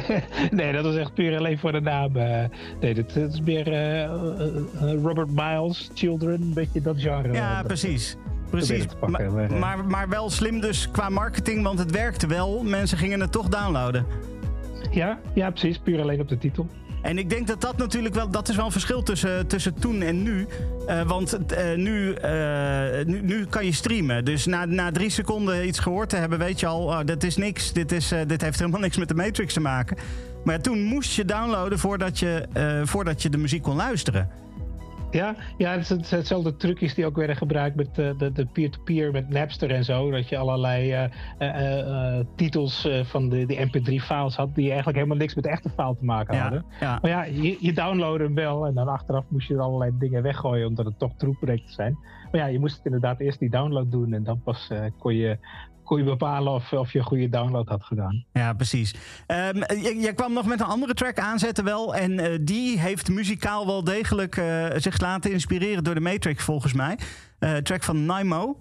nee, 0.50 0.72
dat 0.72 0.84
was 0.84 0.96
echt 0.96 1.14
puur 1.14 1.36
alleen 1.38 1.58
voor 1.58 1.72
de 1.72 1.80
naam. 1.80 2.16
eh. 2.16 2.44
nee, 2.80 2.94
dit 2.94 3.16
is 3.16 3.40
meer 3.40 3.66
eh, 3.72 4.02
eh, 4.02 4.10
eh, 4.80 5.02
Robert 5.02 5.30
Miles, 5.30 5.90
Children, 5.94 6.42
een 6.42 6.54
beetje 6.54 6.80
dat 6.80 7.00
genre. 7.00 7.32
Ja, 7.32 7.56
Dat- 7.56 7.66
precies. 7.66 8.16
Precies. 8.50 8.84
pakken, 9.00 9.10
Maar, 9.10 9.32
maar, 9.32 9.50
eh. 9.50 9.58
maar, 9.58 9.84
maar 9.84 10.08
wel 10.08 10.30
slim 10.30 10.60
dus 10.60 10.90
qua 10.90 11.08
marketing, 11.08 11.62
want 11.62 11.78
het 11.78 11.90
werkte 11.90 12.26
wel. 12.26 12.62
Mensen 12.62 12.98
gingen 12.98 13.20
het 13.20 13.32
toch 13.32 13.48
downloaden. 13.48 14.06
Ja, 14.90 15.18
ja, 15.34 15.50
precies. 15.50 15.78
Puur 15.78 16.00
alleen 16.00 16.20
op 16.20 16.28
de 16.28 16.38
titel. 16.38 16.66
En 17.02 17.18
ik 17.18 17.30
denk 17.30 17.46
dat 17.46 17.60
dat 17.60 17.76
natuurlijk 17.76 18.14
wel, 18.14 18.30
dat 18.30 18.48
is 18.48 18.56
wel 18.56 18.64
een 18.64 18.72
verschil 18.72 19.02
tussen, 19.02 19.46
tussen 19.46 19.74
toen 19.74 20.02
en 20.02 20.22
nu. 20.22 20.46
Eh, 20.92 21.02
want 21.06 21.46
eh, 21.46 21.76
nu, 21.76 22.12
eh, 22.12 23.04
nu, 23.06 23.20
nu 23.22 23.46
kan 23.46 23.64
je 23.64 23.72
streamen. 23.72 24.24
Dus 24.24 24.46
na, 24.46 24.64
na 24.64 24.90
drie 24.90 25.10
seconden 25.10 25.66
iets 25.66 25.78
gehoord 25.78 26.08
te 26.08 26.16
hebben, 26.16 26.38
weet 26.38 26.60
je 26.60 26.66
al, 26.66 26.82
oh, 26.84 27.00
dat 27.04 27.22
is 27.22 27.36
niks. 27.36 27.72
Dit, 27.72 27.92
is, 27.92 28.12
dit 28.26 28.42
heeft 28.42 28.58
helemaal 28.58 28.80
niks 28.80 28.96
met 28.96 29.08
de 29.08 29.14
Matrix 29.14 29.52
te 29.52 29.60
maken. 29.60 29.96
Maar 30.44 30.60
toen 30.60 30.82
moest 30.82 31.12
je 31.12 31.24
downloaden 31.24 31.78
voordat 31.78 32.18
je, 32.18 32.46
voordat 32.84 33.22
je 33.22 33.30
de 33.30 33.38
muziek 33.38 33.62
kon 33.62 33.76
luisteren. 33.76 34.41
Ja, 35.12 35.34
ja 35.56 35.70
het 35.70 35.80
is 35.80 35.88
het- 35.88 36.10
hetzelfde 36.10 36.56
trucjes 36.56 36.94
die 36.94 37.06
ook 37.06 37.16
werden 37.16 37.36
gebruikt 37.36 37.76
met 37.76 37.98
eh, 37.98 38.10
de, 38.18 38.32
de 38.32 38.46
peer-to-peer, 38.46 39.10
met 39.12 39.28
Napster 39.28 39.70
en 39.70 39.84
zo. 39.84 40.10
Dat 40.10 40.28
je 40.28 40.36
allerlei 40.36 40.92
eh, 40.92 42.18
eh, 42.18 42.26
titels 42.36 42.88
van 43.02 43.28
de, 43.28 43.46
de 43.46 43.56
MP3-files 43.66 44.36
had 44.36 44.54
die 44.54 44.66
eigenlijk 44.66 44.96
helemaal 44.96 45.16
niks 45.18 45.34
met 45.34 45.44
de 45.44 45.50
echte 45.50 45.68
file 45.70 45.96
te 45.98 46.04
maken 46.04 46.38
hadden. 46.38 46.64
ja. 46.80 46.98
Maar 47.02 47.10
ja, 47.10 47.24
je, 47.24 47.56
je 47.60 47.72
downloadde 47.72 48.24
hem 48.24 48.34
wel 48.34 48.66
en 48.66 48.74
dan 48.74 48.88
achteraf 48.88 49.24
moest 49.28 49.48
je 49.48 49.54
er 49.54 49.60
allerlei 49.60 49.90
dingen 49.98 50.22
weggooien 50.22 50.66
omdat 50.66 50.84
het 50.84 50.98
toch 50.98 51.12
troepbreekt 51.16 51.70
zijn. 51.70 51.98
Maar 52.30 52.40
ja, 52.40 52.46
je 52.46 52.58
moest 52.58 52.76
het 52.76 52.84
inderdaad 52.84 53.20
eerst 53.20 53.38
die 53.38 53.50
download 53.50 53.90
doen 53.90 54.12
en 54.12 54.22
dan 54.24 54.40
pas 54.42 54.70
kon, 54.98 55.14
je, 55.14 55.38
kon 55.92 56.00
je 56.04 56.10
bepalen 56.10 56.52
of, 56.52 56.72
of 56.72 56.92
je 56.92 56.98
een 56.98 57.04
goede 57.04 57.28
download 57.28 57.68
had 57.68 57.84
gedaan. 57.84 58.24
Ja, 58.32 58.52
precies. 58.52 58.94
Ehm, 59.26 59.56
je- 59.56 59.96
jij 60.00 60.14
kwam 60.14 60.32
nog 60.32 60.46
met 60.46 60.60
een 60.60 60.66
andere 60.66 60.94
track 60.94 61.18
aanzetten 61.18 61.64
wel. 61.64 61.94
En 61.94 62.18
eh, 62.18 62.38
die 62.40 62.78
heeft 62.80 63.08
muzikaal 63.08 63.66
wel 63.66 63.84
degelijk 63.84 64.36
eh, 64.36 64.66
zich 64.76 65.00
laten 65.00 65.32
inspireren 65.32 65.84
door 65.84 65.94
de 65.94 66.00
Matrix 66.00 66.44
volgens 66.44 66.72
mij. 66.72 66.98
Eh 67.38 67.56
track 67.56 67.82
van 67.82 68.06
Nimo. 68.06 68.60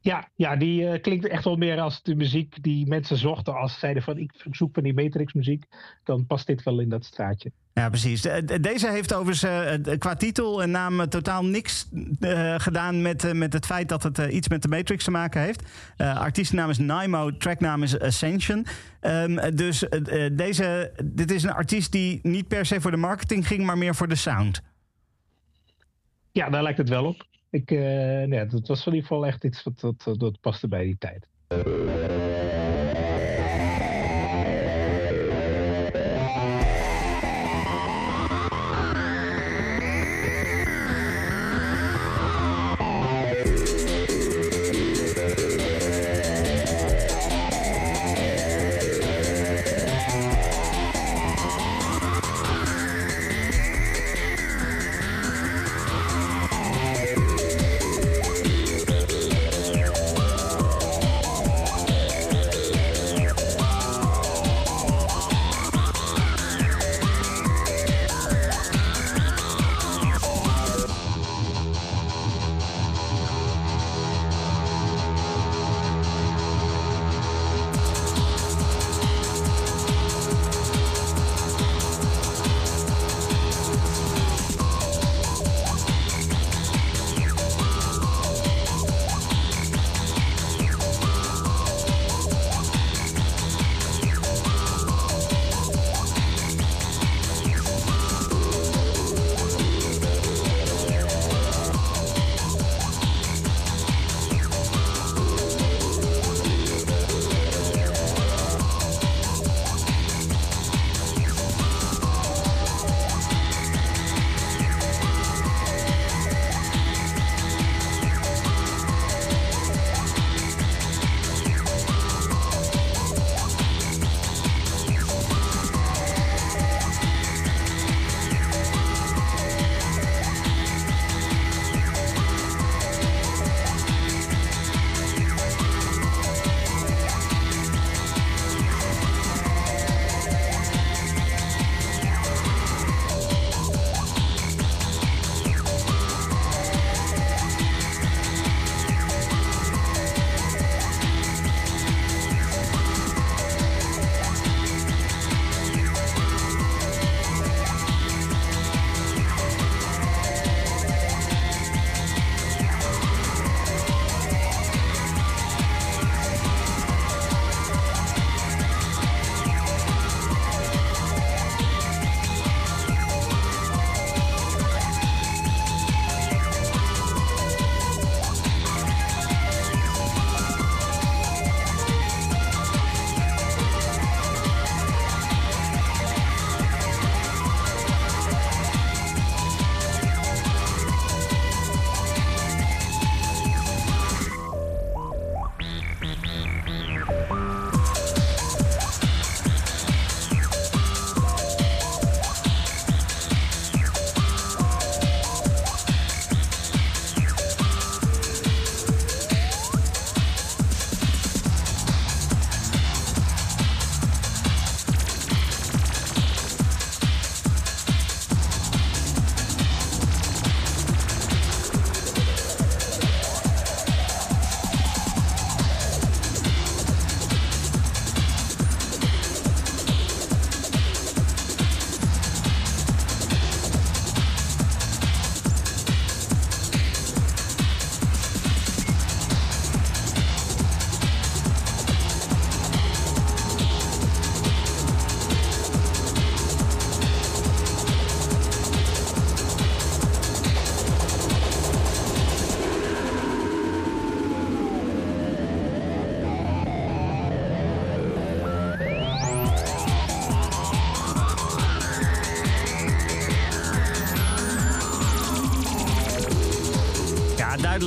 Ja, 0.00 0.28
ja 0.34 0.56
die 0.56 1.00
klinkt 1.00 1.28
echt 1.28 1.44
wel 1.44 1.56
meer 1.56 1.80
als 1.80 2.02
de 2.02 2.14
muziek 2.14 2.62
die 2.62 2.86
mensen 2.86 3.16
zochten 3.16 3.54
als 3.54 3.72
ze 3.72 3.78
zeiden 3.78 4.02
van 4.02 4.18
ik 4.18 4.32
zoek 4.50 4.74
van 4.74 4.82
die 4.82 4.94
Matrix 4.94 5.32
muziek. 5.32 5.64
Dan 6.04 6.26
past 6.26 6.46
dit 6.46 6.62
wel 6.62 6.80
in 6.80 6.88
dat 6.88 7.04
straatje. 7.04 7.52
Ja, 7.72 7.88
precies. 7.88 8.22
De- 8.22 8.44
de- 8.44 8.60
Deze 8.60 8.90
heeft 8.90 9.14
overigens 9.14 9.42
eh, 9.86 9.98
qua 9.98 10.14
titel 10.14 10.62
en 10.62 10.70
naam 10.70 11.00
eh, 11.00 11.06
totaal 11.06 11.44
niks 11.44 11.88
gedaan 12.56 13.02
met, 13.02 13.32
met 13.34 13.52
het 13.52 13.66
feit 13.66 13.88
dat 13.88 14.02
het 14.02 14.18
iets 14.18 14.48
met 14.48 14.62
de 14.62 14.68
Matrix 14.68 15.04
te 15.04 15.10
maken 15.10 15.40
heeft. 15.40 15.62
Artiestennaam 15.96 16.70
is 16.70 16.78
Nimo, 16.78 17.36
tracknaam 17.36 17.82
is 17.82 17.98
Ascension. 18.00 18.66
Ehm, 19.00 19.54
dus 19.56 19.84
deze, 20.32 20.92
dit 21.04 21.30
is 21.30 21.42
een 21.42 21.52
artiest 21.52 21.92
die 21.92 22.20
niet 22.22 22.48
per 22.48 22.66
se 22.66 22.80
voor 22.80 22.90
de 22.90 22.96
marketing 22.96 23.46
ging, 23.46 23.64
maar 23.64 23.78
meer 23.78 23.94
voor 23.94 24.08
de 24.08 24.14
sound. 24.14 24.62
Ja, 26.32 26.50
daar 26.50 26.62
lijkt 26.62 26.78
het 26.78 26.88
wel 26.88 27.04
op. 27.04 27.26
Ik, 27.50 27.70
nee, 27.70 28.34
het 28.34 28.66
was 28.68 28.86
in 28.86 28.92
ieder 28.92 29.08
geval 29.08 29.26
echt 29.26 29.44
iets 29.44 29.62
wat, 29.62 29.80
wat, 29.80 30.16
wat 30.18 30.40
paste 30.40 30.68
bij 30.68 30.84
die 30.84 30.98
tijd. 30.98 31.26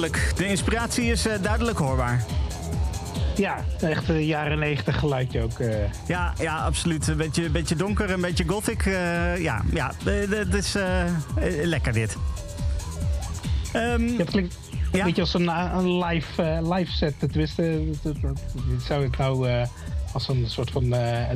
Duidelijk. 0.10 0.38
De 0.38 0.48
inspiratie 0.48 1.12
is 1.12 1.28
uh, 1.28 1.34
duidelijk 1.42 1.78
hoorbaar. 1.78 2.24
Ja, 3.36 3.66
echt 3.80 4.10
een 4.10 4.26
jaren 4.26 4.60
negentig 4.60 5.00
geluidje 5.00 5.42
ook. 5.42 5.60
Uh. 5.60 5.76
Ja, 6.08 6.34
ja, 6.40 6.58
absoluut. 6.58 7.08
Een 7.08 7.18
beetje, 7.18 7.50
beetje 7.50 7.76
donker, 7.76 8.10
een 8.10 8.22
beetje 8.22 8.44
gothic. 8.48 8.86
Uh, 8.86 9.38
ja, 9.42 9.62
ja, 9.72 9.92
het 10.30 10.54
is 10.54 10.76
lekker 11.64 11.94
dit. 11.94 12.18
Um, 13.76 14.08
ja, 14.08 14.18
het 14.18 14.30
klinkt 14.30 14.58
een 14.92 15.04
beetje 15.04 15.22
als 15.22 15.34
een, 15.34 15.48
een 15.48 15.98
live, 15.98 16.60
live 16.74 16.92
set. 16.92 17.14
Tenminste, 17.20 17.82
zou 18.88 19.04
ik 19.04 19.18
nou 19.18 19.66
als 20.14 20.28
een 20.28 20.46
soort 20.48 20.72
van 20.72 20.96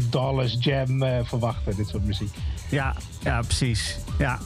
Dallas 0.09 0.57
Jam 0.59 0.99
verwachten, 1.23 1.75
dit 1.75 1.87
soort 1.87 2.05
muziek. 2.05 2.35
Ja, 2.69 2.95
ja 3.23 3.41
precies. 3.41 3.97
Ja. 4.17 4.39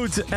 Goed, 0.00 0.18
uh, 0.18 0.28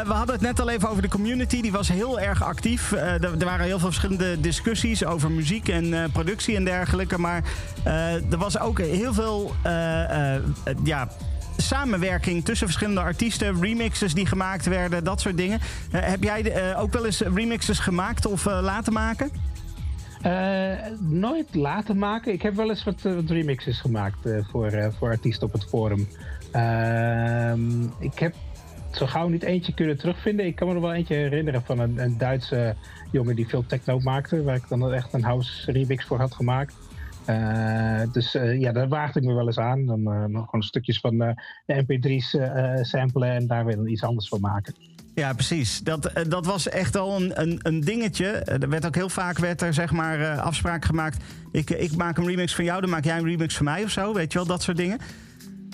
we 0.00 0.12
hadden 0.12 0.34
het 0.34 0.40
net 0.40 0.60
al 0.60 0.70
even 0.70 0.88
over 0.88 1.02
de 1.02 1.08
community. 1.08 1.60
Die 1.60 1.72
was 1.72 1.88
heel 1.88 2.20
erg 2.20 2.42
actief. 2.42 2.92
Uh, 2.92 3.22
er, 3.22 3.44
waren 3.44 3.64
heel 3.64 3.78
veel 3.78 3.88
verschillende 3.88 4.40
discussies 4.40 5.04
over 5.04 5.30
muziek 5.30 5.68
en 5.68 5.84
uh, 5.84 6.04
productie 6.12 6.56
en 6.56 6.64
dergelijke. 6.64 7.18
Maar 7.18 7.42
er 7.84 8.38
was 8.38 8.58
ook 8.58 8.78
heel 8.78 9.14
veel 9.14 9.54
ja, 10.84 11.08
samenwerking 11.56 12.44
tussen 12.44 12.66
verschillende 12.66 13.00
artiesten. 13.00 13.60
Remixes 13.60 14.14
die 14.14 14.26
gemaakt 14.26 14.66
werden, 14.66 15.04
dat 15.04 15.20
soort 15.20 15.36
dingen. 15.36 15.60
heb 15.90 16.22
jij 16.22 16.76
ook 16.76 16.92
wel 16.92 17.06
eens 17.06 17.20
remixes 17.20 17.78
gemaakt 17.78 18.26
of 18.26 18.44
laten 18.44 18.92
maken? 18.92 19.30
nooit 20.98 21.54
laten 21.54 21.98
maken. 21.98 22.32
Ik 22.32 22.42
heb 22.42 22.54
wel 22.54 22.68
eens 22.68 22.84
wat, 22.84 23.02
wat 23.02 23.30
remixes 23.30 23.80
gemaakt 23.80 24.18
voor, 24.50 24.92
voor 24.98 25.08
artiesten 25.08 25.46
op 25.46 25.52
het 25.52 25.64
forum. 25.64 26.08
Ehm, 26.52 27.82
ik 27.98 28.18
heb 28.18 28.34
zo 28.96 29.06
gauw 29.06 29.28
niet 29.28 29.42
eentje 29.42 29.74
kunnen 29.74 29.98
terugvinden. 29.98 30.46
Ik 30.46 30.56
kan 30.56 30.66
me 30.66 30.72
nog 30.72 30.82
wel 30.82 30.92
eentje 30.92 31.14
herinneren 31.14 31.62
van 31.62 31.78
een, 31.78 31.98
een 31.98 32.18
Duitse 32.18 32.74
jongen 33.10 33.36
die 33.36 33.48
veel 33.48 33.66
techno 33.66 33.98
maakte. 33.98 34.42
Waar 34.42 34.56
ik 34.56 34.68
dan 34.68 34.92
echt 34.92 35.12
een 35.12 35.22
house 35.22 35.72
remix 35.72 36.04
voor 36.04 36.18
had 36.18 36.34
gemaakt. 36.34 36.74
Uh, 37.28 38.02
dus 38.12 38.34
uh, 38.34 38.60
ja, 38.60 38.72
daar 38.72 38.88
waagde 38.88 39.20
ik 39.20 39.26
me 39.26 39.34
wel 39.34 39.46
eens 39.46 39.58
aan. 39.58 39.86
Dan 39.86 40.00
uh, 40.00 40.24
nog 40.24 40.44
gewoon 40.44 40.62
stukjes 40.62 41.00
van 41.00 41.18
de 41.18 41.34
mp3's 41.66 42.36
samplen 42.88 43.30
en 43.30 43.46
daar 43.46 43.64
weer 43.64 43.88
iets 43.88 44.02
anders 44.02 44.28
van 44.28 44.40
maken. 44.40 44.74
Ja, 45.14 45.32
precies. 45.32 45.80
Dat, 45.80 46.12
dat 46.28 46.46
was 46.46 46.68
echt 46.68 46.96
al 46.96 47.20
een, 47.20 47.40
een, 47.40 47.58
een 47.62 47.80
dingetje. 47.80 48.26
Er 48.26 48.68
werd 48.68 48.86
ook 48.86 48.94
heel 48.94 49.08
vaak 49.08 49.38
werd 49.38 49.62
er, 49.62 49.74
zeg 49.74 49.92
maar, 49.92 50.40
afspraak 50.40 50.84
gemaakt. 50.84 51.24
Ik, 51.50 51.70
ik 51.70 51.96
maak 51.96 52.18
een 52.18 52.26
remix 52.26 52.54
van 52.54 52.64
jou, 52.64 52.80
dan 52.80 52.90
maak 52.90 53.04
jij 53.04 53.18
een 53.18 53.24
remix 53.24 53.56
van 53.56 53.64
mij 53.64 53.82
of 53.82 53.90
zo. 53.90 54.14
Weet 54.14 54.32
je 54.32 54.38
wel, 54.38 54.46
dat 54.46 54.62
soort 54.62 54.76
dingen. 54.76 54.98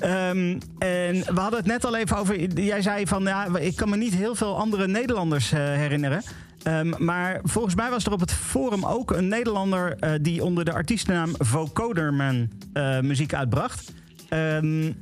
Um, 0.04 0.58
en 0.78 1.14
we 1.14 1.40
hadden 1.40 1.58
het 1.58 1.66
net 1.66 1.84
al 1.84 1.96
even 1.96 2.16
over. 2.16 2.60
Jij 2.60 2.82
zei 2.82 3.06
van 3.06 3.22
ja, 3.22 3.56
ik 3.56 3.76
kan 3.76 3.88
me 3.88 3.96
niet 3.96 4.14
heel 4.14 4.34
veel 4.34 4.58
andere 4.58 4.86
Nederlanders 4.86 5.52
uh, 5.52 5.58
herinneren. 5.58 6.22
Um, 6.64 6.94
maar 6.98 7.40
volgens 7.42 7.74
mij 7.74 7.90
was 7.90 8.04
er 8.04 8.12
op 8.12 8.20
het 8.20 8.32
forum 8.32 8.84
ook 8.84 9.10
een 9.10 9.28
Nederlander 9.28 9.96
uh, 10.00 10.10
die 10.20 10.44
onder 10.44 10.64
de 10.64 10.72
artiestennaam 10.72 11.30
Vocoderman 11.38 12.50
uh, 12.74 13.00
muziek 13.00 13.34
uitbracht. 13.34 13.92
Um, 14.30 14.96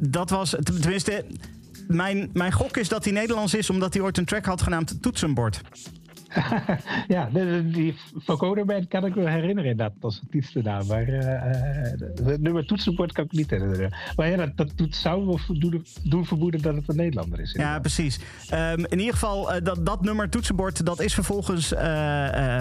dat 0.00 0.30
was 0.30 0.56
tenminste. 0.62 1.24
Mijn, 1.88 2.30
mijn 2.32 2.52
gok 2.52 2.76
is 2.76 2.88
dat 2.88 3.04
hij 3.04 3.12
Nederlands 3.12 3.54
is 3.54 3.70
omdat 3.70 3.94
hij 3.94 4.02
ooit 4.02 4.18
een 4.18 4.24
track 4.24 4.44
had 4.44 4.62
genaamd 4.62 5.02
Toetsenbord. 5.02 5.60
ja, 7.14 7.28
die 7.62 7.94
Vocoder 8.16 8.86
kan 8.88 9.04
ik 9.04 9.14
me 9.14 9.28
herinneren 9.28 9.76
dat 9.76 9.92
als 10.00 10.22
het 10.30 10.64
naam. 10.64 10.86
Maar 10.86 11.08
uh, 11.08 11.22
het 12.24 12.40
nummer 12.40 12.66
toetsenbord 12.66 13.12
kan 13.12 13.24
ik 13.24 13.32
niet 13.32 13.50
herinneren. 13.50 13.96
Maar 14.16 14.28
ja, 14.28 14.36
dat, 14.36 14.56
dat 14.56 14.72
doet, 14.74 14.96
zou 14.96 15.38
doen, 15.48 15.84
doen 16.02 16.26
vermoeden 16.26 16.62
dat 16.62 16.74
het 16.74 16.88
een 16.88 16.96
Nederlander 16.96 17.40
is. 17.40 17.52
Ja, 17.52 17.78
precies. 17.80 18.18
Um, 18.54 18.86
in 18.86 18.98
ieder 18.98 19.12
geval, 19.12 19.54
uh, 19.54 19.62
dat, 19.62 19.86
dat 19.86 20.02
nummer 20.02 20.28
toetsenbord, 20.28 20.86
dat 20.86 21.00
is 21.00 21.14
vervolgens 21.14 21.68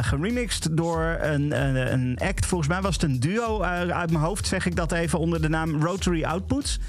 geremixed 0.01 0.77
door 0.77 1.17
een, 1.21 1.63
een, 1.63 1.93
een, 1.93 2.17
act. 2.17 2.45
Volgens 2.45 2.69
mij 2.69 2.81
was 2.81 2.93
het 2.93 3.03
een 3.03 3.19
duo 3.19 3.61
uit 3.61 4.11
mijn 4.11 4.23
hoofd, 4.23 4.47
zeg 4.47 4.65
ik 4.65 4.75
dat 4.75 4.91
even, 4.91 5.19
onder 5.19 5.41
de 5.41 5.49
naam 5.49 5.83
Rotary 5.83 6.23
Outputs. 6.23 6.79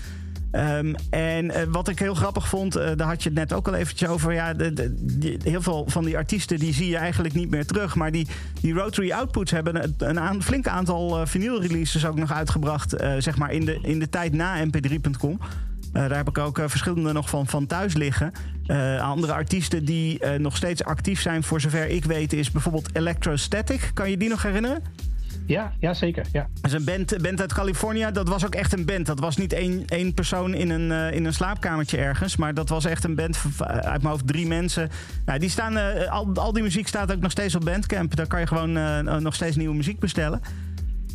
Um, 0.53 0.95
en 1.11 1.45
uh, 1.45 1.57
wat 1.71 1.89
ik 1.89 1.99
heel 1.99 2.15
grappig 2.15 2.49
vond, 2.49 2.77
uh, 2.77 2.91
daar 2.97 3.09
had 3.09 3.23
je 3.23 3.29
het 3.29 3.39
net 3.39 3.53
ook 3.53 3.69
al 3.69 3.75
eventjes 3.75 4.09
over. 4.09 4.33
Ja, 4.33 4.55
de, 4.55 4.73
de, 4.73 5.39
heel 5.43 5.63
veel 5.63 5.85
van 5.89 6.05
die 6.05 6.17
artiesten 6.17 6.59
die 6.59 6.75
zie 6.75 6.89
je 6.89 6.97
eigenlijk 6.97 7.35
niet 7.35 7.51
meer 7.51 7.67
terug. 7.67 7.95
Maar 7.95 8.13
die, 8.13 8.27
die 8.61 8.73
Rotary 8.73 9.13
Outputs 9.13 9.51
hebben 9.51 9.83
een, 9.99 10.17
een 10.17 10.43
flink 10.43 10.67
aantal 10.67 11.21
uh, 11.21 11.27
vinyl 11.27 11.61
releases 11.61 12.07
ook 12.07 12.17
nog 12.17 12.33
uitgebracht. 12.33 12.95
zeg 13.19 13.37
maar 13.37 13.53
in 13.53 13.65
de, 13.65 13.79
in 13.83 13.99
de 13.99 14.09
tijd 14.09 14.33
na 14.33 14.67
mp3.com. 14.67 15.39
daar 15.93 16.17
heb 16.17 16.29
ik 16.29 16.39
ook 16.39 16.61
verschillende 16.67 17.13
nog 17.13 17.29
van, 17.29 17.47
van 17.47 17.67
thuis 17.67 17.95
liggen. 17.95 18.33
andere 19.01 19.33
artiesten 19.33 19.85
die 19.85 20.27
nog 20.39 20.57
steeds 20.57 20.85
actief 20.85 21.21
zijn, 21.21 21.43
voor 21.43 21.61
zover 21.61 21.89
ik 21.89 22.05
weet, 22.05 22.33
is 22.33 22.51
bijvoorbeeld 22.51 22.89
Electrostatic. 22.93 23.91
Kan 23.95 24.11
je 24.11 24.17
die 24.17 24.29
nog 24.29 24.43
herinneren? 24.43 24.83
Ja, 25.49 25.73
ja 25.79 25.95
zeker. 25.95 26.27
Ja. 26.33 26.49
Is 26.63 26.73
een 26.73 26.85
band, 26.85 27.23
band 27.23 27.41
uit 27.41 27.53
Californië. 27.53 28.07
Dat 28.13 28.29
was 28.29 28.45
ook 28.47 28.55
echt 28.55 28.73
een 28.73 28.85
band. 28.85 29.07
Dat 29.07 29.21
was 29.21 29.37
niet 29.37 29.53
één, 29.53 29.85
één 29.87 30.15
persoon 30.15 30.55
in 30.55 30.71
een, 30.71 30.91
uh, 30.91 31.17
in 31.17 31.25
een 31.25 31.33
slaapkamertje 31.33 31.97
ergens. 31.97 32.37
Maar 32.37 32.55
dat 32.55 32.69
was 32.69 32.85
echt 32.85 33.05
een 33.05 33.15
band 33.15 33.39
uit 33.67 34.03
mijn 34.03 34.07
hoofd 34.07 34.27
drie 34.27 34.47
mensen. 34.47 34.91
Nou, 35.27 35.39
die 35.39 35.51
staan, 35.51 35.77
uh, 35.77 36.11
al, 36.11 36.31
al 36.35 36.53
die 36.53 36.63
muziek 36.63 36.89
staat 36.89 37.13
ook 37.13 37.21
nog 37.21 37.31
steeds 37.31 37.55
op 37.55 37.65
Bandcamp. 37.65 38.17
Daar 38.17 38.27
kan 38.27 38.41
je 38.41 38.47
gewoon 38.47 38.77
uh, 38.77 39.17
nog 39.17 39.35
steeds 39.35 39.57
nieuwe 39.57 39.75
muziek 39.75 39.99
bestellen. 39.99 40.41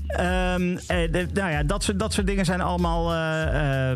De, 0.07 1.27
nou 1.33 1.51
ja, 1.51 1.63
dat 1.63 1.83
soort, 1.83 1.99
dat 1.99 2.13
soort 2.13 2.27
dingen 2.27 2.45
zijn 2.45 2.61
allemaal 2.61 3.13
uh, 3.13 3.91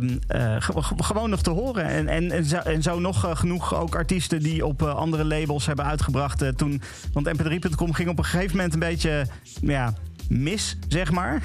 gewoon 0.98 1.30
nog 1.30 1.42
te 1.42 1.50
horen. 1.50 1.86
En, 1.86 2.08
en, 2.08 2.32
en 2.64 2.82
zo 2.82 3.00
nog 3.00 3.40
genoeg 3.40 3.76
ook 3.76 3.96
artiesten 3.96 4.40
die 4.40 4.66
op 4.66 4.82
andere 4.82 5.26
labels 5.26 5.66
hebben 5.66 5.86
uitgebracht 5.86 6.58
toen. 6.58 6.82
Want 7.14 7.28
mp3.com 7.28 7.94
ging 7.94 8.10
op 8.10 8.18
een 8.18 8.26
gegeven 8.26 8.56
moment 8.56 8.74
een 8.74 8.80
beetje 8.80 9.26
ja, 9.62 9.94
mis, 10.30 10.78
zeg 10.88 11.12
maar. 11.12 11.42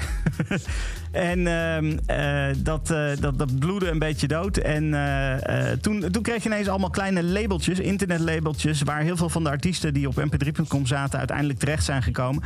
en 1.11 1.39
uh, 1.39 1.81
uh, 1.81 2.55
dat, 2.57 2.91
uh, 2.91 3.09
dat, 3.19 3.37
dat 3.37 3.59
bloedde 3.59 3.89
een 3.89 3.99
beetje 3.99 4.27
dood. 4.27 4.57
En 4.57 4.93
eh, 4.93 5.71
toen, 5.71 6.11
toen 6.11 6.23
kreeg 6.23 6.43
je 6.43 6.49
ineens 6.49 6.67
allemaal 6.67 6.89
kleine 6.89 7.23
labeltjes, 7.23 7.79
internetlabeltjes... 7.79 8.81
waar 8.81 9.01
heel 9.01 9.17
veel 9.17 9.29
van 9.29 9.43
de 9.43 9.49
artiesten 9.49 9.93
die 9.93 10.07
op 10.07 10.15
mp3.com 10.15 10.85
zaten... 10.85 11.19
uiteindelijk 11.19 11.59
terecht 11.59 11.83
zijn 11.83 12.03
gekomen. 12.03 12.43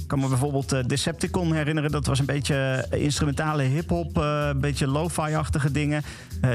Ik 0.00 0.12
kan 0.12 0.20
me 0.20 0.28
bijvoorbeeld 0.28 0.88
Decepticon 0.88 1.52
herinneren. 1.52 1.90
Dat 1.90 2.06
was 2.06 2.18
een 2.18 2.26
beetje 2.26 2.86
instrumentale 2.90 3.62
hip-hop, 3.62 4.16
een 4.16 4.60
beetje 4.60 4.88
lo-fi-achtige 4.88 5.70
dingen. 5.70 6.02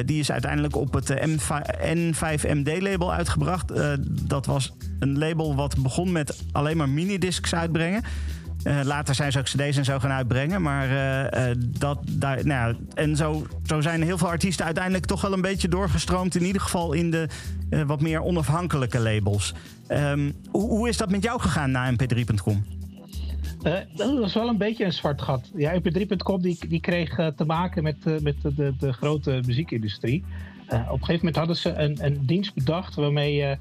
die 0.06 0.20
is 0.20 0.32
uiteindelijk 0.32 0.76
op 0.76 0.94
het 0.94 1.14
N5MD-label 1.96 3.14
uitgebracht. 3.14 3.72
dat 4.28 4.46
was 4.46 4.74
een 5.00 5.18
label 5.18 5.56
wat 5.56 5.78
begon 5.78 6.12
met 6.12 6.44
alleen 6.52 6.78
maar 6.78 6.90
minidiscs 6.90 7.56
uitbrengen. 7.56 8.04
Uh, 8.64 8.80
later 8.84 9.16
zijn 9.16 9.32
ze 9.32 9.40
ook 9.40 9.46
cd's 9.46 9.78
en 9.78 9.86
zo 9.86 10.00
gaan 10.00 10.12
uitbrengen. 10.12 10.62
Maar 10.62 10.90
uh, 10.90 11.50
uh, 11.50 11.56
dat, 11.58 12.00
daar, 12.10 12.46
nou, 12.46 12.76
en 12.94 13.16
zo, 13.16 13.46
zo 13.66 13.82
zijn 13.82 14.02
heel 14.02 14.18
veel 14.18 14.28
artiesten 14.28 14.66
uiteindelijk 14.66 15.06
toch 15.06 15.22
wel 15.22 15.34
een 15.34 15.42
beetje 15.42 15.68
doorgestroomd. 15.68 16.36
In 16.36 16.46
ieder 16.46 16.62
geval 16.62 16.94
in 16.94 17.12
de 17.12 17.28
wat 17.86 18.02
meer 18.02 18.22
onafhankelijke 18.22 19.00
labels. 19.00 19.54
Um, 19.88 20.34
hoe, 20.50 20.70
hoe, 20.70 20.90
is 20.90 20.98
dat 20.98 21.10
met 21.10 21.24
jou 21.24 21.40
gegaan 21.40 21.72
na 21.72 21.92
mp3.com? 21.92 22.66
dat 23.96 24.20
was 24.20 24.34
wel 24.34 24.48
een 24.48 24.58
beetje 24.58 24.86
een 24.86 24.94
zwart 24.94 25.22
gat. 25.22 25.52
Ja, 25.56 25.80
mp3.com 25.80 26.42
die, 26.42 26.68
die 26.68 26.80
kreeg 26.80 27.16
te 27.36 27.46
maken 27.46 27.84
met, 27.84 28.22
met 28.22 28.36
de, 28.42 28.74
de, 28.80 28.94
grote 28.94 29.42
muziekindustrie. 29.46 30.24
op 30.68 30.76
een 30.76 31.06
gegeven 31.06 31.16
moment 31.16 31.36
hadden 31.36 31.56
ze 31.56 31.74
een, 31.74 32.06
een 32.06 32.26
dienst 32.26 32.54
bedacht 32.54 32.96
waarmee 32.96 33.34
je 33.34 33.58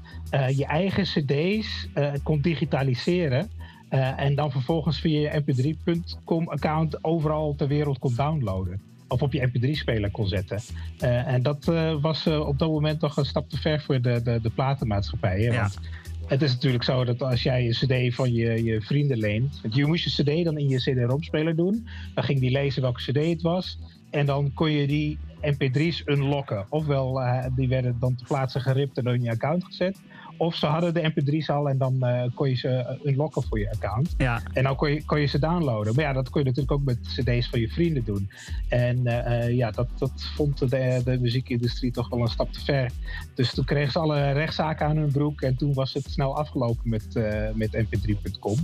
je 0.55 0.65
eigen 0.65 1.03
cd's 1.03 1.87
kon 2.23 2.41
digitaliseren. 2.41 3.49
Uh, 3.91 4.19
en 4.19 4.35
dan 4.35 4.51
vervolgens 4.51 4.99
via 4.99 5.31
je 5.31 5.41
mp3.com 5.41 6.49
account 6.49 7.03
overal 7.03 7.55
ter 7.55 7.67
wereld 7.67 7.99
kon 7.99 8.15
downloaden. 8.15 8.81
Of 9.07 9.21
op 9.21 9.33
je 9.33 9.49
mp3-speler 9.49 10.11
kon 10.11 10.27
zetten. 10.27 10.59
Uh, 11.03 11.27
en 11.27 11.41
dat 11.41 11.67
uh, 11.67 12.01
was 12.01 12.27
op 12.27 12.59
dat 12.59 12.69
moment 12.69 12.99
toch 12.99 13.17
een 13.17 13.25
stap 13.25 13.49
te 13.49 13.57
ver 13.57 13.81
voor 13.81 14.01
de, 14.01 14.21
de, 14.21 14.39
de 14.41 14.49
platenmaatschappij. 14.49 15.39
Ja. 15.39 15.61
Want 15.61 15.79
het 16.27 16.41
is 16.41 16.53
natuurlijk 16.53 16.83
zo 16.83 17.05
dat 17.05 17.21
als 17.21 17.43
jij 17.43 17.65
een 17.65 17.71
cd 18.09 18.15
van 18.15 18.33
je, 18.33 18.63
je 18.63 18.81
vrienden 18.81 19.17
leent... 19.17 19.59
Want 19.61 19.75
je 19.75 19.85
moest 19.85 20.03
je 20.03 20.23
cd 20.23 20.45
dan 20.45 20.57
in 20.57 20.69
je 20.69 20.77
cd-romspeler 20.77 21.55
doen. 21.55 21.87
Dan 22.13 22.23
ging 22.23 22.39
die 22.39 22.51
lezen 22.51 22.81
welke 22.81 23.11
cd 23.11 23.29
het 23.29 23.41
was. 23.41 23.79
En 24.09 24.25
dan 24.25 24.51
kon 24.53 24.71
je 24.71 24.87
die 24.87 25.17
mp3's 25.41 26.01
unlocken. 26.05 26.65
Ofwel, 26.69 27.21
die 27.55 27.67
werden 27.67 27.97
dan 27.99 28.15
te 28.15 28.23
plaatsen 28.23 28.61
geript 28.61 28.97
en 28.97 29.05
in 29.05 29.21
je 29.21 29.29
account 29.29 29.63
gezet. 29.63 29.97
Of 30.41 30.55
ze 30.55 30.65
hadden 30.65 30.93
de 30.93 31.11
mp3's 31.11 31.49
al 31.49 31.69
en 31.69 31.77
dan 31.77 31.97
uh, 31.99 32.23
kon 32.33 32.49
je 32.49 32.55
ze 32.55 32.69
eh, 32.69 33.05
unlocken 33.05 33.43
voor 33.43 33.59
je 33.59 33.71
account. 33.71 34.13
Ja. 34.17 34.41
En 34.53 34.63
dan 34.63 34.75
kon 34.75 34.91
je, 34.91 35.05
kon 35.05 35.19
je 35.19 35.25
ze 35.25 35.39
downloaden. 35.39 35.95
Maar 35.95 36.03
ja, 36.03 36.13
dat 36.13 36.29
kon 36.29 36.41
je 36.41 36.47
natuurlijk 36.47 36.73
ook 36.73 36.83
met 36.83 36.97
cd's 37.01 37.49
van 37.49 37.59
je 37.59 37.69
vrienden 37.69 38.03
doen. 38.03 38.29
En 38.69 38.97
uh, 38.97 39.55
ja, 39.55 39.71
dat, 39.71 39.87
dat 39.97 40.11
vond 40.35 40.69
de, 40.69 41.01
de 41.03 41.19
muziekindustrie 41.19 41.91
toch 41.91 42.09
wel 42.09 42.21
een 42.21 42.27
stap 42.27 42.51
te 42.51 42.63
ver. 42.63 42.91
Dus 43.35 43.53
toen 43.53 43.65
kregen 43.65 43.91
ze 43.91 43.99
alle 43.99 44.31
rechtszaken 44.31 44.85
aan 44.85 44.97
hun 44.97 45.11
broek. 45.11 45.41
En 45.41 45.55
toen 45.55 45.73
was 45.73 45.93
het 45.93 46.03
snel 46.09 46.35
afgelopen 46.35 46.89
met, 46.89 47.13
met 47.53 47.85
mp3.com. 47.85 48.57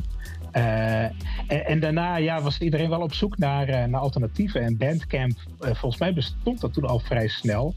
En, 0.52 1.16
en, 1.48 1.80
daarna 1.80 2.16
ja, 2.16 2.42
was 2.42 2.60
iedereen 2.60 2.90
wel 2.90 3.02
op 3.02 3.14
zoek 3.14 3.38
naar, 3.38 3.90
naar 3.90 4.02
alternatieven. 4.02 4.62
En 4.62 4.78
Bandcamp, 4.78 5.38
volgens 5.60 5.98
mij 5.98 6.14
bestond 6.14 6.62
dat 6.62 6.74
toen 6.74 6.86
al 6.86 7.00
vrij 7.00 7.28
snel. 7.28 7.76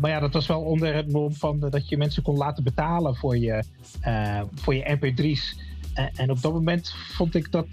Maar 0.00 0.08
ja, 0.08 0.20
dat 0.20 0.32
was 0.32 0.46
wel 0.46 0.60
onder 0.60 0.94
het 0.94 1.12
mom 1.12 1.34
van 1.34 1.60
dat 1.60 1.88
je 1.88 1.96
mensen 1.96 2.22
kon 2.22 2.36
laten 2.36 2.64
betalen 2.64 3.16
voor 3.16 3.36
je, 3.36 3.64
voor 4.54 4.74
je 4.74 4.98
MP3's. 4.98 5.72
En, 6.16 6.30
op 6.30 6.42
dat 6.42 6.52
moment 6.52 6.90
vond 6.90 7.34
ik 7.34 7.50
dat, 7.50 7.66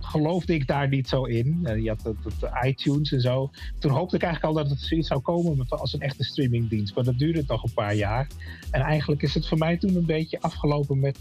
geloofde 0.00 0.54
ik 0.54 0.66
daar 0.66 0.88
niet 0.88 1.08
zo 1.08 1.24
in. 1.24 1.68
je 1.82 1.88
had 1.88 2.02
het, 2.02 2.50
iTunes 2.64 3.12
en 3.12 3.20
zo. 3.20 3.50
Toen 3.78 3.90
hoopte 3.90 4.16
ik 4.16 4.22
eigenlijk 4.22 4.56
al 4.56 4.62
dat 4.62 4.70
het 4.70 4.80
zoiets 4.80 5.08
zou 5.08 5.20
komen 5.20 5.68
als 5.68 5.92
een 5.92 6.00
echte 6.00 6.24
streamingdienst. 6.24 6.94
Maar 6.94 7.04
dat 7.04 7.18
duurde 7.18 7.44
toch 7.44 7.62
een 7.62 7.74
paar 7.74 7.94
jaar. 7.94 8.26
En 8.70 8.80
eigenlijk 8.80 9.22
is 9.22 9.34
het 9.34 9.48
voor 9.48 9.58
mij 9.58 9.76
toen 9.76 9.96
een 9.96 10.06
beetje 10.06 10.40
afgelopen 10.40 11.00
met, 11.00 11.18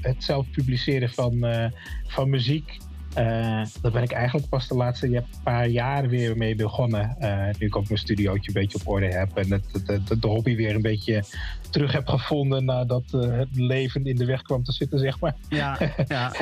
het 0.00 0.24
zelf 0.24 0.50
publiceren 0.50 1.10
van, 1.10 1.46
van 2.06 2.30
muziek. 2.30 2.78
Uh, 3.18 3.24
daar 3.82 3.92
ben 3.92 4.02
ik 4.02 4.12
eigenlijk 4.12 4.48
pas 4.48 4.68
de 4.68 4.74
laatste 4.74 5.22
paar 5.42 5.68
jaar 5.68 6.08
weer 6.08 6.36
mee 6.36 6.54
begonnen. 6.54 7.16
Uh, 7.20 7.46
nu 7.58 7.66
ik 7.66 7.76
ook 7.76 7.88
mijn 7.88 8.00
studiootje 8.00 8.48
een 8.48 8.60
beetje 8.60 8.78
op 8.78 8.88
orde 8.88 9.06
heb. 9.06 9.36
En 9.36 9.50
het, 9.50 10.20
de 10.20 10.26
hobby 10.26 10.56
weer 10.56 10.74
een 10.74 10.82
beetje 10.82 11.24
terug 11.74 11.92
heb 11.92 12.08
gevonden 12.08 12.64
nadat 12.64 13.02
uh, 13.14 13.38
het 13.38 13.56
leven 13.56 14.04
in 14.04 14.16
de 14.16 14.24
weg 14.24 14.42
kwam 14.42 14.62
te 14.62 14.72
zitten, 14.72 14.98
zeg 14.98 15.20
maar. 15.20 15.34
Ja, 15.48 15.78
ja. 16.06 16.32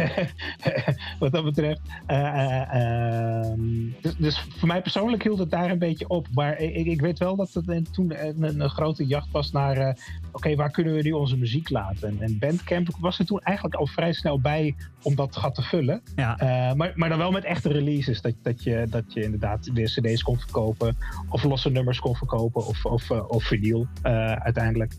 Wat 1.18 1.32
dat 1.32 1.44
betreft. 1.44 1.80
Ehm, 2.06 3.60
dus, 4.00 4.16
dus, 4.16 4.46
voor 4.56 4.68
mij 4.68 4.82
persoonlijk 4.82 5.22
hield 5.22 5.38
het 5.38 5.50
daar 5.50 5.70
een 5.70 5.78
beetje 5.78 6.08
op. 6.08 6.26
Maar 6.34 6.58
ik, 6.58 6.86
ik 6.86 7.00
weet 7.00 7.18
wel 7.18 7.36
dat 7.36 7.52
het 7.52 7.92
toen 7.92 8.26
een, 8.26 8.60
een, 8.60 8.70
grote 8.70 9.06
jacht 9.06 9.30
was 9.30 9.52
naar... 9.52 9.96
Oké, 10.32 10.54
waar 10.54 10.70
kunnen 10.70 10.94
we 10.94 11.02
nu 11.02 11.12
onze 11.12 11.36
muziek 11.36 11.70
laten? 11.70 12.08
En, 12.08 12.16
en 12.20 12.38
Bandcamp 12.38 12.88
was 12.98 13.18
er 13.18 13.26
toen 13.26 13.40
eigenlijk 13.40 13.76
al 13.76 13.86
vrij 13.86 14.12
snel 14.12 14.40
bij 14.40 14.74
om 15.02 15.14
dat 15.14 15.36
gat 15.36 15.54
te 15.54 15.62
vullen. 15.62 16.02
Ja. 16.16 16.38
Eh, 16.38 16.74
maar, 16.74 16.92
maar 16.94 17.08
dan 17.08 17.18
wel 17.18 17.30
met 17.30 17.44
echte 17.44 17.68
releases. 17.68 18.20
Dat, 18.20 18.34
dat, 18.42 18.62
je, 18.62 18.86
dat 18.90 19.04
je 19.08 19.22
inderdaad 19.22 19.74
de 19.74 19.82
cd's 19.82 20.22
kon 20.22 20.38
verkopen. 20.38 20.96
Of 21.28 21.42
losse 21.42 21.70
nummers 21.70 22.00
kon 22.00 22.16
verkopen. 22.16 22.66
Of, 22.66 22.84
of, 22.84 23.10
of 23.10 23.44
vinyl 23.44 23.86
uh, 24.06 24.32
uiteindelijk. 24.32 24.94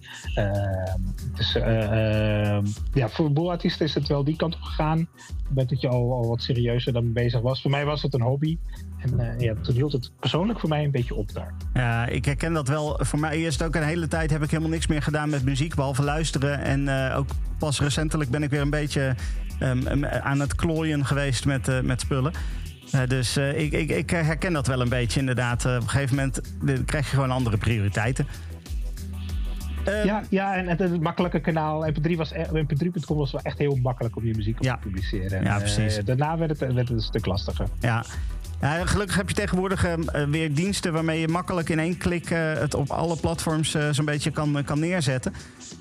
Dus 1.35 1.53
ja, 2.93 3.09
voor 3.09 3.25
een 3.25 3.33
boel 3.33 3.51
artiesten 3.51 3.85
is 3.85 3.93
het 3.93 4.07
wel 4.07 4.23
die 4.23 4.35
kant 4.35 4.55
op 4.55 4.61
gegaan. 4.61 5.07
Met 5.49 5.69
dat 5.69 5.81
je 5.81 5.87
al, 5.87 6.13
al 6.13 6.27
wat 6.27 6.41
serieuzer 6.41 6.93
dan 6.93 7.13
bezig 7.13 7.41
was. 7.41 7.61
Voor 7.61 7.71
mij 7.71 7.85
was 7.85 8.01
het 8.01 8.13
een 8.13 8.21
hobby. 8.21 8.57
En 8.99 9.35
ja, 9.39 9.53
toen 9.61 9.75
hield 9.75 9.91
het 9.91 10.11
persoonlijk 10.19 10.59
voor 10.59 10.69
mij 10.69 10.83
een 10.83 10.91
beetje 10.91 11.15
op 11.15 11.33
daar. 11.33 11.53
Ja, 11.73 12.05
ik 12.05 12.25
herken 12.25 12.53
dat 12.53 12.67
wel. 12.67 12.99
Voor 13.01 13.19
mij 13.19 13.41
is 13.41 13.53
het 13.53 13.63
ook 13.63 13.75
een 13.75 13.83
hele 13.83 14.07
tijd 14.07 14.31
heb 14.31 14.43
ik 14.43 14.49
helemaal 14.49 14.71
niks 14.71 14.87
meer 14.87 15.01
gedaan 15.01 15.29
met 15.29 15.43
muziek. 15.43 15.75
Behalve 15.75 16.03
luisteren. 16.03 16.59
En 16.59 17.13
ook 17.13 17.27
pas 17.57 17.79
recentelijk 17.79 18.29
ben 18.29 18.43
ik 18.43 18.49
weer 18.49 18.61
een 18.61 18.69
beetje 18.69 19.15
um, 19.59 20.05
aan 20.05 20.39
het 20.39 20.55
klooien 20.55 21.05
geweest 21.05 21.45
met, 21.45 21.83
met 21.83 22.01
spullen. 22.01 22.33
Dus 23.07 23.37
ik, 23.37 23.71
ik, 23.71 23.89
ik, 23.89 24.09
herken 24.09 24.53
dat 24.53 24.67
wel 24.67 24.81
een 24.81 24.89
beetje 24.89 25.19
inderdaad. 25.19 25.65
op 25.65 25.71
een 25.71 25.89
gegeven 25.89 26.15
moment 26.15 26.41
krijg 26.85 27.05
je 27.09 27.15
gewoon 27.15 27.31
andere 27.31 27.57
prioriteiten. 27.57 28.27
Um, 29.87 30.05
ja, 30.05 30.23
ja, 30.29 30.55
en 30.55 30.67
het, 30.67 31.01
makkelijke 31.01 31.39
kanaal 31.39 31.91
MP3 31.91 32.15
was 32.15 32.33
MP3.com 32.33 33.17
was 33.17 33.31
wel 33.31 33.41
echt 33.41 33.57
heel 33.57 33.75
makkelijk 33.75 34.15
om 34.15 34.25
je 34.25 34.35
muziek 34.35 34.57
op 34.57 34.63
ja. 34.63 34.73
te 34.73 34.79
publiceren. 34.79 35.37
En, 35.39 35.43
ja, 35.43 35.57
precies. 35.57 35.97
daarna 36.05 36.37
werd 36.37 36.49
het, 36.49 36.59
werd 36.59 36.75
het 36.75 36.89
een 36.89 37.01
stuk 37.01 37.25
lastiger. 37.25 37.67
Ja. 37.79 38.03
Ja, 38.61 38.85
gelukkig 38.85 39.15
heb 39.15 39.29
je 39.29 39.35
tegenwoordig 39.35 39.85
uh, 39.85 39.93
weer 40.29 40.53
diensten 40.53 40.93
waarmee 40.93 41.19
je 41.19 41.27
makkelijk 41.27 41.69
in 41.69 41.79
één 41.79 41.97
klik 41.97 42.29
uh, 42.29 42.53
het 42.53 42.73
op 42.73 42.89
alle 42.89 43.17
platforms 43.17 43.77
zo'n 43.91 44.05
beetje 44.05 44.31
kan, 44.31 44.63
kan 44.65 44.79
neerzetten. 44.79 45.33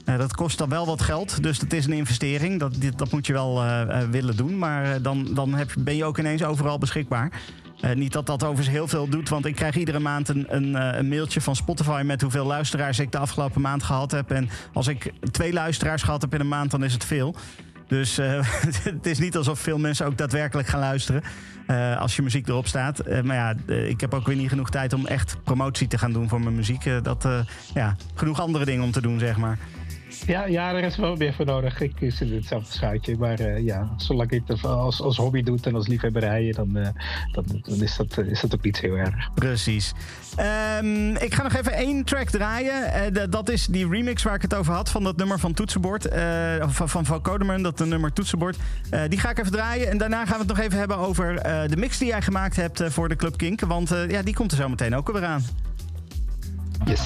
dat 0.05 0.35
kost 0.35 0.59
dan 0.59 0.69
wel 0.69 0.87
wat 0.87 1.01
geld, 1.01 1.43
dus 1.43 1.59
dat 1.59 1.73
is 1.73 1.87
een 1.87 1.93
investering. 1.93 2.61
Dat, 2.61 2.75
dat 2.97 3.13
moet 3.13 3.27
je 3.27 3.33
wel 3.33 3.63
willen 4.11 4.37
doen, 4.37 4.59
maar 4.59 5.03
dan, 5.03 5.35
dan 5.35 5.55
heb, 5.55 5.71
ben 5.79 5.97
je 5.97 6.05
ook 6.05 6.19
ineens 6.19 6.45
overal 6.45 6.79
beschikbaar. 6.79 7.31
Niet 7.95 8.13
dat 8.13 8.27
dat 8.27 8.43
overigens 8.43 8.69
heel 8.69 8.89
veel 8.89 9.09
doet, 9.09 9.29
want 9.29 9.47
ik 9.47 9.55
krijg 9.55 9.77
iedere 9.77 9.99
maand 9.99 10.29
een, 10.29 10.47
een, 10.49 10.75
een, 10.99 11.09
mailtje 11.09 11.41
van 11.41 11.57
Spotify 11.57 12.03
met 12.05 12.21
hoeveel 12.23 12.47
luisteraars 12.47 12.99
ik 12.99 13.13
de 13.13 13.19
afgelopen 13.19 13.61
maand 13.61 13.83
gehad 13.83 14.11
heb. 14.11 14.31
En 14.31 14.49
als 14.73 14.87
ik 14.87 15.13
twee 15.31 15.53
luisteraars 15.53 16.03
gehad 16.03 16.23
heb 16.23 16.35
in 16.35 16.41
een 16.41 16.49
maand, 16.49 16.71
dan 16.71 16.85
is 16.85 16.93
het 16.93 17.05
veel. 17.05 17.35
Dus 17.87 18.19
uh, 18.19 18.27
het 18.85 19.07
is 19.07 19.19
niet 19.19 19.37
alsof 19.37 19.59
veel 19.59 19.79
mensen 19.79 20.07
ook 20.07 20.19
daadwerkelijk 20.19 20.69
gaan 20.69 20.81
luisteren 20.81 21.23
als 21.99 22.17
je 22.17 22.23
muziek 22.23 22.49
erop 22.49 22.67
staat. 22.67 23.23
Maar 23.23 23.37
ja, 23.37 23.75
ik 23.75 24.01
heb 24.01 24.15
ook 24.15 24.27
weer 24.27 24.37
niet 24.37 24.49
genoeg 24.49 24.71
tijd 24.71 24.93
om 24.93 25.07
echt 25.07 25.37
promotie 25.45 25.89
te 25.89 25.99
gaan 25.99 26.13
doen 26.13 26.29
voor 26.29 26.41
mijn 26.41 26.55
muziek. 26.55 26.91
dat, 27.03 27.29
ja, 27.75 27.97
genoeg 28.15 28.41
andere 28.41 28.65
dingen 28.65 28.85
om 28.85 28.91
te 28.91 29.01
doen, 29.01 29.19
zeg 29.19 29.37
maar. 29.37 29.59
Ja, 30.27 30.47
ja, 30.47 30.75
er 30.75 30.85
is 30.85 30.97
wel 30.97 31.17
meer 31.17 31.35
voor 31.35 31.45
nodig. 31.45 31.81
Ik 31.81 31.95
zit 31.99 32.21
in 32.21 32.35
hetzelfde 32.35 32.73
schuitje. 32.73 33.17
Maar 33.17 33.41
uh, 33.41 33.65
ja, 33.65 33.89
zolang 33.97 34.31
ik 34.31 34.43
het 34.47 34.65
als, 34.65 35.01
als 35.01 35.17
hobby 35.17 35.43
doe 35.43 35.59
en 35.63 35.75
als 35.75 35.87
liefhebberij, 35.87 36.53
dan, 36.53 36.77
uh, 36.77 36.89
dan, 37.33 37.45
dan, 37.63 37.83
is, 37.83 37.97
dat, 37.97 38.19
is 38.19 38.41
dat 38.41 38.55
ook 38.55 38.63
niet 38.63 38.81
heel 38.81 38.95
erg. 38.95 39.33
Precies. 39.35 39.93
Um, 40.79 41.17
ik 41.17 41.35
ga 41.35 41.43
nog 41.43 41.55
even 41.55 41.73
één 41.73 42.05
track 42.05 42.29
draaien. 42.29 43.13
Uh, 43.17 43.25
dat 43.31 43.49
is 43.49 43.67
die 43.67 43.89
remix 43.89 44.23
waar 44.23 44.35
ik 44.35 44.43
het 44.43 44.55
over 44.55 44.73
had 44.73 44.91
van 44.91 45.05
dat 45.05 45.17
nummer 45.17 45.39
van 45.39 45.55
Toetsenbord. 45.55 46.09
van, 46.61 46.89
van 46.89 47.05
Van 47.05 47.23
Codeman, 47.23 47.63
dat 47.63 47.79
nummer 47.79 48.13
Toetsenbord. 48.13 48.57
die 49.09 49.19
ga 49.19 49.31
ik 49.31 49.39
even 49.39 49.53
draaien. 49.53 49.91
En 49.91 49.99
daarna 49.99 50.25
gaan 50.25 50.39
we 50.39 50.45
het 50.45 50.57
nog 50.57 50.59
even 50.59 50.79
hebben 50.79 50.97
over 50.97 51.43
de 51.69 51.77
mix 51.77 51.99
die 51.99 52.09
jij 52.09 52.23
gemaakt 52.23 52.57
hebt 52.57 52.83
voor 52.85 53.09
de 53.09 53.17
Club 53.17 53.37
Kink. 53.37 53.61
Want 53.61 53.89
ja, 54.09 54.23
die 54.23 54.35
komt 54.35 54.51
er 54.51 54.57
zo 54.57 54.69
meteen 54.69 54.97
ook 54.97 55.13
weer 55.13 55.25
aan. 55.25 55.43
Yes. 56.85 57.01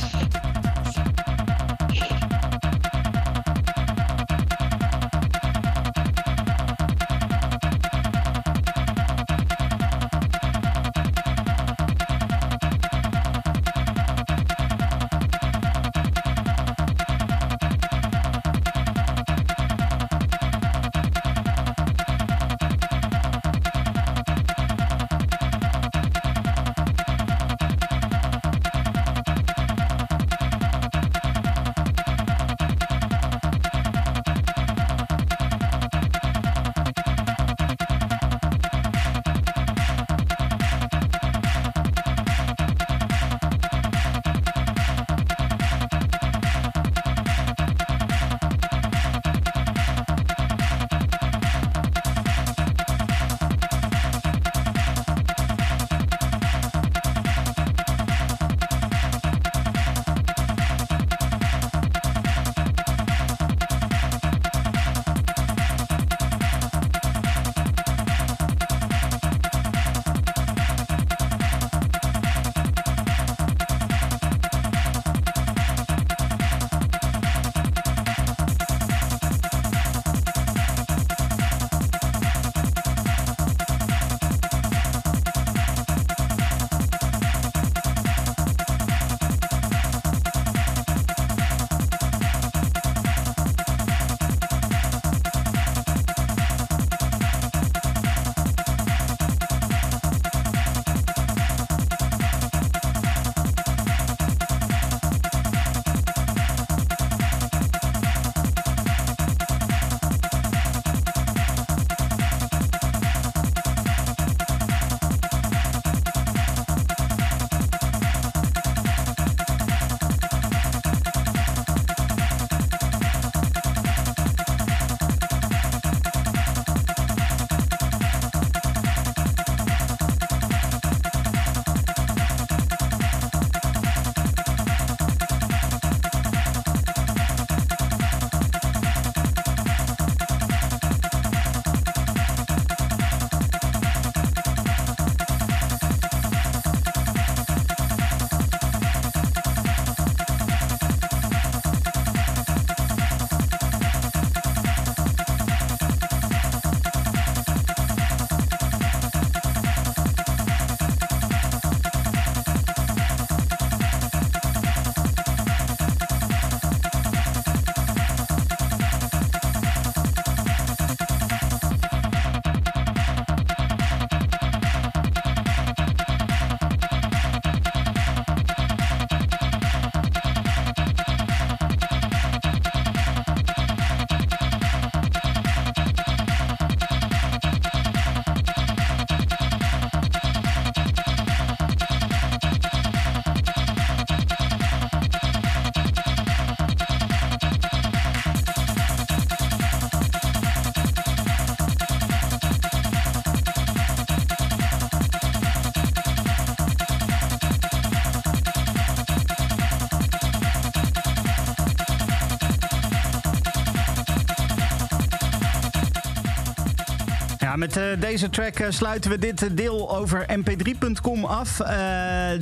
Met 217.66 217.76
uh, 217.76 218.00
deze 218.00 218.30
track 218.30 218.58
uh, 218.58 218.66
sluiten 218.70 219.10
we 219.10 219.18
dit 219.18 219.56
deel 219.56 219.96
over 219.96 220.26
mp3.com 220.40 221.24
af. 221.24 221.56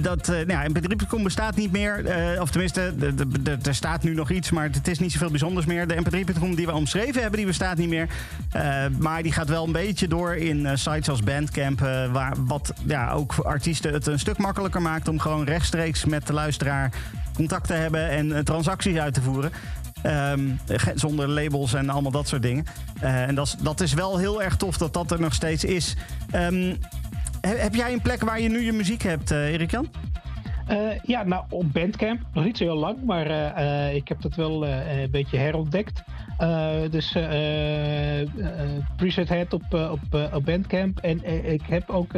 Dat, 0.01 0.27
nou 0.27 0.47
ja, 0.47 0.67
mp3.com 0.69 1.23
bestaat 1.23 1.57
niet 1.57 1.73
meer. 1.73 2.05
of 2.41 2.51
tenminste, 2.51 2.95
er 3.63 3.75
staat 3.75 4.03
nu 4.03 4.15
nog 4.15 4.31
iets, 4.31 4.51
maar 4.51 4.69
het 4.73 4.89
is 4.89 4.99
niet 4.99 5.13
zoveel 5.13 5.31
bijzonders 5.31 5.67
meer. 5.67 5.87
De 5.87 5.95
mp3.com 5.95 6.55
die 6.55 6.67
we 6.67 6.73
omschreven 6.73 7.21
hebben, 7.21 7.39
die 7.39 7.47
bestaat 7.47 7.77
niet 7.77 7.89
meer. 7.89 8.09
maar 8.99 9.23
die 9.23 9.33
gaat 9.33 9.49
wel 9.49 9.65
een 9.65 9.73
beetje 9.73 10.09
door 10.09 10.35
in 10.35 10.79
sites 10.79 11.09
als 11.09 11.23
Bandcamp. 11.23 11.81
waar, 12.13 12.35
wat 12.39 12.73
ja, 12.87 13.13
ook 13.13 13.35
artiesten 13.35 13.93
het 13.93 14.07
een 14.07 14.19
stuk 14.19 14.39
makkelijker 14.39 14.83
maakt 14.83 15.09
om 15.09 15.19
gewoon 15.19 15.45
rechtstreeks 15.45 16.05
met 16.05 16.27
de 16.27 16.33
luisteraar 16.33 16.93
contact 17.35 17.67
te 17.67 17.75
hebben 17.75 18.09
en 18.09 18.45
transacties 18.45 18.97
uit 18.97 19.15
te 19.15 19.23
voeren. 19.23 19.53
Um, 20.07 20.59
zonder 20.95 21.29
labels 21.29 21.75
en 21.75 21.91
allemaal 21.91 22.11
dat 22.11 22.29
soort 22.29 22.43
dingen. 22.43 22.65
Uh, 23.05 23.23
en 23.23 23.35
dat 23.63 23.81
is, 23.81 23.95
wel 23.95 24.19
heel 24.19 24.43
erg 24.43 24.57
tof 24.57 24.79
dat 24.79 24.93
dat 24.93 25.11
er 25.11 25.21
nog 25.21 25.35
steeds 25.35 25.65
is. 25.65 25.97
Um, 26.35 26.79
heb 27.41 27.75
jij 27.75 27.93
een 27.93 28.03
plek 28.03 28.21
waar 28.21 28.41
je 28.41 28.49
nu 28.49 28.61
je 28.61 28.73
muziek 28.73 29.03
hebt, 29.03 29.33
uh, 29.33 29.53
Erik-Jan? 29.53 29.89
Uh, 30.71 30.77
ja, 31.03 31.23
nou 31.23 31.45
op 31.49 31.73
Bandcamp. 31.73 32.21
Nog 32.33 32.45
niet 32.45 32.57
zo 32.57 32.65
heel 32.65 32.77
lang, 32.77 32.97
maar 33.05 33.27
ik 33.95 34.09
heb 34.09 34.21
dat 34.21 34.35
wel 34.35 34.67
een 34.67 35.11
beetje 35.11 35.37
herontdekt. 35.37 36.03
dus 36.91 37.13
Preset 38.97 39.29
Head 39.29 39.53
op, 39.53 39.75
op, 39.75 40.33
op 40.33 40.45
Bandcamp. 40.45 40.99
En 40.99 41.25
ik 41.53 41.63
heb 41.63 41.91
ook 41.91 42.13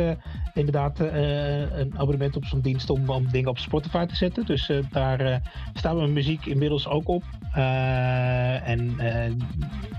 inderdaad 0.57 0.98
een 1.00 1.92
abonnement 1.96 2.36
op 2.36 2.44
zo'n 2.44 2.61
dienst 2.61 2.90
om, 2.90 3.11
om 3.11 3.30
dingen 3.30 3.50
op 3.50 3.59
Spotify 3.59 4.07
te 4.07 4.16
zetten. 4.16 4.46
Dus 4.46 4.70
daar 4.90 5.42
staat 5.74 5.96
mijn 5.96 6.12
muziek 6.12 6.46
inmiddels 6.46 6.88
ook 6.88 7.09
op. 7.09 7.22
en 7.52 8.96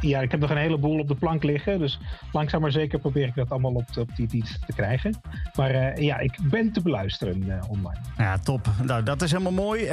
ja, 0.01 0.19
ik 0.19 0.31
heb 0.31 0.39
nog 0.39 0.49
een 0.49 0.57
heleboel 0.57 0.99
op 0.99 1.07
de 1.07 1.15
plank 1.15 1.43
liggen. 1.43 1.79
Dus 1.79 1.99
langzaam 2.31 2.61
maar 2.61 2.71
zeker 2.71 2.99
probeer 2.99 3.27
ik 3.27 3.35
dat 3.35 3.49
allemaal 3.49 3.73
op, 3.73 3.85
op 3.99 4.15
die 4.15 4.27
dienst 4.27 4.65
te 4.65 4.73
krijgen. 4.73 5.13
Maar 5.55 6.01
ja, 6.01 6.19
ik 6.19 6.37
ben 6.49 6.71
te 6.71 6.81
beluisteren 6.81 7.61
online. 7.69 7.99
Ja, 8.17 8.37
top. 8.37 8.67
Nou, 8.83 9.03
dat 9.03 9.21
is 9.21 9.31
helemaal 9.31 9.51
mooi. 9.51 9.89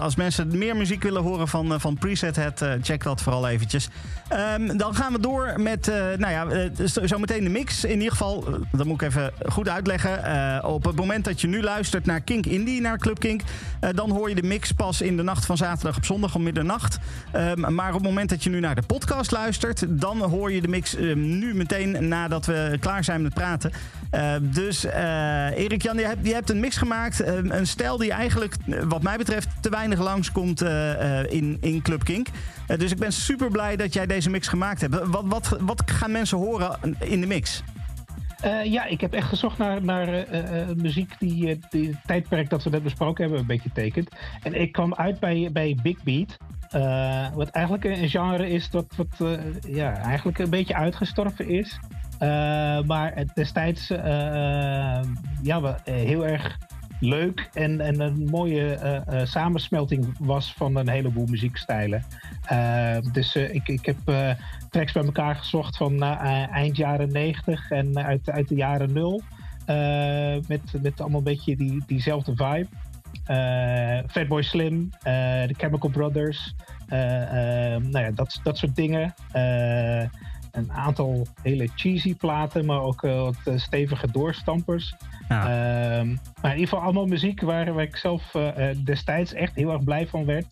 Als 0.00 0.16
mensen 0.16 0.58
meer 0.58 0.76
muziek 0.76 1.02
willen 1.02 1.22
horen 1.22 1.48
van, 1.48 1.80
van 1.80 1.98
Preset 1.98 2.36
Head, 2.36 2.66
check 2.82 3.02
dat 3.02 3.22
vooral 3.22 3.48
eventjes. 3.48 3.88
Um, 4.58 4.76
dan 4.76 4.94
gaan 4.94 5.12
we 5.12 5.20
door 5.20 5.60
met, 5.60 5.86
nou 6.16 6.30
ja, 6.32 6.70
zometeen 7.04 7.44
de 7.44 7.50
mix. 7.50 7.84
In 7.84 7.96
ieder 7.96 8.10
geval, 8.10 8.44
dat 8.72 8.86
moet 8.86 9.02
ik 9.02 9.08
even 9.08 9.32
goed 9.46 9.68
uitleggen. 9.68 10.01
Op 10.62 10.84
het 10.84 10.96
moment 10.96 11.24
dat 11.24 11.40
je 11.40 11.46
nu 11.46 11.62
luistert 11.62 12.06
naar 12.06 12.20
Kink 12.20 12.46
Indie, 12.46 12.80
naar 12.80 12.98
Club 12.98 13.18
Kink, 13.18 13.42
dan 13.94 14.10
hoor 14.10 14.28
je 14.28 14.34
de 14.34 14.42
mix 14.42 14.72
pas 14.72 15.00
in 15.00 15.16
de 15.16 15.22
nacht 15.22 15.46
van 15.46 15.56
zaterdag 15.56 15.96
op 15.96 16.04
zondag 16.04 16.34
om 16.34 16.42
middernacht. 16.42 16.98
Um, 17.36 17.74
maar 17.74 17.88
op 17.88 17.94
het 17.94 18.02
moment 18.02 18.28
dat 18.28 18.42
je 18.44 18.50
nu 18.50 18.60
naar 18.60 18.74
de 18.74 18.82
podcast 18.82 19.30
luistert, 19.30 19.84
dan 19.88 20.20
hoor 20.22 20.52
je 20.52 20.60
de 20.60 20.68
mix 20.68 20.96
nu 21.14 21.54
meteen 21.54 22.08
nadat 22.08 22.46
we 22.46 22.76
klaar 22.80 23.04
zijn 23.04 23.22
met 23.22 23.34
praten. 23.34 23.72
dus 24.40 24.84
Erik 24.84 25.82
Jan, 25.82 25.96
je 25.96 26.06
hebt, 26.06 26.26
je 26.26 26.34
hebt 26.34 26.50
een 26.50 26.60
mix 26.60 26.76
gemaakt. 26.76 27.22
een 27.26 27.66
stijl 27.66 27.96
die 27.96 28.12
eigenlijk, 28.12 28.54
eh, 28.66 28.82
wat 28.82 29.02
mij 29.02 29.16
betreft, 29.16 29.48
te 29.60 29.70
weinig 29.70 29.98
langskomt 29.98 30.60
in, 31.28 31.56
in 31.60 31.82
Club 31.82 32.04
Kink. 32.04 32.26
Dus 32.76 32.90
ik 32.90 32.98
ben 32.98 33.12
super 33.12 33.50
blij 33.50 33.76
dat 33.76 33.92
jij 33.92 34.06
deze 34.06 34.30
mix 34.30 34.48
gemaakt 34.48 34.80
hebt. 34.80 34.94
Wat, 35.06 35.24
wat, 35.26 35.56
wat 35.60 35.82
gaan 35.86 36.10
mensen 36.10 36.38
horen 36.38 36.78
in 36.98 37.20
de 37.20 37.26
mix? 37.26 37.62
Uh, 38.44 38.64
ja, 38.64 38.84
ik 38.84 39.00
heb 39.00 39.12
echt 39.12 39.28
gezocht 39.28 39.58
naar, 39.58 39.84
naar 39.84 40.08
uh, 40.08 40.66
muziek 40.76 41.18
die, 41.18 41.58
die 41.70 41.88
het 41.88 41.96
tijdperk 42.06 42.50
dat 42.50 42.62
we 42.62 42.70
net 42.70 42.82
besproken 42.82 43.22
hebben 43.22 43.40
een 43.40 43.46
beetje 43.46 43.72
tekent. 43.72 44.08
En 44.42 44.60
ik 44.60 44.72
kwam 44.72 44.94
uit 44.94 45.20
bij, 45.20 45.50
bij 45.52 45.78
Big 45.82 46.02
Beat. 46.02 46.36
wat 47.34 47.48
eigenlijk 47.48 47.84
een 47.84 48.08
genre 48.08 48.48
is 48.48 48.70
dat 48.70 48.86
wat, 48.96 49.38
ja, 49.68 49.96
eigenlijk 49.96 50.38
een 50.38 50.50
beetje 50.50 50.74
uitgestorven 50.74 51.48
is. 51.48 51.78
maar 52.86 53.24
destijds 53.34 53.88
ja, 55.42 55.78
heel 55.84 56.26
erg 56.26 56.58
leuk 57.02 57.48
en, 57.52 57.80
en 57.80 58.00
een 58.00 58.28
mooie 58.30 58.78
uh, 58.82 59.20
uh, 59.20 59.26
samensmelting 59.26 60.14
was 60.18 60.52
van 60.52 60.76
een 60.76 60.88
heleboel 60.88 61.26
muziekstijlen. 61.26 62.04
Uh, 62.52 62.96
dus 63.12 63.36
ik, 63.36 63.68
ik 63.68 63.86
heb 63.86 63.96
tracks 64.70 64.92
bij 64.92 65.04
elkaar 65.04 65.34
gezocht 65.34 65.76
van 65.76 66.02
eind 66.02 66.76
jaren 66.76 67.12
90 67.12 67.70
en 67.70 68.04
uit, 68.04 68.30
uit 68.30 68.48
de 68.48 68.54
jaren 68.54 68.92
0. 68.92 69.22
met, 70.48 70.82
met 70.82 71.00
allemaal 71.00 71.18
een 71.18 71.24
beetje 71.24 71.56
die, 71.56 71.82
diezelfde 71.86 72.32
vibe. 72.36 72.68
Fatboy 74.08 74.42
Slim, 74.42 74.90
de 75.02 75.54
Chemical 75.56 75.90
Brothers, 75.90 76.54
nou 76.86 77.98
ja, 77.98 78.10
dat, 78.10 78.40
dat 78.42 78.58
soort 78.58 78.76
dingen 78.76 79.14
een 80.50 80.72
aantal 80.72 81.26
hele 81.42 81.68
cheesy 81.74 82.14
platen, 82.16 82.64
maar 82.64 82.80
ook 82.80 83.00
wat 83.00 83.36
stevige 83.56 84.10
doorstampers. 84.10 84.94
Ehm, 85.40 86.06
maar 86.40 86.52
in 86.52 86.58
ieder 86.58 86.68
geval 86.68 86.80
allemaal 86.80 87.06
muziek 87.06 87.40
waar, 87.40 87.72
waar 87.72 87.82
ik 87.82 87.96
zelf 87.96 88.34
uh, 88.34 88.68
destijds 88.84 89.32
echt 89.32 89.54
heel 89.54 89.72
erg 89.72 89.84
blij 89.84 90.06
van 90.06 90.24
werd. 90.24 90.46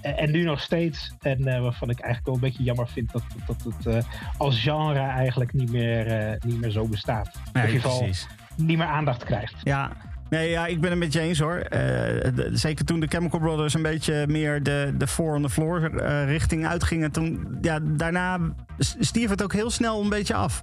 En, 0.00 0.30
nu 0.30 0.44
nog 0.44 0.60
steeds. 0.60 1.14
En 1.20 1.40
uh, 1.40 1.60
waarvan 1.60 1.90
ik 1.90 1.98
eigenlijk 1.98 2.26
wel 2.26 2.34
een 2.34 2.40
beetje 2.40 2.62
jammer 2.62 2.88
vind 2.88 3.12
dat, 3.12 3.22
dat 3.46 3.62
het 3.84 4.06
als 4.38 4.62
genre 4.62 4.98
eigenlijk 4.98 5.52
niet 5.52 5.70
meer, 5.70 6.36
niet 6.46 6.60
meer 6.60 6.70
zo 6.70 6.88
bestaat. 6.88 7.40
in 7.52 7.60
ieder 7.60 7.80
geval 7.80 7.98
precies. 7.98 8.26
niet 8.56 8.78
meer 8.78 8.86
aandacht 8.86 9.24
krijgt. 9.24 9.54
Ja, 9.62 9.90
Nee, 10.34 10.50
ja, 10.50 10.66
ik 10.66 10.80
ben 10.80 10.90
het 10.90 10.98
met 10.98 11.12
je 11.12 11.20
eens 11.20 11.38
hoor. 11.38 11.66
Uh, 11.70 12.48
zeker 12.52 12.84
toen 12.84 13.00
de 13.00 13.06
Chemical 13.06 13.40
Brothers 13.40 13.74
een 13.74 13.82
beetje 13.82 14.24
meer 14.26 14.62
de, 14.62 14.94
de 14.98 15.06
four 15.06 15.34
on 15.34 15.42
the 15.42 15.50
floor 15.50 15.90
uh, 15.94 16.24
richting 16.26 16.66
uitgingen. 16.66 17.12
Toen, 17.12 17.58
ja, 17.60 17.78
daarna 17.82 18.38
stierf 18.78 19.30
het 19.30 19.42
ook 19.42 19.52
heel 19.52 19.70
snel 19.70 20.02
een 20.02 20.08
beetje 20.08 20.34
af. 20.34 20.62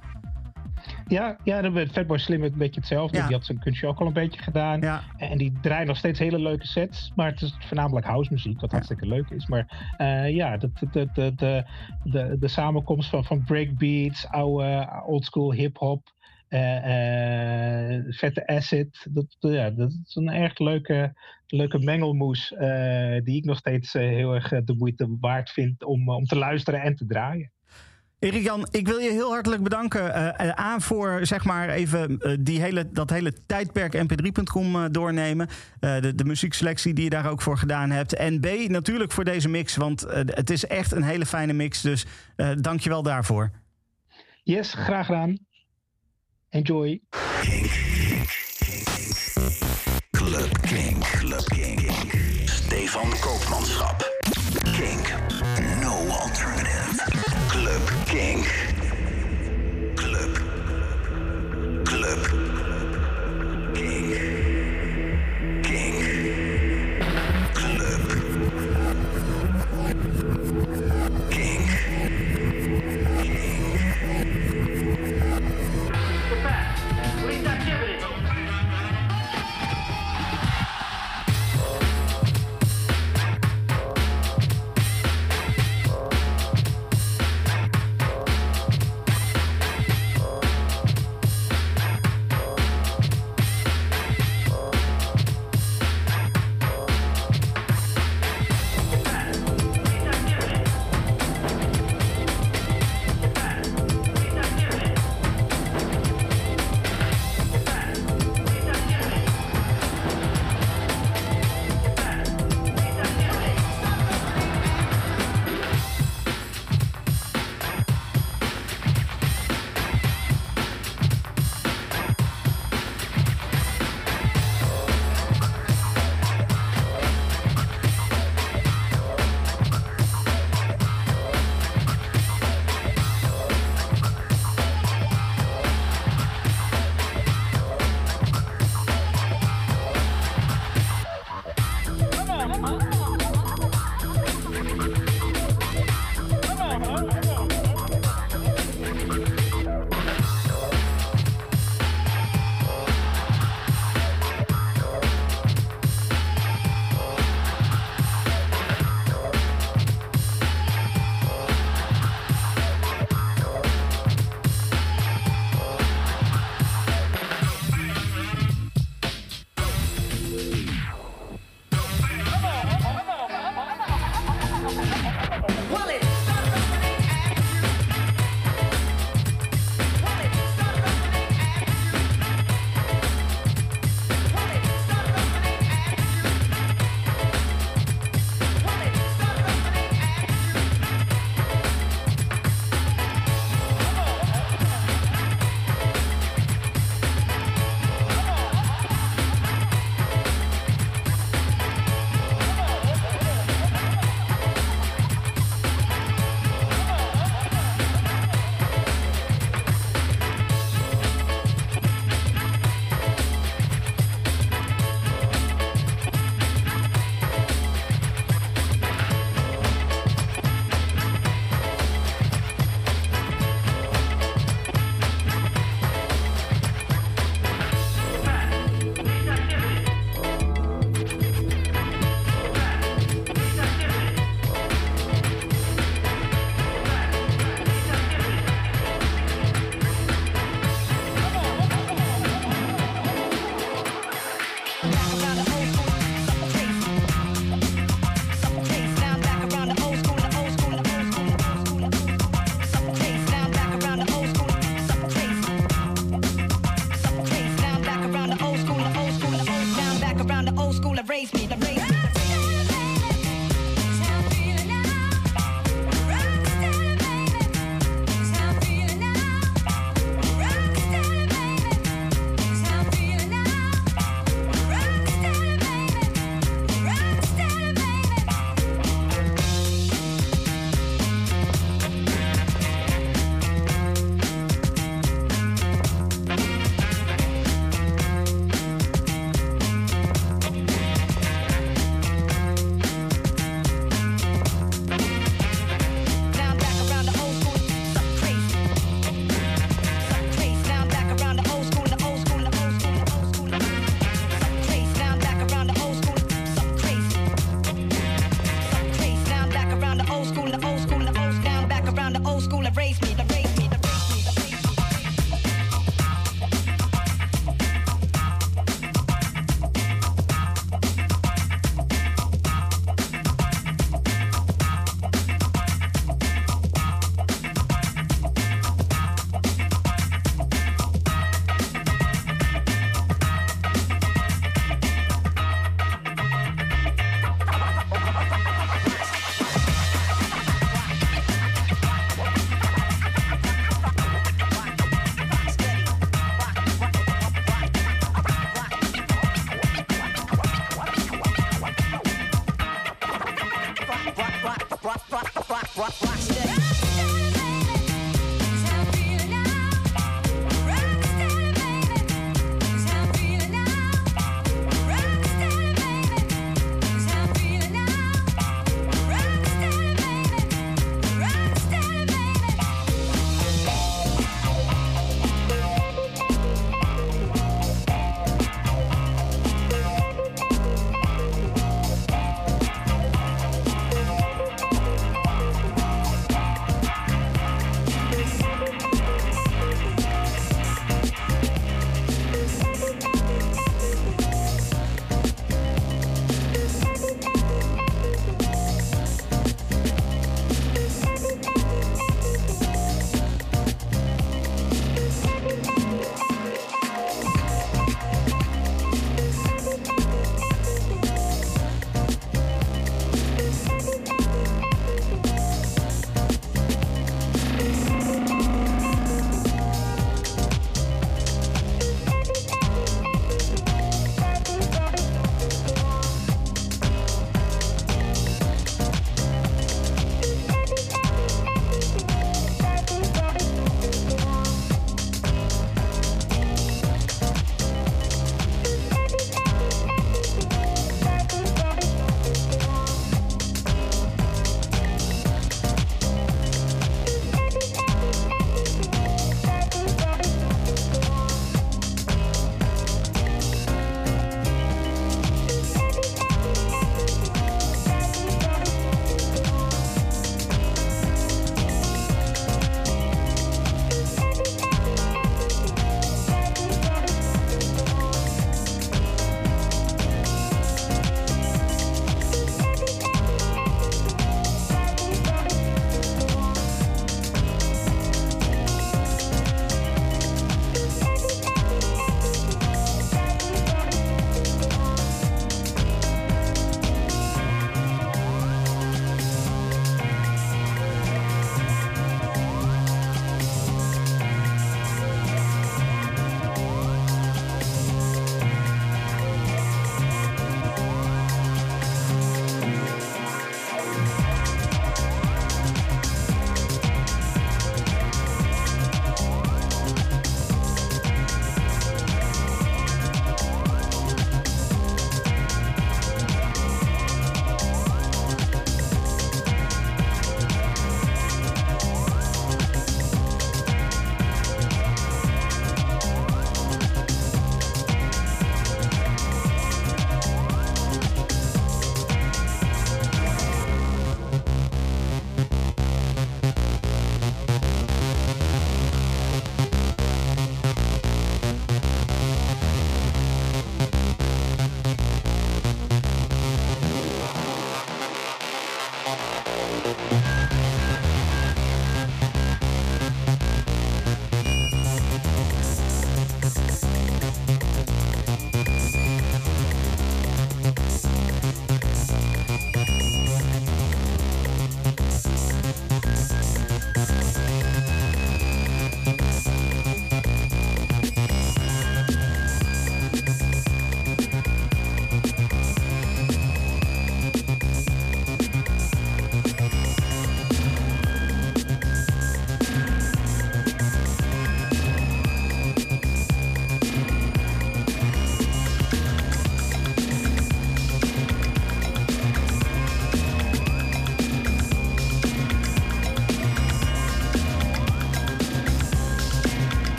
Ja, 1.07 1.37
ja 1.43 1.61
dan 1.61 1.73
werd 1.73 1.91
Fatboy 1.91 2.17
Slim 2.17 2.43
een 2.43 2.53
beetje 2.57 2.79
hetzelfde. 2.79 3.21
Die 3.21 3.35
had 3.35 3.45
zijn 3.45 3.59
kunstje 3.59 3.87
ook 3.87 3.99
al 3.99 4.07
een 4.07 4.13
beetje 4.13 4.41
gedaan. 4.41 4.81
Ja. 4.81 5.01
En 5.17 5.37
die 5.37 5.53
draait 5.61 5.87
nog 5.87 5.97
steeds 5.97 6.19
hele 6.19 6.39
leuke 6.39 6.67
sets. 6.67 7.11
Maar 7.15 7.31
het 7.31 7.41
is 7.41 7.55
voornamelijk 7.59 8.05
house 8.05 8.33
muziek, 8.33 8.61
wat 8.61 8.71
hartstikke 8.71 9.07
leuk 9.07 9.29
is. 9.29 9.47
Maar 9.47 9.95
uh, 9.97 10.29
ja, 10.35 10.57
de, 10.57 10.71
de, 10.91 11.09
de, 11.13 11.35
de, 11.35 11.65
de, 12.03 12.37
de 12.39 12.47
samenkomst 12.47 13.09
van, 13.09 13.25
van 13.25 13.43
breakbeats, 13.43 14.27
oude 14.27 15.03
oldschool 15.05 15.53
hip-hop. 15.53 16.13
Uh, 16.49 16.59
uh, 16.59 18.03
vette 18.07 18.47
acid. 18.47 19.07
Dat, 19.09 19.35
ja, 19.39 19.69
dat 19.69 19.91
is 20.05 20.15
een 20.15 20.29
erg 20.29 20.59
leuke, 20.59 21.13
leuke 21.47 21.79
mengelmoes. 21.79 22.51
Uh, 22.51 22.59
die 23.23 23.37
ik 23.37 23.45
nog 23.45 23.57
steeds 23.57 23.93
heel 23.93 24.33
erg 24.33 24.49
de 24.49 24.75
moeite 24.77 25.17
waard 25.19 25.49
vind 25.49 25.83
om, 25.83 26.09
om 26.09 26.25
te 26.25 26.37
luisteren 26.37 26.81
en 26.81 26.95
te 26.95 27.05
draaien. 27.05 27.51
Erik 28.21 28.43
Jan, 28.43 28.67
ik 28.71 28.87
wil 28.87 28.97
je 28.97 29.11
heel 29.11 29.31
hartelijk 29.31 29.63
bedanken. 29.63 30.05
Uh, 30.05 30.59
A 30.59 30.79
voor 30.79 31.19
zeg 31.21 31.45
maar 31.45 31.69
even 31.69 32.19
uh, 32.19 32.37
die 32.39 32.61
hele, 32.61 32.91
dat 32.91 33.09
hele 33.09 33.33
tijdperk 33.45 33.95
mp3.com 33.95 34.75
uh, 34.75 34.85
doornemen. 34.91 35.47
de, 35.79 36.15
de 36.15 36.25
muziekselectie 36.25 36.93
die 36.93 37.03
je 37.03 37.09
daar 37.09 37.29
ook 37.29 37.41
voor 37.41 37.57
gedaan 37.57 37.89
hebt. 37.89 38.13
En 38.13 38.39
B 38.39 38.47
natuurlijk 38.67 39.11
voor 39.11 39.23
deze 39.23 39.49
mix, 39.49 39.75
want 39.75 40.05
het 40.11 40.49
is 40.49 40.65
echt 40.65 40.91
een 40.91 41.03
hele 41.03 41.25
fijne 41.25 41.53
mix. 41.53 41.81
Dus 41.81 42.05
dank 42.59 42.79
je 42.79 42.89
wel 42.89 43.03
daarvoor. 43.03 43.51
Yes, 44.43 44.73
graag 44.73 45.05
gedaan. 45.05 45.37
Enjoy. 46.49 47.01
King, 47.41 47.69
Club 50.11 50.61
King, 50.61 50.99
Club 50.99 51.43
King. 51.43 51.91
Stefan 52.45 53.09
Koopmanschap. 53.19 54.09
King, 54.63 55.07
no 55.81 56.07
alternative. 56.07 56.90
Club 58.11 58.17
King. 58.17 58.70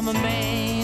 I'm 0.00 0.08
a 0.08 0.14
man 0.14 0.79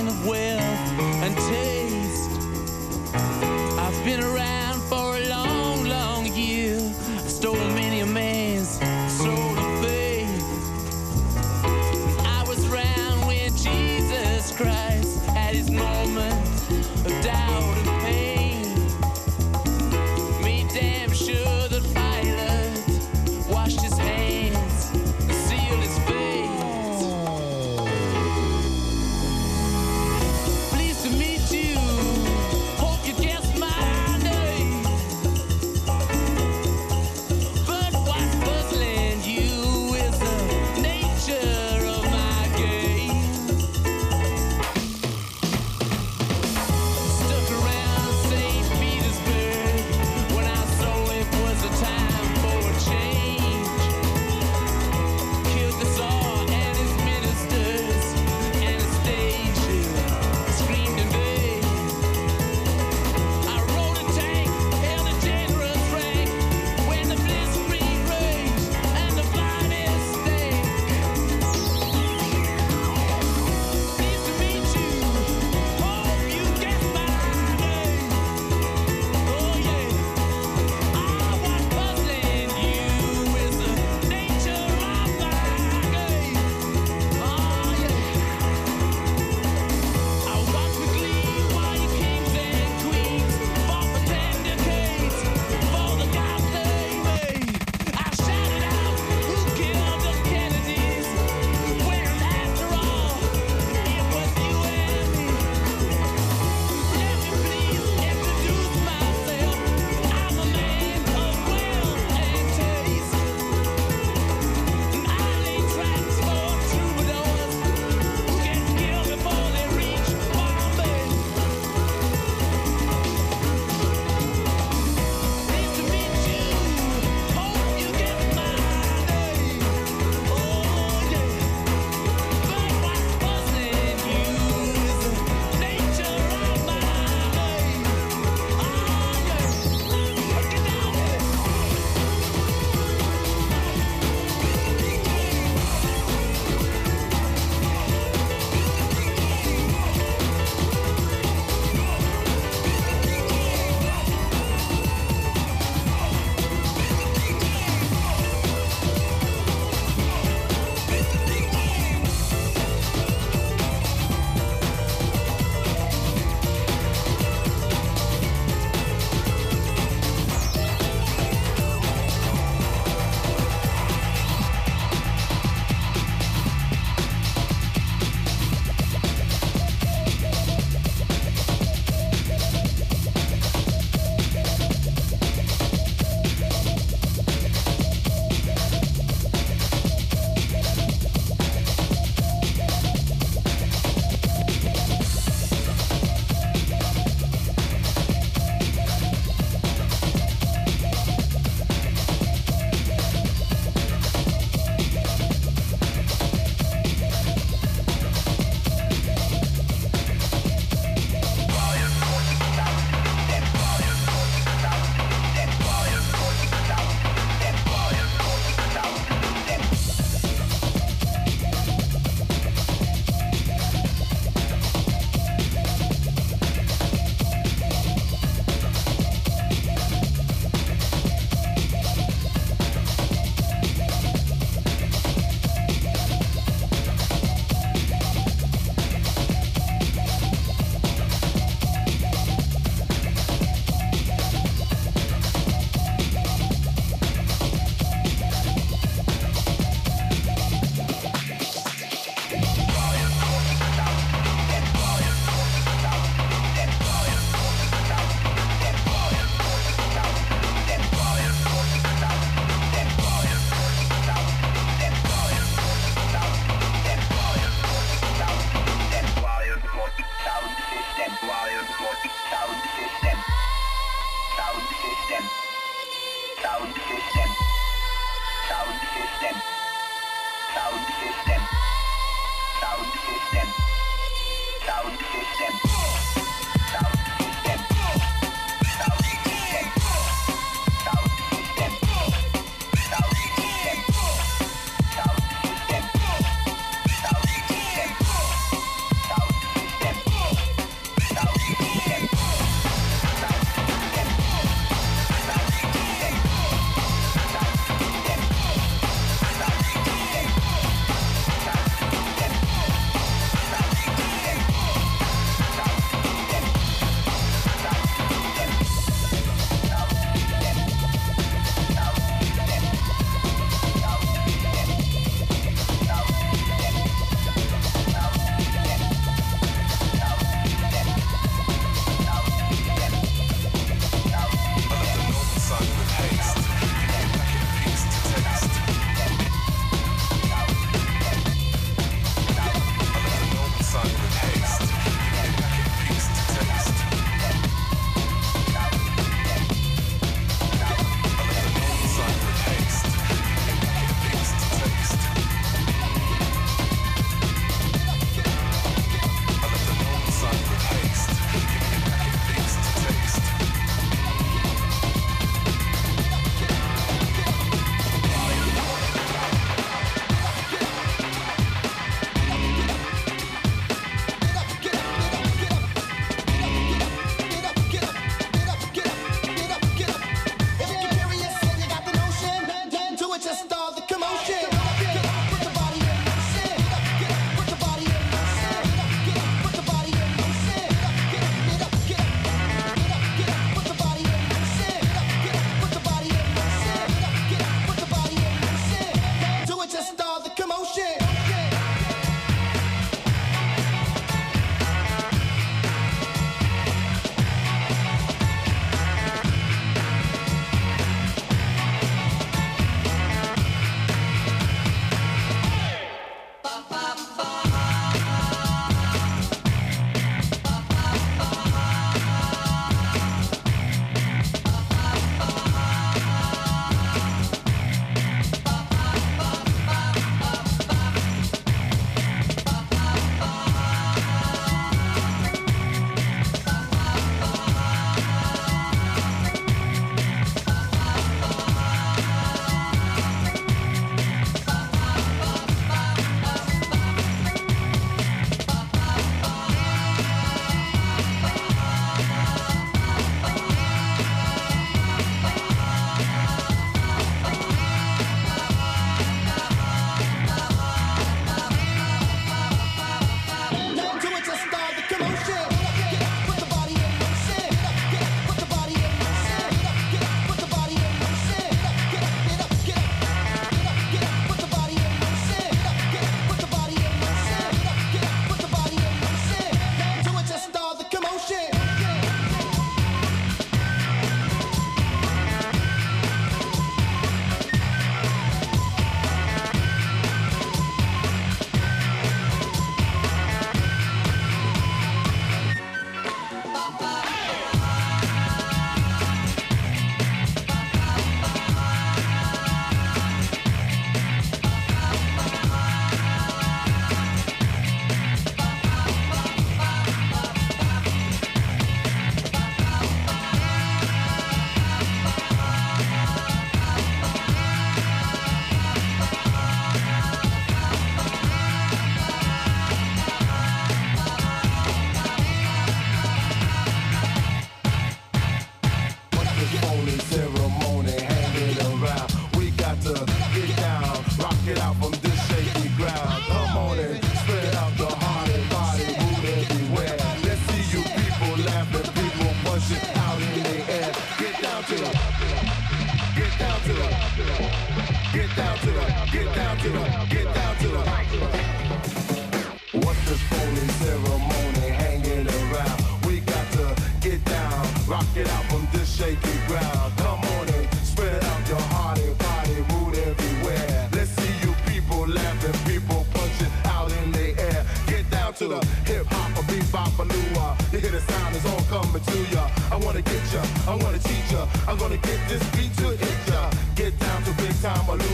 time 577.66 577.88
alone. 577.88 578.05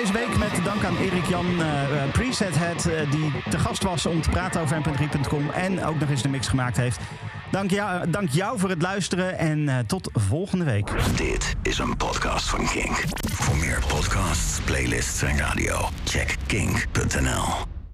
Deze 0.00 0.12
week. 0.12 0.38
Met 0.38 0.64
dank 0.64 0.84
aan 0.84 0.96
Erik 0.96 1.24
Jan 1.24 1.60
eh, 1.60 2.02
eh, 2.02 2.10
Preset 2.12 2.58
Head, 2.58 2.86
eh, 2.86 3.10
die 3.10 3.32
te 3.50 3.58
gast 3.58 3.82
was 3.82 4.06
om 4.06 4.22
te 4.22 4.30
praten 4.30 4.60
over 4.60 4.80
mp3.com. 4.80 5.50
En 5.50 5.84
ook 5.84 6.00
nog 6.00 6.08
eens 6.08 6.22
de 6.22 6.28
mix 6.28 6.48
gemaakt 6.48 6.76
heeft. 6.76 7.00
Dank 7.50 7.70
jou, 7.70 8.10
dank 8.10 8.28
jou 8.28 8.58
voor 8.58 8.68
het 8.68 8.82
luisteren 8.82 9.38
en 9.38 9.86
tot 9.86 10.10
volgende 10.12 10.64
week. 10.64 10.90
Dit 11.16 11.54
is 11.62 11.78
een 11.78 11.96
podcast 11.96 12.48
van 12.48 12.66
Kink. 12.68 13.04
Voor 13.32 13.56
meer 13.56 13.82
podcasts, 13.88 14.60
playlists 14.60 15.22
en 15.22 15.38
radio, 15.38 15.88
check 16.04 16.36
kink.nl. 16.46 17.69